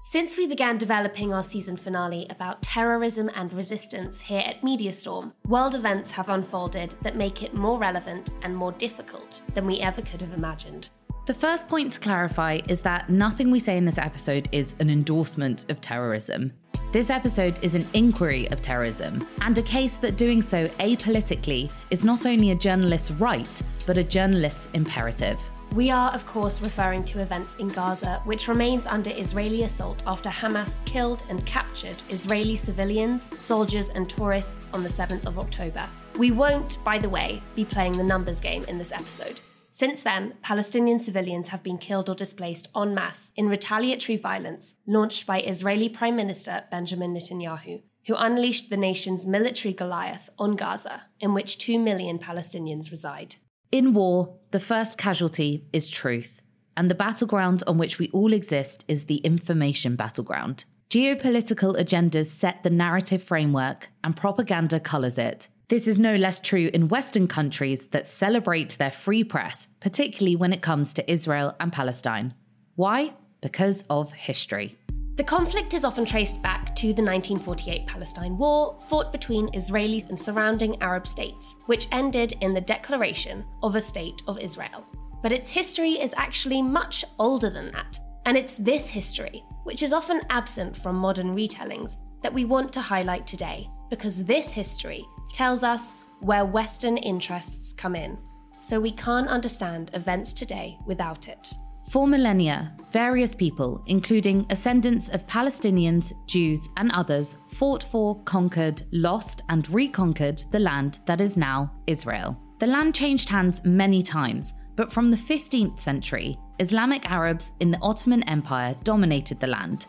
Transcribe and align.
Since 0.00 0.36
we 0.36 0.46
began 0.46 0.78
developing 0.78 1.34
our 1.34 1.42
season 1.42 1.76
finale 1.76 2.24
about 2.30 2.62
terrorism 2.62 3.28
and 3.34 3.52
resistance 3.52 4.20
here 4.20 4.44
at 4.46 4.62
Media 4.62 4.92
Storm, 4.92 5.32
world 5.48 5.74
events 5.74 6.12
have 6.12 6.28
unfolded 6.28 6.94
that 7.02 7.16
make 7.16 7.42
it 7.42 7.52
more 7.52 7.80
relevant 7.80 8.30
and 8.42 8.56
more 8.56 8.70
difficult 8.72 9.42
than 9.54 9.66
we 9.66 9.80
ever 9.80 10.00
could 10.00 10.20
have 10.20 10.32
imagined. 10.32 10.90
The 11.26 11.34
first 11.34 11.66
point 11.66 11.92
to 11.94 12.00
clarify 12.00 12.60
is 12.68 12.80
that 12.82 13.10
nothing 13.10 13.50
we 13.50 13.58
say 13.58 13.76
in 13.76 13.84
this 13.84 13.98
episode 13.98 14.48
is 14.52 14.76
an 14.78 14.88
endorsement 14.88 15.68
of 15.68 15.80
terrorism. 15.80 16.52
This 16.92 17.10
episode 17.10 17.58
is 17.62 17.74
an 17.74 17.86
inquiry 17.92 18.48
of 18.50 18.62
terrorism, 18.62 19.26
and 19.40 19.58
a 19.58 19.62
case 19.62 19.98
that 19.98 20.16
doing 20.16 20.40
so 20.40 20.68
apolitically 20.78 21.70
is 21.90 22.04
not 22.04 22.24
only 22.24 22.52
a 22.52 22.54
journalist's 22.54 23.10
right, 23.10 23.62
but 23.84 23.98
a 23.98 24.04
journalist's 24.04 24.68
imperative. 24.74 25.40
We 25.74 25.90
are, 25.90 26.10
of 26.12 26.24
course, 26.24 26.62
referring 26.62 27.04
to 27.04 27.20
events 27.20 27.54
in 27.56 27.68
Gaza, 27.68 28.22
which 28.24 28.48
remains 28.48 28.86
under 28.86 29.10
Israeli 29.10 29.64
assault 29.64 30.02
after 30.06 30.30
Hamas 30.30 30.84
killed 30.86 31.24
and 31.28 31.44
captured 31.44 32.02
Israeli 32.08 32.56
civilians, 32.56 33.30
soldiers, 33.38 33.90
and 33.90 34.08
tourists 34.08 34.70
on 34.72 34.82
the 34.82 34.88
7th 34.88 35.26
of 35.26 35.38
October. 35.38 35.88
We 36.18 36.30
won't, 36.30 36.82
by 36.84 36.98
the 36.98 37.08
way, 37.08 37.42
be 37.54 37.64
playing 37.66 37.92
the 37.92 38.02
numbers 38.02 38.40
game 38.40 38.64
in 38.64 38.78
this 38.78 38.92
episode. 38.92 39.40
Since 39.70 40.02
then, 40.02 40.34
Palestinian 40.42 40.98
civilians 40.98 41.48
have 41.48 41.62
been 41.62 41.78
killed 41.78 42.08
or 42.08 42.14
displaced 42.14 42.68
en 42.74 42.94
masse 42.94 43.30
in 43.36 43.48
retaliatory 43.48 44.16
violence 44.16 44.74
launched 44.86 45.26
by 45.26 45.42
Israeli 45.42 45.88
Prime 45.90 46.16
Minister 46.16 46.64
Benjamin 46.70 47.14
Netanyahu, 47.14 47.82
who 48.06 48.14
unleashed 48.16 48.70
the 48.70 48.76
nation's 48.76 49.26
military 49.26 49.74
Goliath 49.74 50.30
on 50.38 50.56
Gaza, 50.56 51.02
in 51.20 51.34
which 51.34 51.58
2 51.58 51.78
million 51.78 52.18
Palestinians 52.18 52.90
reside. 52.90 53.36
In 53.70 53.92
war, 53.92 54.37
the 54.50 54.60
first 54.60 54.96
casualty 54.96 55.64
is 55.72 55.90
truth, 55.90 56.40
and 56.76 56.90
the 56.90 56.94
battleground 56.94 57.62
on 57.66 57.76
which 57.76 57.98
we 57.98 58.08
all 58.10 58.32
exist 58.32 58.84
is 58.88 59.04
the 59.04 59.16
information 59.16 59.94
battleground. 59.94 60.64
Geopolitical 60.88 61.78
agendas 61.78 62.26
set 62.26 62.62
the 62.62 62.70
narrative 62.70 63.22
framework, 63.22 63.90
and 64.02 64.16
propaganda 64.16 64.80
colours 64.80 65.18
it. 65.18 65.48
This 65.68 65.86
is 65.86 65.98
no 65.98 66.14
less 66.14 66.40
true 66.40 66.70
in 66.72 66.88
Western 66.88 67.28
countries 67.28 67.88
that 67.88 68.08
celebrate 68.08 68.78
their 68.78 68.90
free 68.90 69.22
press, 69.22 69.68
particularly 69.80 70.34
when 70.34 70.54
it 70.54 70.62
comes 70.62 70.94
to 70.94 71.12
Israel 71.12 71.54
and 71.60 71.70
Palestine. 71.70 72.32
Why? 72.76 73.12
Because 73.42 73.84
of 73.90 74.14
history. 74.14 74.78
The 75.18 75.24
conflict 75.24 75.74
is 75.74 75.84
often 75.84 76.04
traced 76.04 76.40
back 76.42 76.76
to 76.76 76.92
the 76.94 77.02
1948 77.02 77.88
Palestine 77.88 78.38
War, 78.38 78.78
fought 78.88 79.10
between 79.10 79.48
Israelis 79.48 80.08
and 80.08 80.20
surrounding 80.20 80.80
Arab 80.80 81.08
states, 81.08 81.56
which 81.66 81.88
ended 81.90 82.34
in 82.40 82.54
the 82.54 82.60
declaration 82.60 83.44
of 83.64 83.74
a 83.74 83.80
State 83.80 84.22
of 84.28 84.38
Israel. 84.38 84.86
But 85.20 85.32
its 85.32 85.48
history 85.48 86.00
is 86.00 86.14
actually 86.16 86.62
much 86.62 87.04
older 87.18 87.50
than 87.50 87.72
that, 87.72 87.98
and 88.26 88.36
it's 88.36 88.54
this 88.54 88.88
history, 88.88 89.42
which 89.64 89.82
is 89.82 89.92
often 89.92 90.20
absent 90.30 90.76
from 90.76 90.94
modern 90.94 91.34
retellings, 91.34 91.96
that 92.22 92.32
we 92.32 92.44
want 92.44 92.72
to 92.74 92.80
highlight 92.80 93.26
today, 93.26 93.68
because 93.90 94.22
this 94.24 94.52
history 94.52 95.04
tells 95.32 95.64
us 95.64 95.90
where 96.20 96.44
Western 96.44 96.96
interests 96.96 97.72
come 97.72 97.96
in, 97.96 98.16
so 98.60 98.78
we 98.78 98.92
can't 98.92 99.26
understand 99.26 99.90
events 99.94 100.32
today 100.32 100.78
without 100.86 101.26
it. 101.26 101.54
For 101.90 102.06
millennia, 102.06 102.76
various 102.92 103.34
people, 103.34 103.82
including 103.86 104.44
ascendants 104.50 105.08
of 105.08 105.26
Palestinians, 105.26 106.12
Jews, 106.26 106.68
and 106.76 106.92
others, 106.92 107.36
fought 107.46 107.82
for, 107.82 108.22
conquered, 108.24 108.82
lost, 108.92 109.42
and 109.48 109.66
reconquered 109.70 110.44
the 110.52 110.58
land 110.58 111.00
that 111.06 111.22
is 111.22 111.38
now 111.38 111.72
Israel. 111.86 112.38
The 112.58 112.66
land 112.66 112.94
changed 112.94 113.30
hands 113.30 113.62
many 113.64 114.02
times, 114.02 114.52
but 114.76 114.92
from 114.92 115.10
the 115.10 115.16
15th 115.16 115.80
century, 115.80 116.36
Islamic 116.58 117.10
Arabs 117.10 117.52
in 117.60 117.70
the 117.70 117.80
Ottoman 117.80 118.22
Empire 118.24 118.76
dominated 118.82 119.40
the 119.40 119.46
land. 119.46 119.86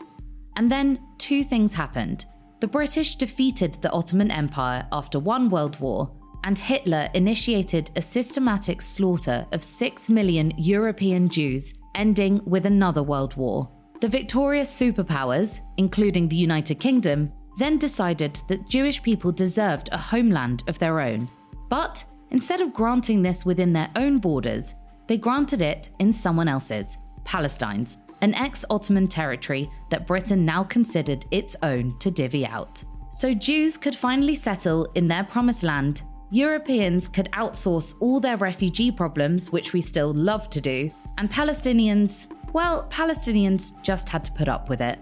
And 0.56 0.70
then 0.70 1.00
two 1.18 1.44
things 1.44 1.74
happened 1.74 2.24
the 2.60 2.68
British 2.68 3.16
defeated 3.16 3.76
the 3.80 3.90
Ottoman 3.90 4.30
Empire 4.30 4.86
after 4.92 5.18
one 5.18 5.48
world 5.48 5.80
war, 5.80 6.10
and 6.44 6.58
Hitler 6.58 7.08
initiated 7.14 7.90
a 7.96 8.02
systematic 8.02 8.82
slaughter 8.82 9.46
of 9.52 9.64
6 9.64 10.10
million 10.10 10.52
European 10.58 11.28
Jews, 11.28 11.72
ending 11.94 12.40
with 12.44 12.66
another 12.66 13.02
world 13.02 13.36
war. 13.36 13.68
The 14.00 14.08
victorious 14.08 14.70
superpowers, 14.70 15.60
including 15.76 16.28
the 16.28 16.36
United 16.36 16.80
Kingdom, 16.80 17.32
then 17.58 17.78
decided 17.78 18.40
that 18.48 18.68
Jewish 18.68 19.02
people 19.02 19.32
deserved 19.32 19.90
a 19.92 19.98
homeland 19.98 20.62
of 20.66 20.78
their 20.78 21.00
own. 21.00 21.28
But 21.68 22.04
instead 22.30 22.60
of 22.60 22.72
granting 22.72 23.22
this 23.22 23.44
within 23.44 23.72
their 23.72 23.90
own 23.96 24.18
borders, 24.18 24.74
they 25.06 25.18
granted 25.18 25.60
it 25.60 25.90
in 25.98 26.12
someone 26.12 26.48
else's, 26.48 26.96
Palestine's, 27.24 27.98
an 28.22 28.34
ex 28.34 28.64
Ottoman 28.70 29.08
territory 29.08 29.70
that 29.90 30.06
Britain 30.06 30.44
now 30.44 30.64
considered 30.64 31.26
its 31.30 31.56
own 31.62 31.98
to 31.98 32.10
divvy 32.10 32.46
out. 32.46 32.82
So 33.10 33.34
Jews 33.34 33.76
could 33.76 33.96
finally 33.96 34.34
settle 34.34 34.84
in 34.94 35.08
their 35.08 35.24
promised 35.24 35.62
land, 35.62 36.02
Europeans 36.30 37.08
could 37.08 37.28
outsource 37.32 37.96
all 37.98 38.20
their 38.20 38.36
refugee 38.36 38.92
problems, 38.92 39.50
which 39.50 39.72
we 39.72 39.82
still 39.82 40.12
love 40.12 40.48
to 40.50 40.60
do, 40.60 40.90
and 41.18 41.30
Palestinians, 41.30 42.26
well, 42.52 42.86
Palestinians 42.90 43.72
just 43.82 44.08
had 44.08 44.24
to 44.24 44.32
put 44.32 44.48
up 44.48 44.68
with 44.68 44.80
it. 44.80 44.98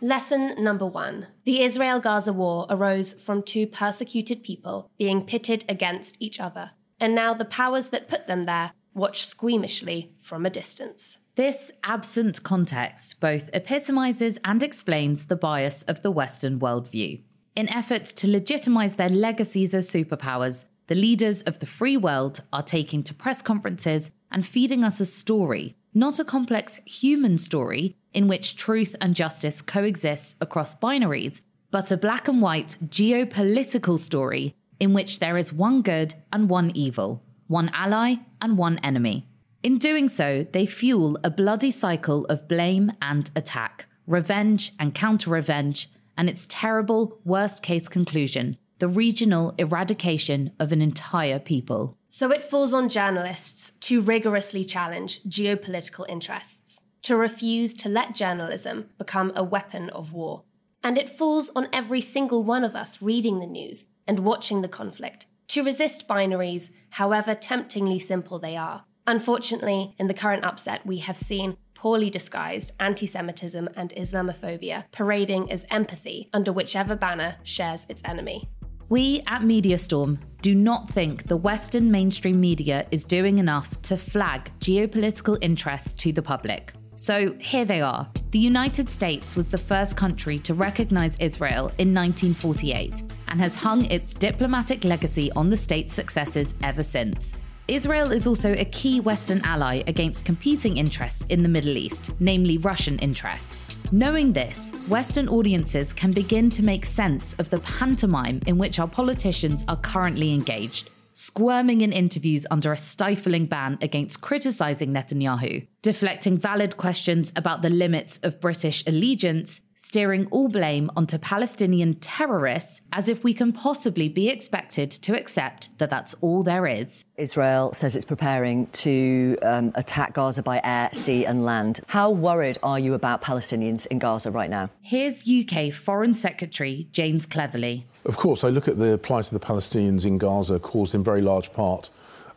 Lesson 0.00 0.54
number 0.62 0.86
one 0.86 1.26
The 1.44 1.62
Israel 1.62 2.00
Gaza 2.00 2.32
war 2.32 2.66
arose 2.68 3.14
from 3.14 3.42
two 3.42 3.66
persecuted 3.66 4.42
people 4.42 4.90
being 4.98 5.22
pitted 5.22 5.64
against 5.68 6.16
each 6.20 6.38
other, 6.38 6.72
and 7.00 7.14
now 7.14 7.34
the 7.34 7.44
powers 7.44 7.88
that 7.88 8.08
put 8.08 8.26
them 8.26 8.46
there 8.46 8.72
watch 8.94 9.26
squeamishly 9.26 10.10
from 10.20 10.46
a 10.46 10.50
distance. 10.50 11.18
This 11.34 11.70
absent 11.84 12.42
context 12.42 13.20
both 13.20 13.50
epitomizes 13.52 14.38
and 14.44 14.62
explains 14.62 15.26
the 15.26 15.36
bias 15.36 15.82
of 15.82 16.00
the 16.02 16.10
Western 16.10 16.58
worldview. 16.58 17.22
In 17.54 17.68
efforts 17.68 18.12
to 18.14 18.26
legitimize 18.26 18.96
their 18.96 19.10
legacies 19.10 19.74
as 19.74 19.90
superpowers, 19.90 20.64
the 20.88 20.94
leaders 20.94 21.42
of 21.42 21.58
the 21.58 21.66
free 21.66 21.96
world 21.96 22.42
are 22.52 22.62
taking 22.62 23.02
to 23.02 23.14
press 23.14 23.42
conferences 23.42 24.10
and 24.30 24.46
feeding 24.46 24.84
us 24.84 25.00
a 25.00 25.06
story, 25.06 25.76
not 25.94 26.18
a 26.18 26.24
complex 26.24 26.76
human 26.84 27.38
story 27.38 27.96
in 28.12 28.28
which 28.28 28.56
truth 28.56 28.94
and 29.00 29.14
justice 29.14 29.62
coexist 29.62 30.36
across 30.40 30.74
binaries, 30.74 31.40
but 31.70 31.90
a 31.90 31.96
black 31.96 32.28
and 32.28 32.40
white 32.40 32.76
geopolitical 32.86 33.98
story 33.98 34.54
in 34.80 34.92
which 34.92 35.18
there 35.18 35.36
is 35.36 35.52
one 35.52 35.82
good 35.82 36.14
and 36.32 36.48
one 36.48 36.70
evil, 36.74 37.22
one 37.46 37.70
ally 37.74 38.16
and 38.40 38.58
one 38.58 38.78
enemy. 38.78 39.26
In 39.62 39.78
doing 39.78 40.08
so, 40.08 40.46
they 40.52 40.66
fuel 40.66 41.18
a 41.24 41.30
bloody 41.30 41.70
cycle 41.70 42.24
of 42.26 42.46
blame 42.46 42.92
and 43.02 43.30
attack, 43.34 43.86
revenge 44.06 44.72
and 44.78 44.94
counter 44.94 45.30
revenge, 45.30 45.90
and 46.16 46.28
its 46.28 46.46
terrible 46.48 47.18
worst 47.24 47.62
case 47.62 47.88
conclusion 47.88 48.56
the 48.78 48.88
regional 48.88 49.54
eradication 49.56 50.52
of 50.60 50.70
an 50.70 50.82
entire 50.82 51.38
people. 51.38 51.95
So 52.18 52.30
it 52.30 52.42
falls 52.42 52.72
on 52.72 52.88
journalists 52.88 53.72
to 53.80 54.00
rigorously 54.00 54.64
challenge 54.64 55.22
geopolitical 55.24 56.06
interests, 56.08 56.80
to 57.02 57.14
refuse 57.14 57.74
to 57.74 57.90
let 57.90 58.14
journalism 58.14 58.88
become 58.96 59.32
a 59.36 59.44
weapon 59.44 59.90
of 59.90 60.14
war. 60.14 60.42
And 60.82 60.96
it 60.96 61.10
falls 61.10 61.50
on 61.54 61.68
every 61.74 62.00
single 62.00 62.42
one 62.42 62.64
of 62.64 62.74
us 62.74 63.02
reading 63.02 63.38
the 63.38 63.46
news 63.46 63.84
and 64.06 64.20
watching 64.20 64.62
the 64.62 64.66
conflict 64.66 65.26
to 65.48 65.62
resist 65.62 66.08
binaries, 66.08 66.70
however 66.88 67.34
temptingly 67.34 67.98
simple 67.98 68.38
they 68.38 68.56
are, 68.56 68.86
Unfortunately, 69.06 69.94
in 69.98 70.08
the 70.08 70.14
current 70.14 70.44
upset, 70.44 70.84
we 70.84 70.98
have 70.98 71.18
seen 71.18 71.56
poorly 71.74 72.10
disguised 72.10 72.72
anti 72.80 73.06
Semitism 73.06 73.68
and 73.76 73.90
Islamophobia 73.90 74.84
parading 74.90 75.52
as 75.52 75.64
empathy 75.70 76.28
under 76.32 76.52
whichever 76.52 76.96
banner 76.96 77.36
shares 77.44 77.86
its 77.88 78.02
enemy. 78.04 78.48
We 78.88 79.20
at 79.26 79.42
Media 79.42 79.78
Storm 79.78 80.20
do 80.42 80.54
not 80.54 80.88
think 80.88 81.26
the 81.26 81.36
Western 81.36 81.90
mainstream 81.90 82.40
media 82.40 82.86
is 82.92 83.02
doing 83.02 83.38
enough 83.38 83.82
to 83.82 83.96
flag 83.96 84.52
geopolitical 84.60 85.36
interests 85.40 85.92
to 85.94 86.12
the 86.12 86.22
public. 86.22 86.72
So 86.94 87.34
here 87.40 87.64
they 87.64 87.80
are. 87.80 88.08
The 88.30 88.38
United 88.38 88.88
States 88.88 89.34
was 89.34 89.48
the 89.48 89.58
first 89.58 89.96
country 89.96 90.38
to 90.38 90.54
recognize 90.54 91.16
Israel 91.18 91.72
in 91.78 91.92
1948 91.92 93.02
and 93.26 93.40
has 93.40 93.56
hung 93.56 93.86
its 93.86 94.14
diplomatic 94.14 94.84
legacy 94.84 95.32
on 95.32 95.50
the 95.50 95.56
state's 95.56 95.92
successes 95.92 96.54
ever 96.62 96.84
since. 96.84 97.34
Israel 97.66 98.12
is 98.12 98.28
also 98.28 98.52
a 98.52 98.64
key 98.66 99.00
Western 99.00 99.40
ally 99.44 99.82
against 99.88 100.24
competing 100.24 100.76
interests 100.76 101.26
in 101.28 101.42
the 101.42 101.48
Middle 101.48 101.76
East, 101.76 102.12
namely 102.20 102.58
Russian 102.58 103.00
interests. 103.00 103.65
Knowing 103.92 104.32
this, 104.32 104.70
Western 104.88 105.28
audiences 105.28 105.92
can 105.92 106.10
begin 106.10 106.50
to 106.50 106.62
make 106.62 106.84
sense 106.84 107.34
of 107.34 107.50
the 107.50 107.60
pantomime 107.60 108.40
in 108.46 108.58
which 108.58 108.78
our 108.78 108.88
politicians 108.88 109.64
are 109.68 109.76
currently 109.76 110.32
engaged, 110.32 110.90
squirming 111.12 111.82
in 111.82 111.92
interviews 111.92 112.46
under 112.50 112.72
a 112.72 112.76
stifling 112.76 113.46
ban 113.46 113.78
against 113.80 114.20
criticising 114.20 114.92
Netanyahu, 114.92 115.66
deflecting 115.82 116.36
valid 116.36 116.76
questions 116.76 117.32
about 117.36 117.62
the 117.62 117.70
limits 117.70 118.18
of 118.24 118.40
British 118.40 118.82
allegiance, 118.86 119.60
steering 119.86 120.26
all 120.32 120.48
blame 120.48 120.90
onto 120.96 121.16
Palestinian 121.16 121.94
terrorists 122.00 122.80
as 122.92 123.08
if 123.08 123.22
we 123.22 123.32
can 123.32 123.52
possibly 123.52 124.08
be 124.08 124.28
expected 124.28 124.90
to 124.90 125.16
accept 125.16 125.68
that 125.78 125.88
that's 125.88 126.12
all 126.20 126.42
there 126.42 126.66
is. 126.66 127.04
Israel 127.16 127.72
says 127.72 127.94
it's 127.94 128.04
preparing 128.04 128.66
to 128.68 129.38
um, 129.42 129.70
attack 129.76 130.12
Gaza 130.12 130.42
by 130.42 130.60
air, 130.64 130.90
sea, 130.92 131.24
and 131.24 131.44
land. 131.44 131.80
How 131.86 132.10
worried 132.10 132.58
are 132.64 132.80
you 132.80 132.94
about 132.94 133.22
Palestinians 133.22 133.86
in 133.86 134.00
Gaza 134.00 134.32
right 134.32 134.50
now? 134.50 134.70
Here's 134.82 135.24
UK 135.28 135.72
Foreign 135.72 136.14
Secretary 136.14 136.88
James 136.90 137.24
Cleverly. 137.24 137.86
Of 138.04 138.16
course, 138.16 138.42
I 138.42 138.48
look 138.48 138.66
at 138.66 138.78
the 138.78 138.98
plight 138.98 139.30
of 139.30 139.38
the 139.38 139.46
Palestinians 139.46 140.04
in 140.04 140.18
Gaza, 140.18 140.58
caused 140.58 140.96
in 140.96 141.04
very 141.04 141.22
large 141.22 141.52
part 141.52 141.90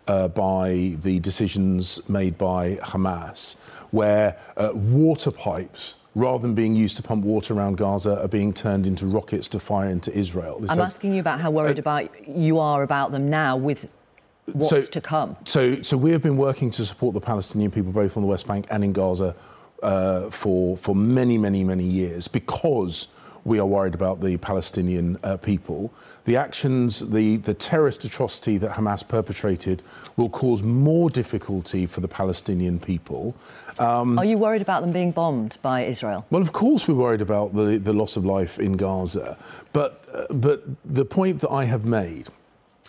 uh, 0.08 0.28
by 0.28 0.98
the 1.02 1.20
decisions 1.20 2.08
made 2.08 2.38
by 2.38 2.76
Hamas, 2.76 3.56
where 3.90 4.38
uh, 4.56 4.70
water 4.74 5.32
pipes 5.32 5.96
rather 6.16 6.42
than 6.42 6.56
being 6.56 6.76
used 6.76 6.98
to 6.98 7.04
pump 7.04 7.24
water 7.24 7.54
around 7.54 7.78
Gaza, 7.78 8.22
are 8.22 8.28
being 8.28 8.54
turned 8.54 8.88
into 8.88 9.06
rockets 9.06 9.48
to 9.50 9.60
fire 9.60 9.90
into 9.90 10.12
Israel. 10.14 10.60
This 10.60 10.72
I'm 10.72 10.78
has, 10.78 10.88
asking 10.88 11.14
you 11.14 11.20
about 11.20 11.40
how 11.40 11.52
worried 11.52 11.78
uh, 11.78 11.82
about 11.82 12.28
you 12.28 12.60
are 12.60 12.84
about 12.84 13.12
them 13.12 13.30
now 13.30 13.56
with 13.56 13.90
what's 14.54 14.70
so, 14.70 14.82
to 14.82 15.02
come. 15.02 15.38
So, 15.46 15.82
so 15.82 15.98
we 15.98 16.12
have 16.12 16.22
been 16.22 16.38
working 16.38 16.72
to 16.72 16.86
support 16.86 17.14
the 17.14 17.22
Palestinian 17.22 17.72
people 17.72 17.92
both 17.92 18.18
on 18.18 18.24
the 18.24 18.28
West 18.28 18.48
Bank 18.48 18.66
and 18.70 18.84
in 18.84 18.94
Gaza 18.94 19.36
uh, 19.84 20.30
for 20.30 20.78
for 20.78 20.96
many, 20.96 21.38
many, 21.38 21.64
many 21.64 21.86
years 21.86 22.28
because 22.28 23.08
we 23.46 23.60
are 23.60 23.66
worried 23.66 23.94
about 23.94 24.22
the 24.22 24.38
Palestinian 24.38 25.18
uh, 25.24 25.38
people. 25.38 25.94
The 26.26 26.36
actions, 26.36 27.00
the, 27.00 27.38
the 27.38 27.54
terrorist 27.54 28.04
atrocity 28.04 28.58
that 28.58 28.72
Hamas 28.72 29.08
perpetrated 29.08 29.82
will 30.18 30.30
cause 30.30 30.62
more 30.62 31.10
difficulty 31.10 31.88
for 31.88 32.02
the 32.02 32.08
Palestinian 32.08 32.80
people. 32.80 33.36
Um, 33.80 34.20
are 34.20 34.26
you 34.26 34.38
worried 34.38 34.62
about 34.62 34.82
them 34.82 34.92
being 34.92 35.12
bombed 35.12 35.58
by 35.62 35.86
Israel? 35.86 36.26
Well, 36.30 36.42
of 36.42 36.52
course, 36.52 36.88
we're 36.88 36.96
worried 36.96 37.22
about 37.22 37.56
the, 37.56 37.78
the 37.78 37.94
loss 37.94 38.18
of 38.18 38.26
life 38.26 38.60
in 38.60 38.76
Gaza. 38.76 39.38
But, 39.72 40.06
uh, 40.14 40.26
but 40.34 40.64
the 40.84 41.06
point 41.06 41.40
that 41.40 41.50
I 41.50 41.66
have 41.66 41.86
made 41.86 42.28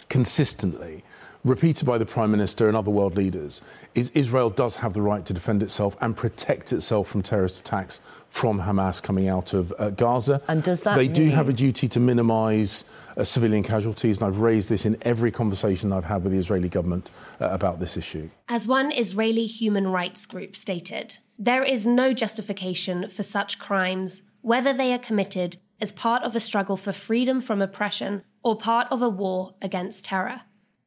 consistently 0.09 1.05
repeated 1.45 1.87
by 1.87 1.97
the 1.97 2.07
Prime 2.07 2.31
Minister 2.31 2.69
and 2.69 2.77
other 2.77 2.91
world 2.91 3.17
leaders, 3.17 3.63
is 3.95 4.11
Israel 4.11 4.51
does 4.51 4.77
have 4.77 4.93
the 4.93 5.03
right 5.03 5.25
to 5.25 5.33
defend 5.33 5.63
itself 5.63 5.97
and 6.01 6.17
protect 6.17 6.73
itself 6.73 7.09
from 7.09 7.23
terrorist 7.23 7.61
attacks 7.61 8.01
from 8.31 8.61
Hamas 8.61 9.03
coming 9.03 9.29
out 9.29 9.53
of 9.55 9.73
uh, 9.79 9.91
Gaza. 9.91 10.41
And 10.49 10.62
does 10.62 10.82
that 10.85 10.97
They 10.97 11.09
mean... 11.09 11.12
do 11.12 11.29
have 11.31 11.49
a 11.49 11.53
duty 11.53 11.88
to 11.88 12.00
minimise 12.00 12.85
uh, 13.17 13.25
civilian 13.25 13.62
casualties, 13.62 14.19
and 14.19 14.27
I've 14.27 14.41
raised 14.41 14.69
this 14.69 14.87
in 14.87 14.97
every 15.03 15.31
conversation 15.31 15.93
I've 15.93 16.05
had 16.05 16.23
with 16.23 16.32
the 16.32 16.38
Israeli 16.38 16.69
government 16.69 17.11
uh, 17.41 17.49
about 17.50 17.81
this 17.81 17.97
issue. 17.97 18.31
As 18.49 18.67
one 18.67 18.93
Israeli 18.93 19.47
human 19.47 19.88
rights 19.88 20.27
group 20.27 20.56
stated, 20.56 21.19
there 21.38 21.65
is 21.65 21.87
no 21.87 22.12
justification 22.12 23.09
for 23.09 23.23
such 23.23 23.59
crimes, 23.59 24.23
whether 24.43 24.73
they 24.73 24.93
are 24.94 24.99
committed 24.99 25.56
as 25.81 25.93
part 25.93 26.23
of 26.23 26.37
a 26.37 26.41
struggle 26.41 26.77
for 26.77 26.93
freedom 26.93 27.41
from 27.41 27.61
oppression 27.61 28.23
or 28.43 28.56
part 28.56 28.87
of 28.91 29.03
a 29.03 29.09
war 29.09 29.55
against 29.61 30.05
terror. 30.05 30.43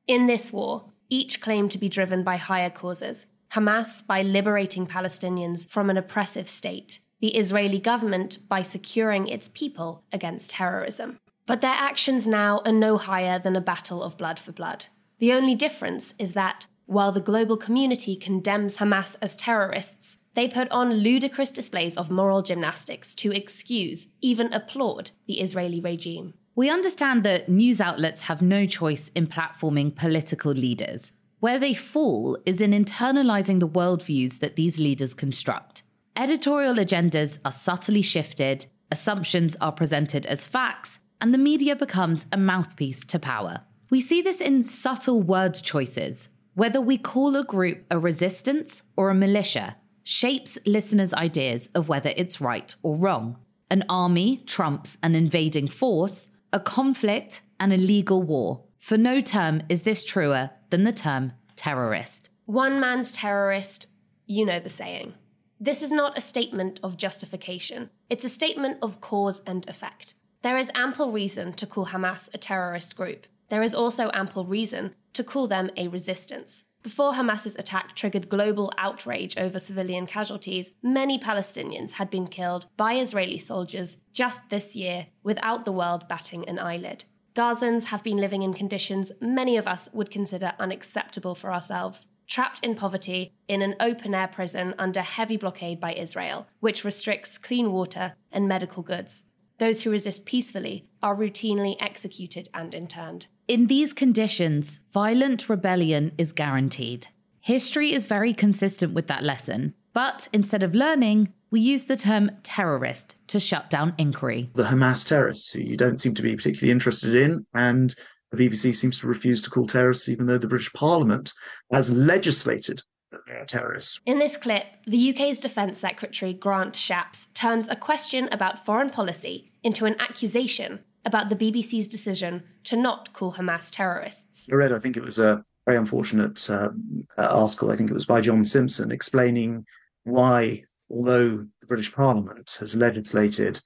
In 0.08 0.28
this 0.28 0.52
war, 0.52 0.92
each 1.10 1.42
claimed 1.42 1.72
to 1.72 1.78
be 1.78 1.90
driven 1.90 2.24
by 2.24 2.38
higher 2.38 2.70
causes 2.70 3.26
Hamas 3.54 4.06
by 4.06 4.24
liberating 4.24 4.88
Palestinians 4.88 5.70
from 5.70 5.92
an 5.92 5.98
oppressive 5.98 6.50
state, 6.50 7.00
the 7.24 7.38
Israeli 7.38 7.80
government 7.80 8.38
by 8.50 8.62
securing 8.62 9.30
its 9.30 9.48
people 9.48 10.04
against 10.12 10.50
terrorism. 10.50 11.18
But 11.46 11.62
their 11.62 11.72
actions 11.72 12.28
now 12.28 12.62
are 12.66 12.74
no 12.74 12.98
higher 12.98 13.40
than 13.40 13.56
a 13.56 13.62
battle 13.62 14.04
of 14.04 14.18
blood 14.18 14.38
for 14.38 14.52
blood. 14.52 14.88
The 15.20 15.32
only 15.32 15.56
difference 15.56 16.16
is 16.20 16.34
that, 16.34 16.68
while 16.86 17.14
the 17.14 17.22
global 17.22 17.56
community 17.56 18.18
condemns 18.18 18.76
Hamas 18.76 19.16
as 19.22 19.38
terrorists, 19.38 20.18
they 20.34 20.50
put 20.50 20.70
on 20.70 20.96
ludicrous 20.96 21.50
displays 21.50 21.96
of 21.96 22.12
moral 22.12 22.42
gymnastics 22.42 23.16
to 23.16 23.32
excuse, 23.32 24.08
even 24.20 24.52
applaud, 24.52 25.12
the 25.26 25.40
Israeli 25.40 25.80
regime. 25.80 26.34
We 26.56 26.70
understand 26.70 27.24
that 27.24 27.48
news 27.48 27.80
outlets 27.80 28.24
have 28.24 28.42
no 28.42 28.66
choice 28.66 29.10
in 29.16 29.28
platforming 29.28 29.96
political 29.96 30.52
leaders. 30.52 31.14
Where 31.40 31.58
they 31.58 31.74
fall 31.74 32.38
is 32.46 32.60
in 32.60 32.72
internalizing 32.72 33.62
the 33.62 33.70
worldviews 33.70 34.40
that 34.40 34.58
these 34.58 34.78
leaders 34.78 35.14
construct. 35.14 35.83
Editorial 36.16 36.76
agendas 36.76 37.40
are 37.44 37.52
subtly 37.52 38.02
shifted, 38.02 38.66
assumptions 38.92 39.56
are 39.62 39.72
presented 39.72 40.26
as 40.26 40.46
facts, 40.46 41.00
and 41.20 41.34
the 41.34 41.38
media 41.38 41.76
becomes 41.76 42.28
a 42.32 42.38
mouthpiece 42.38 43.04
to 43.06 43.20
power. 43.20 43.62
We 43.90 44.02
see 44.02 44.22
this 44.22 44.42
in 44.42 44.64
subtle 44.64 45.22
word 45.22 45.54
choices. 45.56 46.30
Whether 46.56 46.82
we 46.82 46.98
call 46.98 47.36
a 47.36 47.44
group 47.44 47.86
a 47.90 47.98
resistance 47.98 48.84
or 48.96 49.10
a 49.10 49.16
militia 49.16 49.78
shapes 50.04 50.58
listeners' 50.66 51.14
ideas 51.14 51.70
of 51.74 51.90
whether 51.90 52.14
it's 52.16 52.42
right 52.42 52.76
or 52.84 52.98
wrong. 52.98 53.38
An 53.72 53.84
army 53.90 54.44
trumps 54.46 54.98
an 55.02 55.16
invading 55.16 55.68
force 55.68 56.28
a 56.54 56.60
conflict, 56.60 57.42
and 57.60 57.74
a 57.74 57.78
legal 57.78 58.22
war. 58.22 58.64
For 58.78 58.96
no 58.96 59.20
term 59.22 59.64
is 59.70 59.82
this 59.82 60.04
truer 60.04 60.52
than 60.70 60.84
the 60.84 60.94
term 60.94 61.34
terrorist. 61.56 62.30
One 62.46 62.80
man's 62.80 63.12
terrorist, 63.12 63.88
you 64.28 64.46
know 64.46 64.60
the 64.60 64.70
saying. 64.70 65.16
This 65.60 65.82
is 65.82 65.92
not 65.92 66.18
a 66.18 66.22
statement 66.22 66.80
of 66.84 66.98
justification, 66.98 67.90
it's 68.10 68.26
a 68.26 68.30
statement 68.30 68.80
of 68.82 69.00
cause 69.02 69.42
and 69.46 69.68
effect. 69.70 70.16
There 70.42 70.58
is 70.58 70.72
ample 70.76 71.12
reason 71.12 71.54
to 71.54 71.66
call 71.66 71.88
Hamas 71.88 72.30
a 72.34 72.38
terrorist 72.38 72.98
group. 72.98 73.28
There 73.50 73.64
is 73.64 73.74
also 73.74 74.12
ample 74.14 74.46
reason 74.46 74.96
to 75.14 75.24
call 75.24 75.48
them 75.48 75.70
a 75.78 75.88
resistance. 75.88 76.66
Before 76.82 77.14
Hamas's 77.14 77.56
attack 77.56 77.96
triggered 77.96 78.28
global 78.28 78.74
outrage 78.78 79.38
over 79.38 79.58
civilian 79.58 80.06
casualties, 80.06 80.72
many 80.82 81.18
Palestinians 81.18 81.94
had 81.94 82.10
been 82.10 82.28
killed 82.28 82.66
by 82.76 82.96
Israeli 82.96 83.38
soldiers 83.38 83.98
just 84.12 84.50
this 84.50 84.76
year 84.76 85.08
without 85.24 85.64
the 85.64 85.72
world 85.72 86.10
batting 86.10 86.48
an 86.50 86.60
eyelid. 86.60 87.06
Gazans 87.36 87.86
have 87.86 88.04
been 88.04 88.18
living 88.18 88.44
in 88.44 88.54
conditions 88.54 89.14
many 89.22 89.56
of 89.56 89.66
us 89.66 89.88
would 89.94 90.12
consider 90.12 90.54
unacceptable 90.60 91.36
for 91.36 91.54
ourselves, 91.54 92.08
trapped 92.28 92.64
in 92.64 92.76
poverty 92.76 93.34
in 93.48 93.62
an 93.62 93.76
open 93.80 94.14
air 94.14 94.28
prison 94.28 94.74
under 94.78 95.02
heavy 95.02 95.38
blockade 95.38 95.80
by 95.80 95.94
Israel, 95.94 96.48
which 96.60 96.84
restricts 96.84 97.38
clean 97.38 97.72
water 97.72 98.14
and 98.32 98.48
medical 98.48 98.84
goods. 98.84 99.24
Those 99.60 99.84
who 99.84 99.92
resist 99.92 100.26
peacefully 100.26 100.88
are 101.02 101.16
routinely 101.16 101.76
executed 101.80 102.50
and 102.54 102.74
interned. 102.74 103.28
In 103.48 103.68
these 103.68 103.94
conditions, 103.94 104.80
violent 104.92 105.50
rebellion 105.50 106.12
is 106.18 106.32
guaranteed. 106.32 107.08
History 107.40 107.94
is 107.94 108.06
very 108.06 108.34
consistent 108.34 108.94
with 108.94 109.08
that 109.08 109.24
lesson, 109.24 109.74
but 109.94 110.28
instead 110.34 110.64
of 110.64 110.74
learning, 110.74 111.34
we 111.52 111.60
use 111.60 111.86
the 111.86 111.98
term 111.98 112.32
terrorist 112.42 113.16
to 113.28 113.40
shut 113.40 113.70
down 113.70 113.94
inquiry. 113.98 114.50
The 114.56 114.64
Hamas 114.64 115.08
terrorists, 115.08 115.52
who 115.52 115.60
you 115.60 115.78
don't 115.78 116.02
seem 116.02 116.16
to 116.16 116.22
be 116.22 116.36
particularly 116.36 116.72
interested 116.72 117.14
in, 117.14 117.46
and 117.54 117.94
the 118.34 118.50
BBC 118.50 118.76
seems 118.76 119.00
to 119.00 119.08
refuse 119.08 119.42
to 119.44 119.50
call 119.50 119.68
terrorists, 119.68 120.10
even 120.10 120.26
though 120.26 120.38
the 120.38 120.48
British 120.48 120.74
Parliament 120.74 121.34
has 121.72 121.94
legislated 121.94 122.82
that 123.12 123.22
they 123.28 123.34
are 123.34 123.46
terrorists. 123.46 124.00
In 124.08 124.18
this 124.18 124.38
clip, 124.38 124.66
the 124.88 125.12
UK's 125.12 125.40
Defence 125.40 125.80
Secretary 125.80 126.34
Grant 126.34 126.74
Shapps 126.74 127.28
turns 127.36 127.70
a 127.70 127.76
question 127.76 128.28
about 128.32 128.66
foreign 128.66 128.90
policy 128.90 129.52
into 129.62 129.86
an 129.86 129.96
accusation 130.02 130.80
about 131.06 131.30
the 131.30 131.36
BBC's 131.36 131.88
decision 131.88 132.44
to 132.64 132.76
not 132.76 133.14
call 133.14 133.34
Hamas 133.34 133.70
terrorists. 133.70 134.50
I 134.52 134.56
read, 134.56 134.72
I 134.72 134.80
think 134.80 134.98
it 134.98 135.04
was 135.04 135.20
a 135.20 135.44
very 135.68 135.78
unfortunate 135.78 136.50
uh, 136.50 136.70
article, 137.18 137.72
I 137.72 137.76
think 137.76 137.92
it 137.92 137.94
was 137.94 138.08
by 138.08 138.22
John 138.22 138.44
Simpson, 138.44 138.92
explaining 138.92 139.64
why, 140.06 140.64
although 140.90 141.46
the 141.62 141.68
British 141.68 141.94
Parliament 141.94 142.58
has 142.60 142.76
legislated 142.76 143.62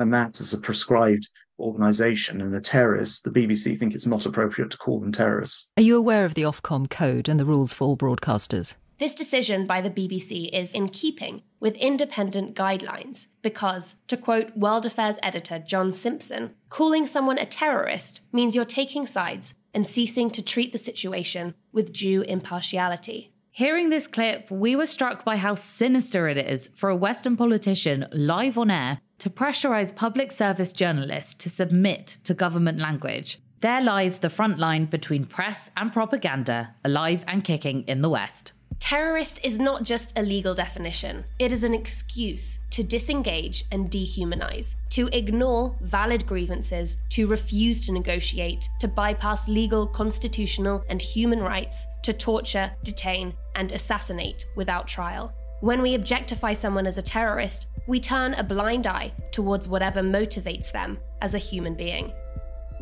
Hamas 0.00 0.40
as 0.40 0.52
a 0.54 0.58
proscribed 0.58 1.28
organisation 1.58 2.40
and 2.40 2.54
a 2.54 2.60
terrorist, 2.60 3.24
the 3.24 3.30
BBC 3.30 3.78
think 3.78 3.94
it's 3.94 4.06
not 4.06 4.26
appropriate 4.26 4.70
to 4.70 4.78
call 4.78 5.00
them 5.00 5.12
terrorists. 5.12 5.68
Are 5.76 5.82
you 5.82 5.96
aware 5.96 6.24
of 6.24 6.34
the 6.34 6.42
Ofcom 6.42 6.88
code 6.88 7.28
and 7.28 7.38
the 7.38 7.44
rules 7.44 7.72
for 7.72 7.84
all 7.84 7.96
broadcasters? 7.96 8.76
This 8.98 9.14
decision 9.14 9.64
by 9.64 9.80
the 9.80 9.90
BBC 9.90 10.50
is 10.52 10.74
in 10.74 10.88
keeping 10.88 11.42
with 11.60 11.76
independent 11.76 12.56
guidelines 12.56 13.28
because, 13.42 13.94
to 14.08 14.16
quote 14.16 14.56
World 14.56 14.86
Affairs 14.86 15.20
editor 15.22 15.60
John 15.60 15.92
Simpson, 15.92 16.50
calling 16.68 17.06
someone 17.06 17.38
a 17.38 17.46
terrorist 17.46 18.22
means 18.32 18.56
you're 18.56 18.64
taking 18.64 19.06
sides 19.06 19.54
and 19.72 19.86
ceasing 19.86 20.30
to 20.30 20.42
treat 20.42 20.72
the 20.72 20.78
situation 20.78 21.54
with 21.72 21.92
due 21.92 22.22
impartiality. 22.22 23.32
Hearing 23.52 23.90
this 23.90 24.08
clip, 24.08 24.50
we 24.50 24.74
were 24.74 24.86
struck 24.86 25.24
by 25.24 25.36
how 25.36 25.54
sinister 25.54 26.28
it 26.28 26.38
is 26.38 26.70
for 26.74 26.90
a 26.90 26.96
Western 26.96 27.36
politician 27.36 28.06
live 28.12 28.58
on 28.58 28.70
air 28.70 29.00
to 29.18 29.30
pressurize 29.30 29.94
public 29.94 30.32
service 30.32 30.72
journalists 30.72 31.34
to 31.34 31.50
submit 31.50 32.18
to 32.24 32.34
government 32.34 32.78
language. 32.78 33.40
There 33.60 33.80
lies 33.80 34.20
the 34.20 34.30
front 34.30 34.58
line 34.58 34.84
between 34.84 35.26
press 35.26 35.70
and 35.76 35.92
propaganda, 35.92 36.74
alive 36.84 37.24
and 37.26 37.42
kicking 37.42 37.82
in 37.88 38.02
the 38.02 38.08
West. 38.08 38.52
Terrorist 38.78 39.44
is 39.44 39.58
not 39.58 39.82
just 39.82 40.16
a 40.16 40.22
legal 40.22 40.54
definition, 40.54 41.24
it 41.40 41.50
is 41.50 41.64
an 41.64 41.74
excuse 41.74 42.60
to 42.70 42.84
disengage 42.84 43.64
and 43.72 43.90
dehumanize, 43.90 44.76
to 44.90 45.08
ignore 45.08 45.76
valid 45.80 46.24
grievances, 46.24 46.96
to 47.10 47.26
refuse 47.26 47.84
to 47.84 47.92
negotiate, 47.92 48.68
to 48.78 48.86
bypass 48.86 49.48
legal, 49.48 49.84
constitutional, 49.84 50.84
and 50.88 51.02
human 51.02 51.40
rights, 51.40 51.86
to 52.04 52.12
torture, 52.12 52.70
detain, 52.84 53.34
and 53.56 53.72
assassinate 53.72 54.46
without 54.54 54.86
trial. 54.86 55.32
When 55.60 55.82
we 55.82 55.94
objectify 55.94 56.52
someone 56.52 56.86
as 56.86 56.98
a 56.98 57.02
terrorist, 57.02 57.66
we 57.88 57.98
turn 57.98 58.34
a 58.34 58.44
blind 58.44 58.86
eye 58.86 59.10
towards 59.32 59.66
whatever 59.66 60.02
motivates 60.02 60.70
them 60.70 60.98
as 61.22 61.32
a 61.32 61.38
human 61.38 61.74
being. 61.74 62.12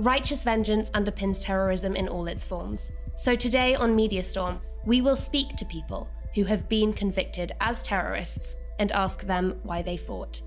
Righteous 0.01 0.43
vengeance 0.43 0.91
underpins 0.91 1.41
terrorism 1.41 1.95
in 1.95 2.09
all 2.09 2.27
its 2.27 2.43
forms. 2.43 2.91
So 3.15 3.37
today 3.37 3.77
on 3.77 3.95
Media 3.95 4.23
Storm, 4.25 4.59
we 4.85 5.01
will 5.01 5.17
speak 5.17 5.55
to 5.57 5.65
people 5.65 6.09
who 6.35 6.43
have 6.45 6.69
been 6.69 6.93
convicted 6.93 7.53
as 7.61 7.83
terrorists 7.83 8.57
and 8.81 8.91
ask 8.91 9.23
them 9.23 9.55
why 9.63 9.81
they 9.81 9.97
fought. 9.97 10.43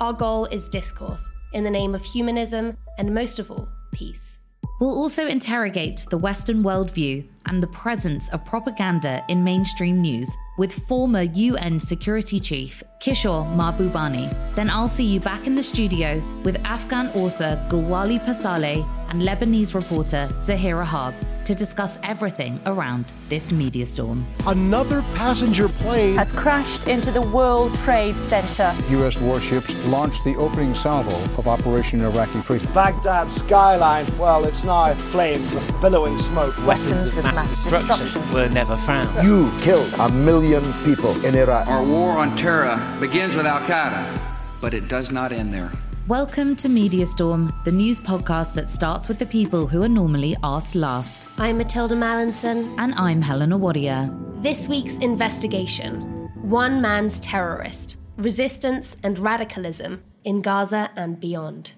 Our 0.00 0.12
goal 0.12 0.44
is 0.44 0.68
discourse 0.68 1.26
in 1.54 1.64
the 1.64 1.70
name 1.70 1.94
of 1.94 2.04
humanism 2.04 2.76
and, 2.98 3.14
most 3.14 3.38
of 3.38 3.50
all, 3.50 3.66
peace. 3.90 4.38
We'll 4.80 4.90
also 4.90 5.26
interrogate 5.26 6.04
the 6.10 6.18
Western 6.18 6.62
worldview 6.62 7.26
and 7.46 7.62
the 7.62 7.68
presence 7.68 8.28
of 8.28 8.44
propaganda 8.44 9.24
in 9.30 9.42
mainstream 9.42 10.02
news 10.02 10.28
with 10.56 10.72
former 10.88 11.22
UN 11.22 11.78
Security 11.78 12.40
Chief 12.40 12.82
Kishore 12.98 13.46
Mahbubani. 13.54 14.34
Then 14.54 14.70
I'll 14.70 14.88
see 14.88 15.04
you 15.04 15.20
back 15.20 15.46
in 15.46 15.54
the 15.54 15.62
studio 15.62 16.22
with 16.44 16.56
Afghan 16.64 17.08
author 17.10 17.62
Gulwali 17.68 18.18
Passarlay 18.24 18.86
and 19.10 19.22
Lebanese 19.22 19.74
reporter 19.74 20.28
Zahera 20.44 20.84
Harb 20.84 21.14
to 21.46 21.54
discuss 21.54 21.98
everything 22.02 22.60
around 22.66 23.12
this 23.28 23.52
media 23.52 23.86
storm. 23.86 24.26
Another 24.46 25.00
passenger 25.14 25.68
plane 25.68 26.16
has 26.16 26.32
crashed 26.32 26.88
into 26.88 27.12
the 27.12 27.22
World 27.22 27.74
Trade 27.76 28.18
Center. 28.18 28.74
U.S. 28.90 29.16
warships 29.18 29.72
launched 29.86 30.24
the 30.24 30.34
opening 30.36 30.74
salvo 30.74 31.14
of 31.38 31.46
Operation 31.46 32.00
Iraqi 32.00 32.40
Freedom. 32.40 32.70
Baghdad 32.72 33.30
skyline, 33.30 34.06
well, 34.18 34.44
it's 34.44 34.64
now 34.64 34.92
flames 34.94 35.54
and 35.54 35.80
billowing 35.80 36.18
smoke. 36.18 36.54
Weapons 36.66 37.16
of 37.16 37.24
mass, 37.24 37.34
mass 37.34 37.64
destruction. 37.64 38.04
destruction 38.06 38.32
were 38.32 38.48
never 38.48 38.76
found. 38.78 39.24
You 39.24 39.50
killed 39.60 39.92
a 40.00 40.08
million 40.08 40.64
people 40.84 41.12
in 41.24 41.36
Iraq. 41.36 41.68
Our 41.68 41.84
war 41.84 42.18
on 42.18 42.36
terror 42.36 42.76
begins 43.00 43.36
with 43.36 43.46
Al 43.46 43.60
Qaeda, 43.60 44.60
but 44.60 44.74
it 44.74 44.88
does 44.88 45.12
not 45.12 45.30
end 45.30 45.54
there. 45.54 45.70
Welcome 46.08 46.54
to 46.56 46.68
Media 46.68 47.04
Storm, 47.04 47.52
the 47.64 47.72
news 47.72 48.00
podcast 48.00 48.54
that 48.54 48.70
starts 48.70 49.08
with 49.08 49.18
the 49.18 49.26
people 49.26 49.66
who 49.66 49.82
are 49.82 49.88
normally 49.88 50.36
asked 50.44 50.76
last. 50.76 51.26
I'm 51.36 51.58
Matilda 51.58 51.96
Mallinson. 51.96 52.72
And 52.78 52.94
I'm 52.94 53.20
Helena 53.20 53.58
Wadia. 53.58 54.08
This 54.40 54.68
week's 54.68 54.98
investigation 54.98 56.30
One 56.42 56.80
Man's 56.80 57.18
Terrorist 57.18 57.96
Resistance 58.18 58.96
and 59.02 59.18
Radicalism 59.18 60.00
in 60.22 60.42
Gaza 60.42 60.92
and 60.94 61.18
Beyond. 61.18 61.72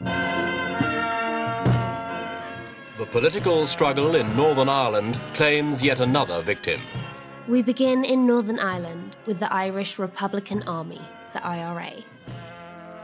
The 0.00 0.06
political 3.10 3.66
struggle 3.66 4.16
in 4.16 4.34
Northern 4.34 4.70
Ireland 4.70 5.20
claims 5.34 5.82
yet 5.82 6.00
another 6.00 6.40
victim. 6.40 6.80
We 7.46 7.60
begin 7.60 8.06
in 8.06 8.26
Northern 8.26 8.58
Ireland 8.58 9.18
with 9.26 9.38
the 9.38 9.52
Irish 9.52 9.98
Republican 9.98 10.62
Army, 10.62 11.02
the 11.34 11.46
IRA. 11.46 12.02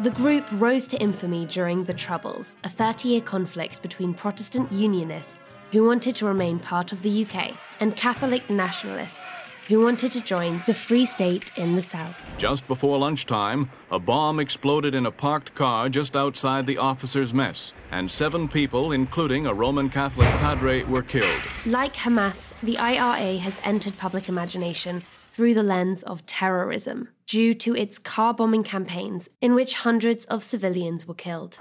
The 0.01 0.11
group 0.11 0.45
rose 0.53 0.87
to 0.89 0.97
infamy 1.01 1.45
during 1.47 1.85
the 1.85 1.93
Troubles, 1.95 2.57
a 2.65 2.69
30 2.69 3.09
year 3.09 3.21
conflict 3.21 3.83
between 3.83 4.15
Protestant 4.15 4.73
Unionists, 4.73 5.61
who 5.71 5.87
wanted 5.87 6.17
to 6.17 6.27
remain 6.27 6.59
part 6.59 6.93
of 6.93 7.03
the 7.03 7.25
UK, 7.25 7.57
and 7.79 7.95
Catholic 7.95 8.49
nationalists, 8.49 9.53
who 9.69 9.85
wanted 9.85 10.11
to 10.13 10.21
join 10.21 10.63
the 10.67 10.75
Free 10.75 11.05
State 11.05 11.53
in 11.57 11.77
the 11.77 11.83
South. 11.83 12.17
Just 12.39 12.67
before 12.67 12.99
lunchtime, 12.99 13.71
a 13.91 13.99
bomb 13.99 14.41
exploded 14.41 14.95
in 14.95 15.07
a 15.07 15.13
parked 15.13 15.55
car 15.55 15.89
just 15.89 16.17
outside 16.17 16.67
the 16.67 16.79
officers' 16.79 17.35
mess, 17.35 17.73
and 17.91 18.11
seven 18.11 18.49
people, 18.49 18.93
including 18.93 19.47
a 19.47 19.55
Roman 19.55 19.91
Catholic 19.91 20.29
padre, 20.39 20.85
were 20.85 21.03
killed. 21.03 21.43
Like 21.67 21.95
Hamas, 21.95 22.55
the 22.63 22.79
IRA 22.79 23.39
has 23.39 23.61
entered 23.63 23.99
public 23.99 24.29
imagination 24.29 25.03
through 25.33 25.55
the 25.55 25.63
lens 25.63 26.03
of 26.03 26.25
terrorism 26.27 27.09
due 27.27 27.55
to 27.55 27.75
its 27.75 27.99
car 27.99 28.35
bombing 28.35 28.63
campaigns 28.63 29.29
in 29.41 29.55
which 29.55 29.75
hundreds 29.75 30.25
of 30.27 30.45
civilians 30.45 31.09
were 31.09 31.15
killed. 31.15 31.59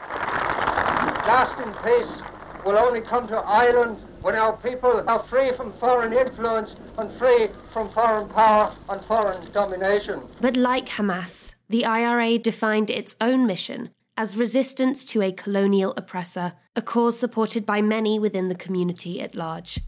Lasting 1.26 1.74
peace 1.84 2.22
will 2.66 2.78
only 2.78 3.02
come 3.02 3.28
to 3.28 3.38
Ireland 3.38 3.98
when 4.22 4.36
our 4.36 4.56
people 4.58 5.04
are 5.08 5.20
free 5.20 5.52
from 5.52 5.72
foreign 5.74 6.14
influence 6.14 6.76
and 6.98 7.10
free 7.12 7.48
from 7.70 7.90
foreign 7.90 8.28
power 8.30 8.72
and 8.90 9.04
foreign 9.04 9.52
domination. 9.52 10.22
But 10.42 10.58
like 10.58 10.90
Hamas, 10.90 11.54
the 11.70 11.86
IRA 11.86 12.38
defined 12.38 12.90
its 12.90 13.16
own 13.22 13.48
mission 13.48 13.90
as 14.18 14.38
resistance 14.38 15.06
to 15.06 15.22
a 15.22 15.32
colonial 15.32 15.94
oppressor, 15.98 16.54
a 16.76 16.82
cause 16.82 17.18
supported 17.18 17.66
by 17.66 17.82
many 17.82 18.20
within 18.20 18.50
the 18.50 18.56
community 18.56 19.22
at 19.22 19.34
large. 19.34 19.80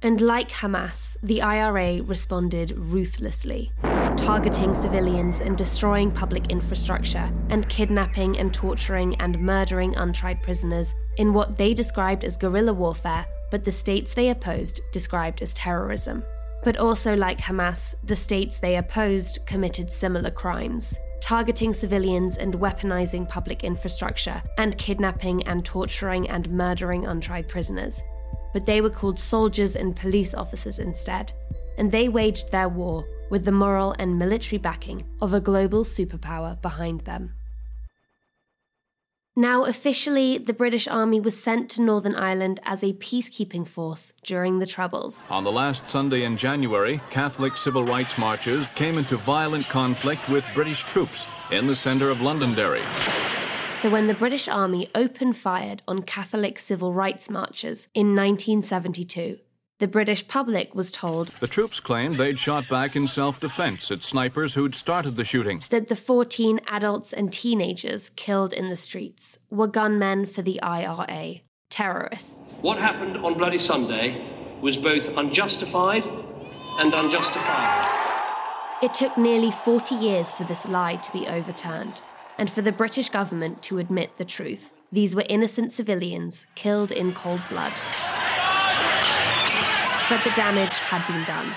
And 0.00 0.20
like 0.20 0.48
Hamas, 0.50 1.16
the 1.24 1.42
IRA 1.42 2.00
responded 2.04 2.70
ruthlessly, 2.76 3.72
targeting 4.16 4.72
civilians 4.72 5.40
and 5.40 5.58
destroying 5.58 6.12
public 6.12 6.52
infrastructure, 6.52 7.28
and 7.48 7.68
kidnapping 7.68 8.38
and 8.38 8.54
torturing 8.54 9.16
and 9.20 9.40
murdering 9.40 9.96
untried 9.96 10.40
prisoners 10.40 10.94
in 11.16 11.34
what 11.34 11.58
they 11.58 11.74
described 11.74 12.22
as 12.22 12.36
guerrilla 12.36 12.72
warfare, 12.72 13.26
but 13.50 13.64
the 13.64 13.72
states 13.72 14.14
they 14.14 14.30
opposed 14.30 14.80
described 14.92 15.42
as 15.42 15.52
terrorism. 15.52 16.22
But 16.62 16.76
also, 16.76 17.16
like 17.16 17.40
Hamas, 17.40 17.96
the 18.04 18.14
states 18.14 18.60
they 18.60 18.76
opposed 18.76 19.40
committed 19.46 19.90
similar 19.90 20.30
crimes, 20.30 20.96
targeting 21.20 21.72
civilians 21.72 22.36
and 22.36 22.54
weaponizing 22.54 23.28
public 23.28 23.64
infrastructure, 23.64 24.40
and 24.58 24.78
kidnapping 24.78 25.44
and 25.48 25.64
torturing 25.64 26.30
and 26.30 26.48
murdering 26.50 27.04
untried 27.08 27.48
prisoners 27.48 28.00
but 28.52 28.66
they 28.66 28.80
were 28.80 28.90
called 28.90 29.18
soldiers 29.18 29.76
and 29.76 29.96
police 29.96 30.34
officers 30.34 30.78
instead, 30.78 31.32
and 31.76 31.92
they 31.92 32.08
waged 32.08 32.50
their 32.50 32.68
war 32.68 33.04
with 33.30 33.44
the 33.44 33.52
moral 33.52 33.94
and 33.98 34.18
military 34.18 34.58
backing 34.58 35.02
of 35.20 35.34
a 35.34 35.40
global 35.40 35.84
superpower 35.84 36.60
behind 36.62 37.02
them. 37.02 37.32
Now, 39.36 39.66
officially, 39.66 40.36
the 40.38 40.52
British 40.52 40.88
Army 40.88 41.20
was 41.20 41.40
sent 41.40 41.70
to 41.70 41.80
Northern 41.80 42.16
Ireland 42.16 42.58
as 42.64 42.82
a 42.82 42.94
peacekeeping 42.94 43.68
force 43.68 44.12
during 44.24 44.58
the 44.58 44.66
Troubles. 44.66 45.22
On 45.30 45.44
the 45.44 45.52
last 45.52 45.88
Sunday 45.88 46.24
in 46.24 46.36
January, 46.36 47.00
Catholic 47.10 47.56
civil 47.56 47.84
rights 47.84 48.18
marchers 48.18 48.66
came 48.74 48.98
into 48.98 49.16
violent 49.16 49.68
conflict 49.68 50.28
with 50.28 50.44
British 50.54 50.82
troops 50.82 51.28
in 51.52 51.68
the 51.68 51.76
centre 51.76 52.10
of 52.10 52.20
Londonderry. 52.20 52.82
So, 53.78 53.90
when 53.90 54.08
the 54.08 54.14
British 54.14 54.48
Army 54.48 54.90
opened 54.92 55.36
fired 55.36 55.82
on 55.86 56.02
Catholic 56.02 56.58
civil 56.58 56.92
rights 56.92 57.30
marchers 57.30 57.86
in 57.94 58.08
1972, 58.08 59.38
the 59.78 59.86
British 59.86 60.26
public 60.26 60.74
was 60.74 60.90
told 60.90 61.30
the 61.38 61.46
troops 61.46 61.78
claimed 61.78 62.16
they'd 62.16 62.40
shot 62.40 62.68
back 62.68 62.96
in 62.96 63.06
self 63.06 63.38
defense 63.38 63.92
at 63.92 64.02
snipers 64.02 64.54
who'd 64.54 64.74
started 64.74 65.14
the 65.14 65.24
shooting. 65.24 65.62
That 65.70 65.86
the 65.86 65.94
14 65.94 66.58
adults 66.66 67.12
and 67.12 67.32
teenagers 67.32 68.10
killed 68.16 68.52
in 68.52 68.68
the 68.68 68.74
streets 68.74 69.38
were 69.48 69.68
gunmen 69.68 70.26
for 70.26 70.42
the 70.42 70.60
IRA, 70.60 71.42
terrorists. 71.70 72.60
What 72.62 72.78
happened 72.78 73.18
on 73.18 73.38
Bloody 73.38 73.60
Sunday 73.60 74.28
was 74.60 74.76
both 74.76 75.06
unjustified 75.16 76.02
and 76.80 76.92
unjustifiable. 76.92 77.94
It 78.82 78.92
took 78.92 79.16
nearly 79.16 79.52
40 79.52 79.94
years 79.94 80.32
for 80.32 80.42
this 80.42 80.66
lie 80.66 80.96
to 80.96 81.12
be 81.12 81.28
overturned 81.28 82.02
and 82.38 82.48
for 82.48 82.62
the 82.62 82.72
British 82.72 83.10
government 83.10 83.60
to 83.62 83.78
admit 83.78 84.16
the 84.16 84.24
truth. 84.24 84.72
These 84.92 85.14
were 85.14 85.24
innocent 85.28 85.72
civilians 85.72 86.46
killed 86.54 86.92
in 86.92 87.12
cold 87.12 87.42
blood. 87.50 87.74
But 90.08 90.24
the 90.24 90.30
damage 90.34 90.80
had 90.80 91.06
been 91.06 91.24
done. 91.24 91.54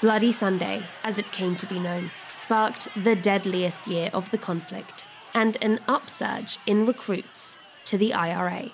Bloody 0.00 0.32
Sunday, 0.32 0.84
as 1.04 1.18
it 1.18 1.30
came 1.30 1.54
to 1.56 1.66
be 1.66 1.78
known, 1.78 2.10
sparked 2.34 2.88
the 2.96 3.14
deadliest 3.14 3.86
year 3.86 4.10
of 4.12 4.30
the 4.30 4.38
conflict 4.38 5.06
and 5.32 5.56
an 5.62 5.78
upsurge 5.86 6.58
in 6.66 6.86
recruits 6.86 7.58
to 7.84 7.96
the 7.96 8.12
IRA. 8.12 8.72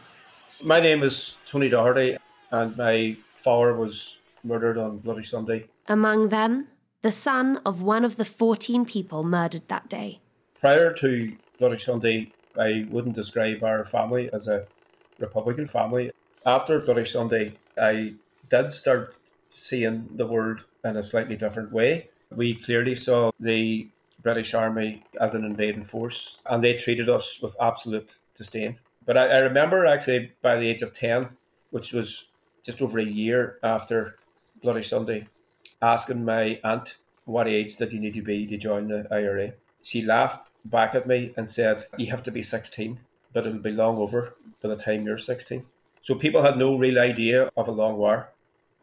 My 0.62 0.80
name 0.80 1.02
is 1.02 1.36
Tony 1.46 1.68
Doherty, 1.68 2.16
and 2.50 2.76
my 2.76 3.16
father 3.36 3.74
was 3.74 4.18
murdered 4.42 4.78
on 4.78 4.98
Bloody 4.98 5.24
Sunday. 5.24 5.68
Among 5.86 6.28
them, 6.30 6.68
the 7.02 7.12
son 7.12 7.60
of 7.66 7.82
one 7.82 8.04
of 8.04 8.16
the 8.16 8.24
14 8.24 8.84
people 8.84 9.24
murdered 9.24 9.68
that 9.68 9.88
day 9.88 10.22
prior 10.62 10.92
to 10.92 11.36
Bloody 11.58 11.78
Sunday, 11.78 12.32
I 12.56 12.86
wouldn't 12.88 13.16
describe 13.16 13.64
our 13.64 13.84
family 13.84 14.30
as 14.32 14.46
a 14.46 14.64
Republican 15.18 15.66
family. 15.66 16.12
After 16.46 16.78
Bloody 16.78 17.04
Sunday, 17.04 17.54
I 17.76 18.14
did 18.48 18.70
start 18.70 19.16
seeing 19.50 20.08
the 20.14 20.26
world 20.26 20.64
in 20.84 20.96
a 20.96 21.02
slightly 21.02 21.34
different 21.34 21.72
way. 21.72 22.10
We 22.30 22.54
clearly 22.54 22.94
saw 22.94 23.32
the 23.40 23.88
British 24.22 24.54
Army 24.54 25.02
as 25.20 25.34
an 25.34 25.44
invading 25.44 25.82
force, 25.82 26.40
and 26.46 26.62
they 26.62 26.76
treated 26.76 27.08
us 27.08 27.40
with 27.42 27.56
absolute 27.60 28.14
disdain. 28.36 28.78
But 29.04 29.18
I, 29.18 29.24
I 29.26 29.38
remember 29.40 29.84
actually 29.84 30.32
by 30.42 30.56
the 30.56 30.68
age 30.68 30.82
of 30.82 30.92
10, 30.92 31.28
which 31.70 31.92
was 31.92 32.28
just 32.62 32.80
over 32.80 33.00
a 33.00 33.04
year 33.04 33.58
after 33.64 34.16
Bloody 34.62 34.84
Sunday, 34.84 35.26
asking 35.82 36.24
my 36.24 36.60
aunt, 36.62 36.98
What 37.24 37.48
age 37.48 37.74
did 37.74 37.92
you 37.92 37.98
need 37.98 38.14
to 38.14 38.22
be 38.22 38.46
to 38.46 38.56
join 38.56 38.86
the 38.86 39.08
IRA? 39.10 39.54
She 39.82 40.02
laughed 40.02 40.51
back 40.64 40.94
at 40.94 41.06
me 41.06 41.32
and 41.36 41.50
said, 41.50 41.86
You 41.96 42.10
have 42.10 42.22
to 42.24 42.30
be 42.30 42.42
16, 42.42 43.00
but 43.32 43.46
it'll 43.46 43.58
be 43.58 43.70
long 43.70 43.98
over 43.98 44.34
by 44.62 44.68
the 44.68 44.76
time 44.76 45.06
you're 45.06 45.18
16. 45.18 45.64
So 46.02 46.14
people 46.14 46.42
had 46.42 46.56
no 46.56 46.76
real 46.76 46.98
idea 46.98 47.50
of 47.56 47.68
a 47.68 47.72
long 47.72 47.96
war. 47.96 48.30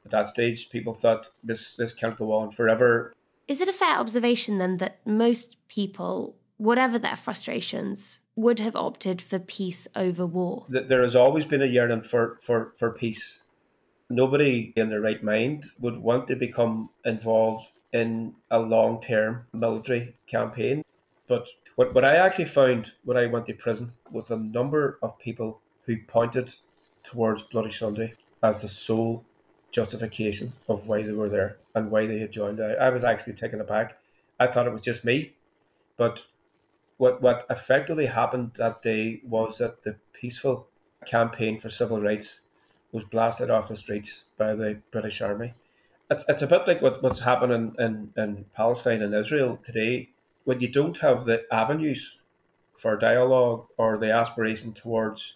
At 0.05 0.12
that 0.12 0.27
stage, 0.27 0.69
people 0.69 0.93
thought 0.93 1.29
this, 1.43 1.75
this 1.75 1.93
can't 1.93 2.17
go 2.17 2.31
on 2.31 2.51
forever. 2.51 3.13
Is 3.48 3.62
it 3.62 3.67
a 3.67 3.74
fair 3.74 3.98
observation 3.98 4.57
then 4.57 4.77
that 4.77 5.00
most 5.05 5.57
people, 5.67 6.36
whatever 6.57 6.98
their 6.98 7.15
frustrations, 7.15 8.21
would 8.36 8.59
have 8.59 8.75
opted 8.75 9.21
for 9.21 9.38
peace 9.38 9.88
over 9.95 10.25
war? 10.25 10.65
That 10.69 10.88
there 10.88 11.01
has 11.01 11.15
always 11.15 11.45
been 11.45 11.62
a 11.62 11.65
yearning 11.65 12.03
for, 12.03 12.39
for, 12.41 12.74
for 12.77 12.91
peace. 12.91 13.41
Nobody 14.09 14.74
in 14.75 14.89
their 14.89 15.01
right 15.01 15.21
mind 15.21 15.65
would 15.79 15.98
want 16.00 16.27
to 16.29 16.36
become 16.36 16.89
involved 17.03 17.71
in 17.91 18.36
a 18.50 18.59
long 18.59 19.01
term 19.01 19.45
military 19.53 20.15
campaign. 20.27 20.83
But 21.27 21.48
what, 21.79 21.93
what 21.93 22.03
I 22.03 22.17
actually 22.17 22.43
found 22.43 22.91
when 23.05 23.15
I 23.15 23.27
went 23.27 23.45
to 23.45 23.53
prison 23.53 23.93
was 24.12 24.31
a 24.31 24.36
number 24.36 25.00
of 25.01 25.17
people 25.17 25.62
who 25.86 25.95
pointed 26.09 26.53
towards 27.03 27.41
Bloody 27.41 27.71
Sunday 27.71 28.15
as 28.43 28.62
the 28.62 28.67
sole 28.67 29.24
justification 29.71 30.51
of 30.67 30.88
why 30.88 31.03
they 31.03 31.13
were 31.13 31.29
there 31.29 31.55
and 31.75 31.89
why 31.89 32.05
they 32.05 32.19
had 32.19 32.33
joined. 32.33 32.59
I, 32.62 32.74
I 32.74 32.89
was 32.89 33.05
actually 33.05 33.36
taken 33.36 33.62
aback. 33.62 33.98
I 34.41 34.48
thought 34.48 34.67
it 34.67 34.74
was 34.74 34.81
just 34.81 35.05
me, 35.05 35.36
but 35.95 36.25
what 36.98 37.21
what 37.21 37.45
effectively 37.50 38.07
happened 38.07 38.51
that 38.57 38.81
day 38.81 39.21
was 39.25 39.59
that 39.59 39.83
the 39.83 39.95
peaceful 40.12 40.67
campaign 41.05 41.62
for 41.62 41.69
civil 41.69 42.01
rights 42.01 42.41
was 42.91 43.05
blasted 43.05 43.50
off 43.50 43.69
the 43.69 43.77
streets 43.77 44.25
by 44.38 44.53
the 44.53 44.81
British 44.91 45.21
Army. 45.21 45.53
It's, 46.12 46.25
it's 46.27 46.41
a 46.41 46.48
bit 46.48 46.67
like 46.67 46.81
what, 46.81 47.01
what's 47.01 47.21
happening 47.21 47.74
in, 47.79 48.12
in 48.17 48.45
Palestine 48.53 49.01
and 49.01 49.15
Israel 49.15 49.57
today. 49.63 50.09
When 50.50 50.62
you 50.62 50.68
don't 50.68 50.98
have 50.98 51.25
the 51.25 51.46
avenues 51.53 52.22
for 52.75 52.98
dialogue 52.98 53.68
or 53.77 54.00
the 54.00 54.12
aspiration 54.12 54.74
towards 54.74 55.36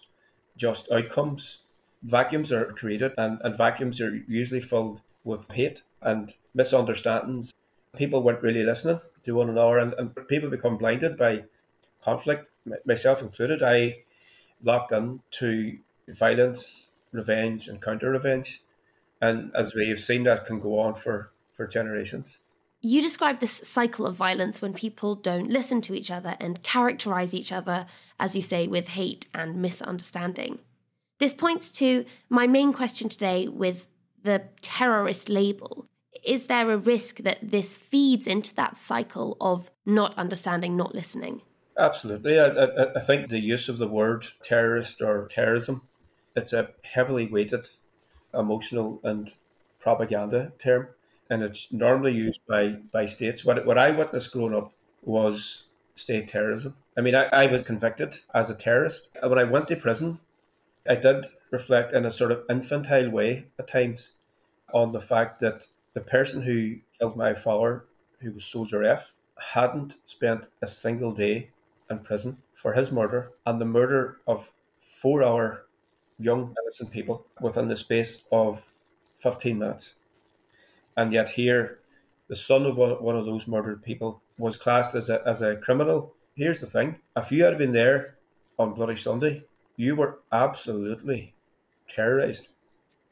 just 0.56 0.90
outcomes, 0.90 1.58
vacuums 2.02 2.50
are 2.50 2.72
created, 2.72 3.12
and, 3.16 3.38
and 3.44 3.56
vacuums 3.56 4.00
are 4.00 4.12
usually 4.26 4.60
filled 4.60 5.02
with 5.22 5.48
hate 5.52 5.84
and 6.02 6.34
misunderstandings. 6.52 7.54
People 7.96 8.24
weren't 8.24 8.42
really 8.42 8.64
listening 8.64 9.00
to 9.22 9.36
one 9.36 9.50
another, 9.50 9.78
and, 9.78 9.94
and 9.98 10.16
people 10.26 10.50
become 10.50 10.78
blinded 10.78 11.16
by 11.16 11.44
conflict, 12.02 12.50
myself 12.84 13.22
included. 13.22 13.62
I 13.62 13.98
locked 14.64 14.90
in 14.90 15.20
to 15.38 15.78
violence, 16.08 16.88
revenge, 17.12 17.68
and 17.68 17.80
counter 17.80 18.10
revenge. 18.10 18.64
And 19.22 19.52
as 19.54 19.76
we 19.76 19.90
have 19.90 20.00
seen, 20.00 20.24
that 20.24 20.44
can 20.44 20.58
go 20.58 20.80
on 20.80 20.96
for, 20.96 21.30
for 21.52 21.68
generations. 21.68 22.38
You 22.86 23.00
describe 23.00 23.40
this 23.40 23.62
cycle 23.64 24.06
of 24.06 24.14
violence 24.14 24.60
when 24.60 24.74
people 24.74 25.14
don't 25.14 25.48
listen 25.48 25.80
to 25.80 25.94
each 25.94 26.10
other 26.10 26.36
and 26.38 26.62
characterize 26.62 27.32
each 27.32 27.50
other, 27.50 27.86
as 28.20 28.36
you 28.36 28.42
say, 28.42 28.66
with 28.66 28.88
hate 28.88 29.26
and 29.32 29.56
misunderstanding. 29.56 30.58
This 31.18 31.32
points 31.32 31.70
to 31.78 32.04
my 32.28 32.46
main 32.46 32.74
question 32.74 33.08
today 33.08 33.48
with 33.48 33.86
the 34.22 34.42
terrorist 34.60 35.30
label. 35.30 35.86
Is 36.26 36.44
there 36.44 36.70
a 36.70 36.76
risk 36.76 37.20
that 37.20 37.38
this 37.40 37.74
feeds 37.74 38.26
into 38.26 38.54
that 38.56 38.76
cycle 38.76 39.38
of 39.40 39.70
not 39.86 40.12
understanding, 40.18 40.76
not 40.76 40.94
listening? 40.94 41.40
Absolutely. 41.78 42.38
I, 42.38 42.48
I, 42.48 42.96
I 42.96 43.00
think 43.00 43.30
the 43.30 43.40
use 43.40 43.70
of 43.70 43.78
the 43.78 43.88
word 43.88 44.26
terrorist 44.42 45.00
or 45.00 45.26
terrorism, 45.28 45.88
it's 46.36 46.52
a 46.52 46.68
heavily 46.82 47.28
weighted 47.28 47.70
emotional 48.34 49.00
and 49.02 49.32
propaganda 49.80 50.52
term, 50.58 50.88
and 51.30 51.42
it's 51.42 51.68
normally 51.72 52.12
used 52.12 52.40
by, 52.48 52.76
by 52.92 53.06
states. 53.06 53.44
What, 53.44 53.64
what 53.66 53.78
I 53.78 53.90
witnessed 53.90 54.32
growing 54.32 54.54
up 54.54 54.72
was 55.02 55.64
state 55.96 56.28
terrorism. 56.28 56.76
I 56.96 57.00
mean, 57.00 57.14
I, 57.14 57.28
I 57.32 57.46
was 57.46 57.64
convicted 57.64 58.16
as 58.34 58.50
a 58.50 58.54
terrorist. 58.54 59.10
When 59.22 59.38
I 59.38 59.44
went 59.44 59.68
to 59.68 59.76
prison, 59.76 60.20
I 60.88 60.96
did 60.96 61.26
reflect 61.50 61.94
in 61.94 62.04
a 62.04 62.10
sort 62.10 62.32
of 62.32 62.44
infantile 62.50 63.10
way 63.10 63.46
at 63.58 63.68
times 63.68 64.10
on 64.72 64.92
the 64.92 65.00
fact 65.00 65.40
that 65.40 65.66
the 65.94 66.00
person 66.00 66.42
who 66.42 66.76
killed 66.98 67.16
my 67.16 67.34
father, 67.34 67.84
who 68.20 68.32
was 68.32 68.44
Soldier 68.44 68.84
F, 68.84 69.12
hadn't 69.38 69.96
spent 70.04 70.48
a 70.62 70.68
single 70.68 71.12
day 71.12 71.50
in 71.90 71.98
prison 72.00 72.38
for 72.60 72.72
his 72.72 72.90
murder 72.90 73.32
and 73.46 73.60
the 73.60 73.64
murder 73.64 74.18
of 74.26 74.50
four 74.78 75.22
other 75.22 75.64
young 76.18 76.54
innocent 76.62 76.90
people 76.90 77.26
within 77.40 77.68
the 77.68 77.76
space 77.76 78.22
of 78.32 78.62
15 79.16 79.58
minutes. 79.58 79.94
And 80.96 81.12
yet 81.12 81.28
here, 81.28 81.80
the 82.28 82.36
son 82.36 82.66
of 82.66 82.76
one, 82.76 83.02
one 83.02 83.16
of 83.16 83.26
those 83.26 83.46
murdered 83.46 83.82
people 83.82 84.22
was 84.38 84.56
classed 84.56 84.94
as 84.94 85.10
a, 85.10 85.22
as 85.26 85.42
a 85.42 85.56
criminal. 85.56 86.14
Here's 86.34 86.60
the 86.60 86.66
thing. 86.66 86.98
If 87.16 87.30
you 87.30 87.44
had 87.44 87.58
been 87.58 87.72
there 87.72 88.16
on 88.58 88.74
Bloody 88.74 88.96
Sunday, 88.96 89.44
you 89.76 89.96
were 89.96 90.20
absolutely 90.32 91.34
terrorized 91.88 92.48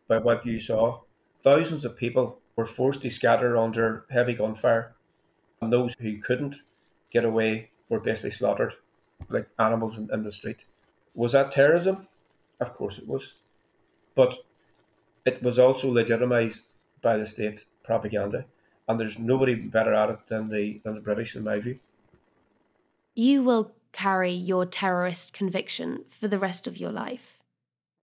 by 0.08 0.18
what 0.18 0.46
you 0.46 0.58
saw. 0.58 1.00
Thousands 1.42 1.84
of 1.84 1.96
people 1.96 2.38
were 2.56 2.66
forced 2.66 3.02
to 3.02 3.10
scatter 3.10 3.56
under 3.56 4.04
heavy 4.10 4.34
gunfire, 4.34 4.94
and 5.60 5.72
those 5.72 5.94
who 5.98 6.18
couldn't 6.18 6.56
get 7.10 7.24
away 7.24 7.70
were 7.88 8.00
basically 8.00 8.30
slaughtered 8.30 8.74
like 9.28 9.48
animals 9.58 9.98
in, 9.98 10.08
in 10.12 10.22
the 10.22 10.32
street. 10.32 10.64
Was 11.14 11.32
that 11.32 11.52
terrorism? 11.52 12.08
Of 12.60 12.74
course 12.74 12.98
it 12.98 13.06
was. 13.06 13.42
But 14.14 14.38
it 15.24 15.42
was 15.42 15.58
also 15.58 15.90
legitimized 15.90 16.66
by 17.00 17.16
the 17.16 17.26
state 17.26 17.64
propaganda, 17.82 18.44
and 18.88 18.98
there's 18.98 19.18
nobody 19.18 19.54
better 19.54 19.94
at 19.94 20.10
it 20.10 20.26
than 20.28 20.48
the 20.48 20.80
than 20.84 20.94
the 20.94 21.00
British, 21.00 21.36
in 21.36 21.44
my 21.44 21.58
view. 21.58 21.78
You 23.14 23.42
will 23.42 23.72
carry 23.92 24.32
your 24.32 24.64
terrorist 24.64 25.32
conviction 25.32 26.04
for 26.08 26.28
the 26.28 26.38
rest 26.38 26.66
of 26.66 26.78
your 26.78 26.90
life. 26.90 27.38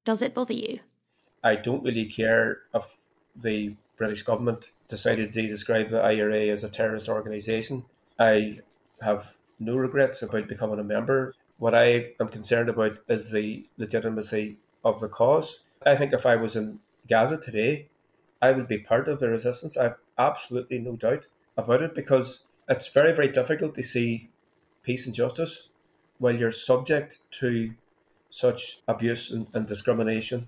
Does 0.05 0.21
it 0.21 0.33
bother 0.33 0.53
you? 0.53 0.79
I 1.43 1.55
don't 1.55 1.83
really 1.83 2.05
care 2.05 2.59
if 2.73 2.97
the 3.35 3.75
British 3.97 4.23
government 4.23 4.69
decided 4.87 5.33
to 5.33 5.47
describe 5.47 5.89
the 5.89 6.01
IRA 6.01 6.47
as 6.47 6.63
a 6.63 6.69
terrorist 6.69 7.09
organisation. 7.09 7.85
I 8.17 8.59
have 9.01 9.35
no 9.59 9.75
regrets 9.75 10.21
about 10.21 10.47
becoming 10.47 10.79
a 10.79 10.83
member. 10.83 11.33
What 11.57 11.75
I 11.75 12.11
am 12.19 12.29
concerned 12.29 12.69
about 12.69 12.99
is 13.07 13.31
the 13.31 13.65
legitimacy 13.77 14.57
of 14.83 14.99
the 14.99 15.09
cause. 15.09 15.59
I 15.85 15.95
think 15.95 16.13
if 16.13 16.25
I 16.25 16.35
was 16.35 16.55
in 16.55 16.79
Gaza 17.09 17.37
today, 17.37 17.88
I 18.41 18.51
will 18.51 18.65
be 18.65 18.77
part 18.77 19.07
of 19.07 19.19
the 19.19 19.29
resistance. 19.29 19.77
I 19.77 19.83
have 19.83 19.97
absolutely 20.17 20.79
no 20.79 20.95
doubt 20.95 21.25
about 21.57 21.81
it 21.81 21.93
because 21.93 22.43
it's 22.67 22.87
very, 22.87 23.13
very 23.13 23.27
difficult 23.27 23.75
to 23.75 23.83
see 23.83 24.29
peace 24.83 25.05
and 25.05 25.15
justice 25.15 25.69
while 26.19 26.35
you're 26.35 26.51
subject 26.51 27.19
to 27.31 27.73
such 28.29 28.79
abuse 28.87 29.31
and, 29.31 29.47
and 29.53 29.65
discrimination. 29.65 30.47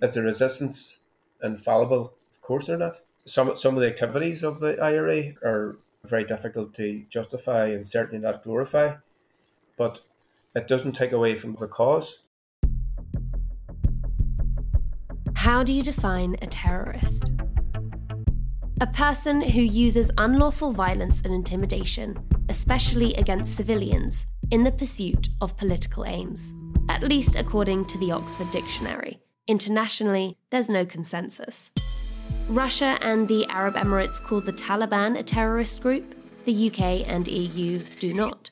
Is 0.00 0.14
the 0.14 0.22
resistance 0.22 1.00
infallible? 1.42 2.14
Of 2.32 2.40
course 2.40 2.66
they're 2.66 2.78
not. 2.78 3.00
Some 3.24 3.56
some 3.56 3.76
of 3.76 3.80
the 3.80 3.86
activities 3.86 4.42
of 4.42 4.58
the 4.58 4.80
IRA 4.80 5.34
are 5.44 5.78
very 6.04 6.24
difficult 6.24 6.74
to 6.74 7.04
justify 7.08 7.66
and 7.66 7.86
certainly 7.86 8.18
not 8.18 8.42
glorify, 8.42 8.96
but 9.76 10.00
it 10.56 10.66
doesn't 10.66 10.92
take 10.92 11.12
away 11.12 11.36
from 11.36 11.54
the 11.54 11.68
cause. 11.68 12.22
How 15.52 15.62
do 15.62 15.74
you 15.74 15.82
define 15.82 16.34
a 16.40 16.46
terrorist? 16.46 17.30
A 18.80 18.86
person 18.86 19.42
who 19.42 19.60
uses 19.60 20.10
unlawful 20.16 20.72
violence 20.72 21.20
and 21.20 21.34
intimidation, 21.34 22.16
especially 22.48 23.12
against 23.16 23.54
civilians, 23.54 24.24
in 24.50 24.62
the 24.62 24.72
pursuit 24.72 25.28
of 25.42 25.58
political 25.58 26.06
aims, 26.06 26.54
at 26.88 27.02
least 27.02 27.36
according 27.36 27.84
to 27.84 27.98
the 27.98 28.12
Oxford 28.12 28.50
Dictionary. 28.50 29.20
Internationally, 29.46 30.38
there's 30.48 30.70
no 30.70 30.86
consensus. 30.86 31.70
Russia 32.48 32.96
and 33.02 33.28
the 33.28 33.44
Arab 33.48 33.74
Emirates 33.74 34.24
call 34.24 34.40
the 34.40 34.54
Taliban 34.54 35.18
a 35.18 35.22
terrorist 35.22 35.82
group, 35.82 36.14
the 36.46 36.70
UK 36.70 37.06
and 37.06 37.28
EU 37.28 37.84
do 38.00 38.14
not. 38.14 38.50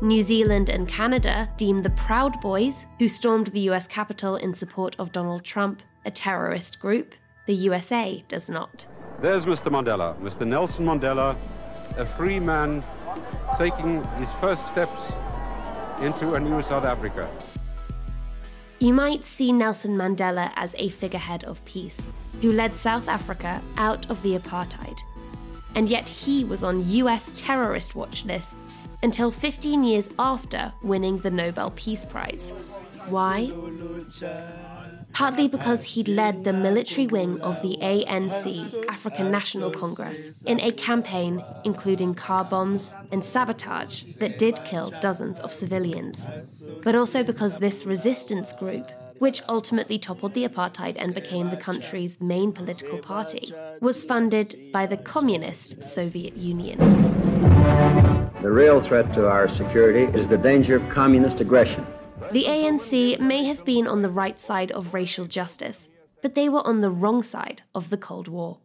New 0.00 0.22
Zealand 0.22 0.68
and 0.68 0.86
Canada 0.86 1.50
deem 1.56 1.78
the 1.78 1.90
Proud 1.90 2.40
Boys, 2.40 2.86
who 3.00 3.08
stormed 3.08 3.48
the 3.48 3.68
US 3.70 3.88
Capitol 3.88 4.36
in 4.36 4.54
support 4.54 4.94
of 5.00 5.10
Donald 5.10 5.42
Trump, 5.42 5.82
a 6.04 6.10
terrorist 6.10 6.80
group. 6.80 7.14
The 7.46 7.54
USA 7.54 8.22
does 8.28 8.48
not. 8.48 8.86
There's 9.20 9.44
Mr. 9.44 9.70
Mandela, 9.70 10.18
Mr. 10.20 10.46
Nelson 10.46 10.86
Mandela, 10.86 11.36
a 11.96 12.06
free 12.06 12.40
man 12.40 12.82
taking 13.58 14.04
his 14.14 14.30
first 14.32 14.66
steps 14.66 15.12
into 16.00 16.34
a 16.34 16.40
new 16.40 16.62
South 16.62 16.84
Africa. 16.84 17.28
You 18.78 18.94
might 18.94 19.26
see 19.26 19.52
Nelson 19.52 19.94
Mandela 19.94 20.52
as 20.56 20.74
a 20.78 20.88
figurehead 20.88 21.44
of 21.44 21.62
peace, 21.66 22.08
who 22.40 22.52
led 22.52 22.78
South 22.78 23.08
Africa 23.08 23.60
out 23.76 24.08
of 24.08 24.22
the 24.22 24.38
apartheid. 24.38 24.98
And 25.74 25.88
yet 25.88 26.08
he 26.08 26.44
was 26.44 26.62
on 26.62 26.88
US 26.88 27.32
terrorist 27.36 27.94
watch 27.94 28.24
lists 28.24 28.88
until 29.02 29.30
15 29.30 29.84
years 29.84 30.08
after 30.18 30.72
winning 30.82 31.18
the 31.18 31.30
Nobel 31.30 31.72
Peace 31.72 32.04
Prize. 32.06 32.52
Why? 33.08 33.52
Partly 35.12 35.48
because 35.48 35.82
he'd 35.82 36.08
led 36.08 36.44
the 36.44 36.52
military 36.52 37.06
wing 37.06 37.40
of 37.40 37.60
the 37.62 37.76
ANC, 37.80 38.86
African 38.88 39.30
National 39.30 39.70
Congress, 39.70 40.30
in 40.46 40.60
a 40.60 40.72
campaign 40.72 41.44
including 41.64 42.14
car 42.14 42.44
bombs 42.44 42.90
and 43.10 43.24
sabotage 43.24 44.04
that 44.18 44.38
did 44.38 44.64
kill 44.64 44.92
dozens 45.00 45.40
of 45.40 45.54
civilians, 45.54 46.30
but 46.82 46.94
also 46.94 47.22
because 47.22 47.58
this 47.58 47.84
resistance 47.84 48.52
group 48.52 48.90
which 49.20 49.42
ultimately 49.50 49.98
toppled 49.98 50.32
the 50.32 50.48
apartheid 50.48 50.96
and 50.98 51.14
became 51.14 51.50
the 51.50 51.56
country's 51.56 52.18
main 52.22 52.50
political 52.50 52.98
party, 52.98 53.52
was 53.80 54.02
funded 54.02 54.72
by 54.72 54.86
the 54.86 54.96
communist 54.96 55.82
Soviet 55.82 56.34
Union. 56.38 56.78
The 58.40 58.50
real 58.50 58.82
threat 58.88 59.14
to 59.14 59.28
our 59.28 59.54
security 59.56 60.18
is 60.18 60.26
the 60.30 60.38
danger 60.38 60.76
of 60.76 60.88
communist 60.88 61.38
aggression. 61.38 61.86
The 62.32 62.44
ANC 62.44 63.18
may 63.18 63.44
have 63.44 63.64
been 63.64 63.88
on 63.88 64.02
the 64.02 64.08
right 64.08 64.40
side 64.40 64.70
of 64.70 64.94
racial 64.94 65.24
justice, 65.24 65.88
but 66.22 66.36
they 66.36 66.48
were 66.48 66.64
on 66.64 66.78
the 66.78 66.90
wrong 66.90 67.24
side 67.24 67.62
of 67.74 67.90
the 67.90 67.96
Cold 67.96 68.28
War. 68.28 68.58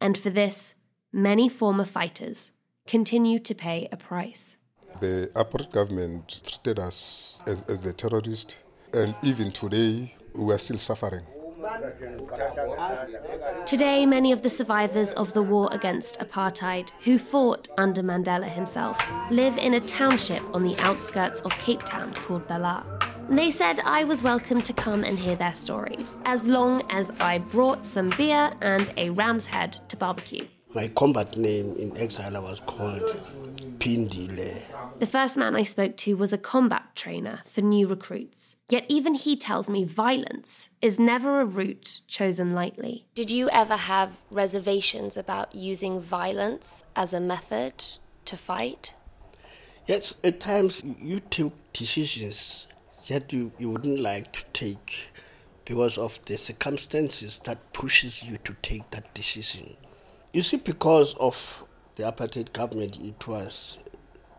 And 0.00 0.18
for 0.18 0.30
this, 0.30 0.74
many 1.12 1.48
former 1.48 1.84
fighters 1.84 2.50
continue 2.84 3.38
to 3.38 3.54
pay 3.54 3.88
a 3.92 3.96
price. 3.96 4.56
The 4.98 5.30
apartheid 5.36 5.70
government 5.70 6.40
treated 6.44 6.80
us 6.80 7.40
as, 7.46 7.62
as 7.68 7.78
the 7.78 7.92
terrorists, 7.92 8.56
and 8.92 9.14
even 9.22 9.52
today, 9.52 10.14
we 10.34 10.52
are 10.52 10.58
still 10.58 10.78
suffering. 10.78 11.22
Today, 13.66 14.06
many 14.06 14.32
of 14.32 14.42
the 14.42 14.50
survivors 14.50 15.12
of 15.12 15.32
the 15.32 15.42
war 15.42 15.68
against 15.72 16.18
apartheid, 16.20 16.90
who 17.04 17.18
fought 17.18 17.68
under 17.76 18.02
Mandela 18.02 18.48
himself, 18.48 19.00
live 19.30 19.58
in 19.58 19.74
a 19.74 19.80
township 19.80 20.42
on 20.54 20.62
the 20.62 20.76
outskirts 20.78 21.40
of 21.40 21.50
Cape 21.52 21.82
Town 21.84 22.14
called 22.14 22.46
Bella. 22.46 22.84
They 23.28 23.50
said 23.50 23.80
I 23.80 24.04
was 24.04 24.22
welcome 24.22 24.62
to 24.62 24.72
come 24.72 25.02
and 25.02 25.18
hear 25.18 25.34
their 25.34 25.54
stories, 25.54 26.16
as 26.24 26.46
long 26.46 26.82
as 26.90 27.10
I 27.18 27.38
brought 27.38 27.84
some 27.84 28.10
beer 28.10 28.52
and 28.60 28.92
a 28.96 29.10
ram's 29.10 29.46
head 29.46 29.78
to 29.88 29.96
barbecue. 29.96 30.46
My 30.76 30.88
combat 30.88 31.38
name 31.38 31.74
in 31.78 31.96
exile 31.96 32.42
was 32.42 32.60
called 32.66 33.18
Pindile. 33.78 34.60
The 34.98 35.06
first 35.06 35.34
man 35.34 35.56
I 35.56 35.62
spoke 35.62 35.96
to 35.96 36.18
was 36.18 36.34
a 36.34 36.44
combat 36.52 36.94
trainer 36.94 37.40
for 37.46 37.62
new 37.62 37.86
recruits. 37.86 38.56
Yet 38.68 38.84
even 38.86 39.14
he 39.14 39.36
tells 39.38 39.70
me 39.70 39.84
violence 39.84 40.68
is 40.82 41.00
never 41.00 41.40
a 41.40 41.46
route 41.46 42.00
chosen 42.06 42.54
lightly. 42.54 43.06
Did 43.14 43.30
you 43.30 43.48
ever 43.48 43.78
have 43.78 44.18
reservations 44.30 45.16
about 45.16 45.54
using 45.54 45.98
violence 45.98 46.84
as 46.94 47.14
a 47.14 47.20
method 47.20 47.82
to 48.26 48.36
fight? 48.36 48.92
Yes, 49.86 50.14
at 50.22 50.40
times 50.40 50.82
you 51.00 51.20
take 51.20 51.54
decisions 51.72 52.66
that 53.08 53.32
you, 53.32 53.50
you 53.56 53.70
wouldn't 53.70 54.00
like 54.00 54.30
to 54.34 54.44
take 54.52 54.92
because 55.64 55.96
of 55.96 56.20
the 56.26 56.36
circumstances 56.36 57.40
that 57.44 57.72
pushes 57.72 58.22
you 58.22 58.36
to 58.44 58.54
take 58.60 58.90
that 58.90 59.14
decision. 59.14 59.78
You 60.36 60.42
see, 60.42 60.58
because 60.58 61.14
of 61.14 61.64
the 61.94 62.02
apartheid 62.02 62.52
government, 62.52 62.98
it 63.00 63.26
was 63.26 63.78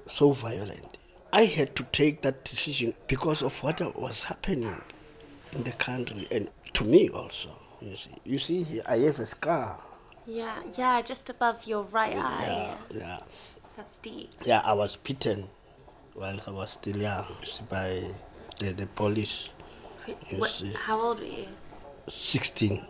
so 0.07 0.31
violent. 0.31 0.95
I 1.33 1.45
had 1.45 1.75
to 1.75 1.87
take 1.91 2.21
that 2.21 2.45
decision 2.45 2.93
because 3.07 3.41
of 3.41 3.57
what 3.63 3.81
was 3.99 4.21
happening 4.21 4.79
in 5.53 5.63
the 5.63 5.71
country 5.71 6.27
and 6.29 6.49
to 6.73 6.83
me 6.83 7.09
also. 7.09 7.49
You 7.81 7.95
see, 7.95 8.11
you 8.25 8.37
see 8.37 8.61
here, 8.61 8.83
I 8.85 8.99
have 8.99 9.17
a 9.17 9.25
scar. 9.25 9.79
Yeah, 10.27 10.61
yeah, 10.77 11.01
just 11.01 11.31
above 11.31 11.65
your 11.65 11.81
right 11.85 12.13
yeah, 12.13 12.27
eye. 12.27 12.77
Yeah. 12.93 13.19
That's 13.75 13.97
deep. 13.97 14.29
Yeah, 14.45 14.61
I 14.63 14.73
was 14.73 14.97
beaten 14.97 15.47
while 16.13 16.39
I 16.45 16.51
was 16.51 16.73
still 16.73 16.97
young 16.97 17.25
by 17.71 18.11
the, 18.59 18.73
the 18.73 18.85
police. 18.85 19.49
What, 20.29 20.63
how 20.75 21.01
old 21.01 21.21
were 21.21 21.25
you? 21.25 21.47
16. 22.07 22.85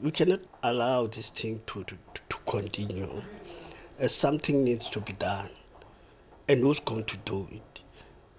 We 0.00 0.10
cannot 0.10 0.40
allow 0.62 1.06
this 1.06 1.30
thing 1.30 1.60
to, 1.68 1.84
to, 1.84 1.96
to 2.30 2.36
continue. 2.46 3.22
Uh, 4.00 4.08
something 4.08 4.64
needs 4.64 4.90
to 4.90 5.00
be 5.00 5.12
done. 5.14 5.50
And 6.48 6.60
who's 6.60 6.80
going 6.80 7.04
to 7.04 7.16
do 7.18 7.48
it 7.50 7.80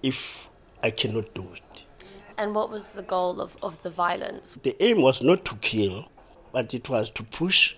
if 0.03 0.47
I 0.83 0.91
cannot 0.91 1.33
do 1.33 1.47
it? 1.53 1.83
And 2.37 2.53
what 2.53 2.69
was 2.69 2.89
the 2.89 3.01
goal 3.01 3.39
of, 3.39 3.55
of 3.63 3.81
the 3.81 3.89
violence? 3.89 4.57
The 4.61 4.75
aim 4.83 5.01
was 5.01 5.21
not 5.21 5.45
to 5.45 5.55
kill, 5.55 6.09
but 6.51 6.73
it 6.73 6.89
was 6.89 7.09
to 7.11 7.23
push 7.23 7.73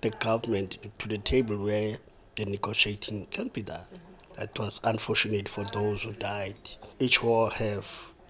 the 0.00 0.10
government 0.10 0.78
to 0.98 1.08
the 1.08 1.18
table 1.18 1.56
where 1.56 1.96
the 2.36 2.44
negotiating 2.44 3.26
can 3.30 3.48
be 3.48 3.62
done. 3.62 3.80
Mm-hmm. 3.80 4.40
That 4.40 4.58
was 4.58 4.80
unfortunate 4.84 5.48
for 5.48 5.64
those 5.64 6.02
who 6.02 6.12
died. 6.12 6.56
Each 6.98 7.22
war 7.22 7.50
have 7.50 7.84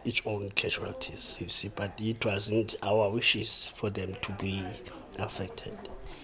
its 0.06 0.22
own 0.24 0.50
casualties, 0.50 1.36
you 1.38 1.48
see, 1.48 1.68
but 1.74 1.92
it 1.98 2.24
wasn't 2.24 2.76
our 2.82 3.10
wishes 3.10 3.72
for 3.76 3.90
them 3.90 4.16
to 4.22 4.32
be 4.32 4.64
affected. 5.18 5.76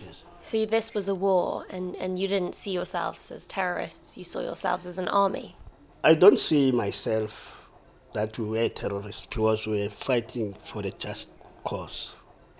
Yes. 0.04 0.16
So 0.40 0.64
this 0.66 0.94
was 0.94 1.08
a 1.08 1.14
war, 1.14 1.66
and, 1.70 1.96
and 1.96 2.18
you 2.18 2.28
didn't 2.28 2.54
see 2.54 2.70
yourselves 2.70 3.30
as 3.30 3.46
terrorists. 3.46 4.16
You 4.16 4.24
saw 4.24 4.40
yourselves 4.40 4.86
as 4.86 4.98
an 4.98 5.08
army. 5.08 5.56
I 6.04 6.14
don't 6.14 6.38
see 6.38 6.72
myself 6.72 7.68
that 8.14 8.38
we 8.38 8.46
were 8.46 8.68
terrorists 8.68 9.26
because 9.26 9.66
we 9.66 9.80
were 9.80 9.90
fighting 9.90 10.56
for 10.70 10.82
the 10.82 10.90
just 10.92 11.30
cause. 11.64 12.14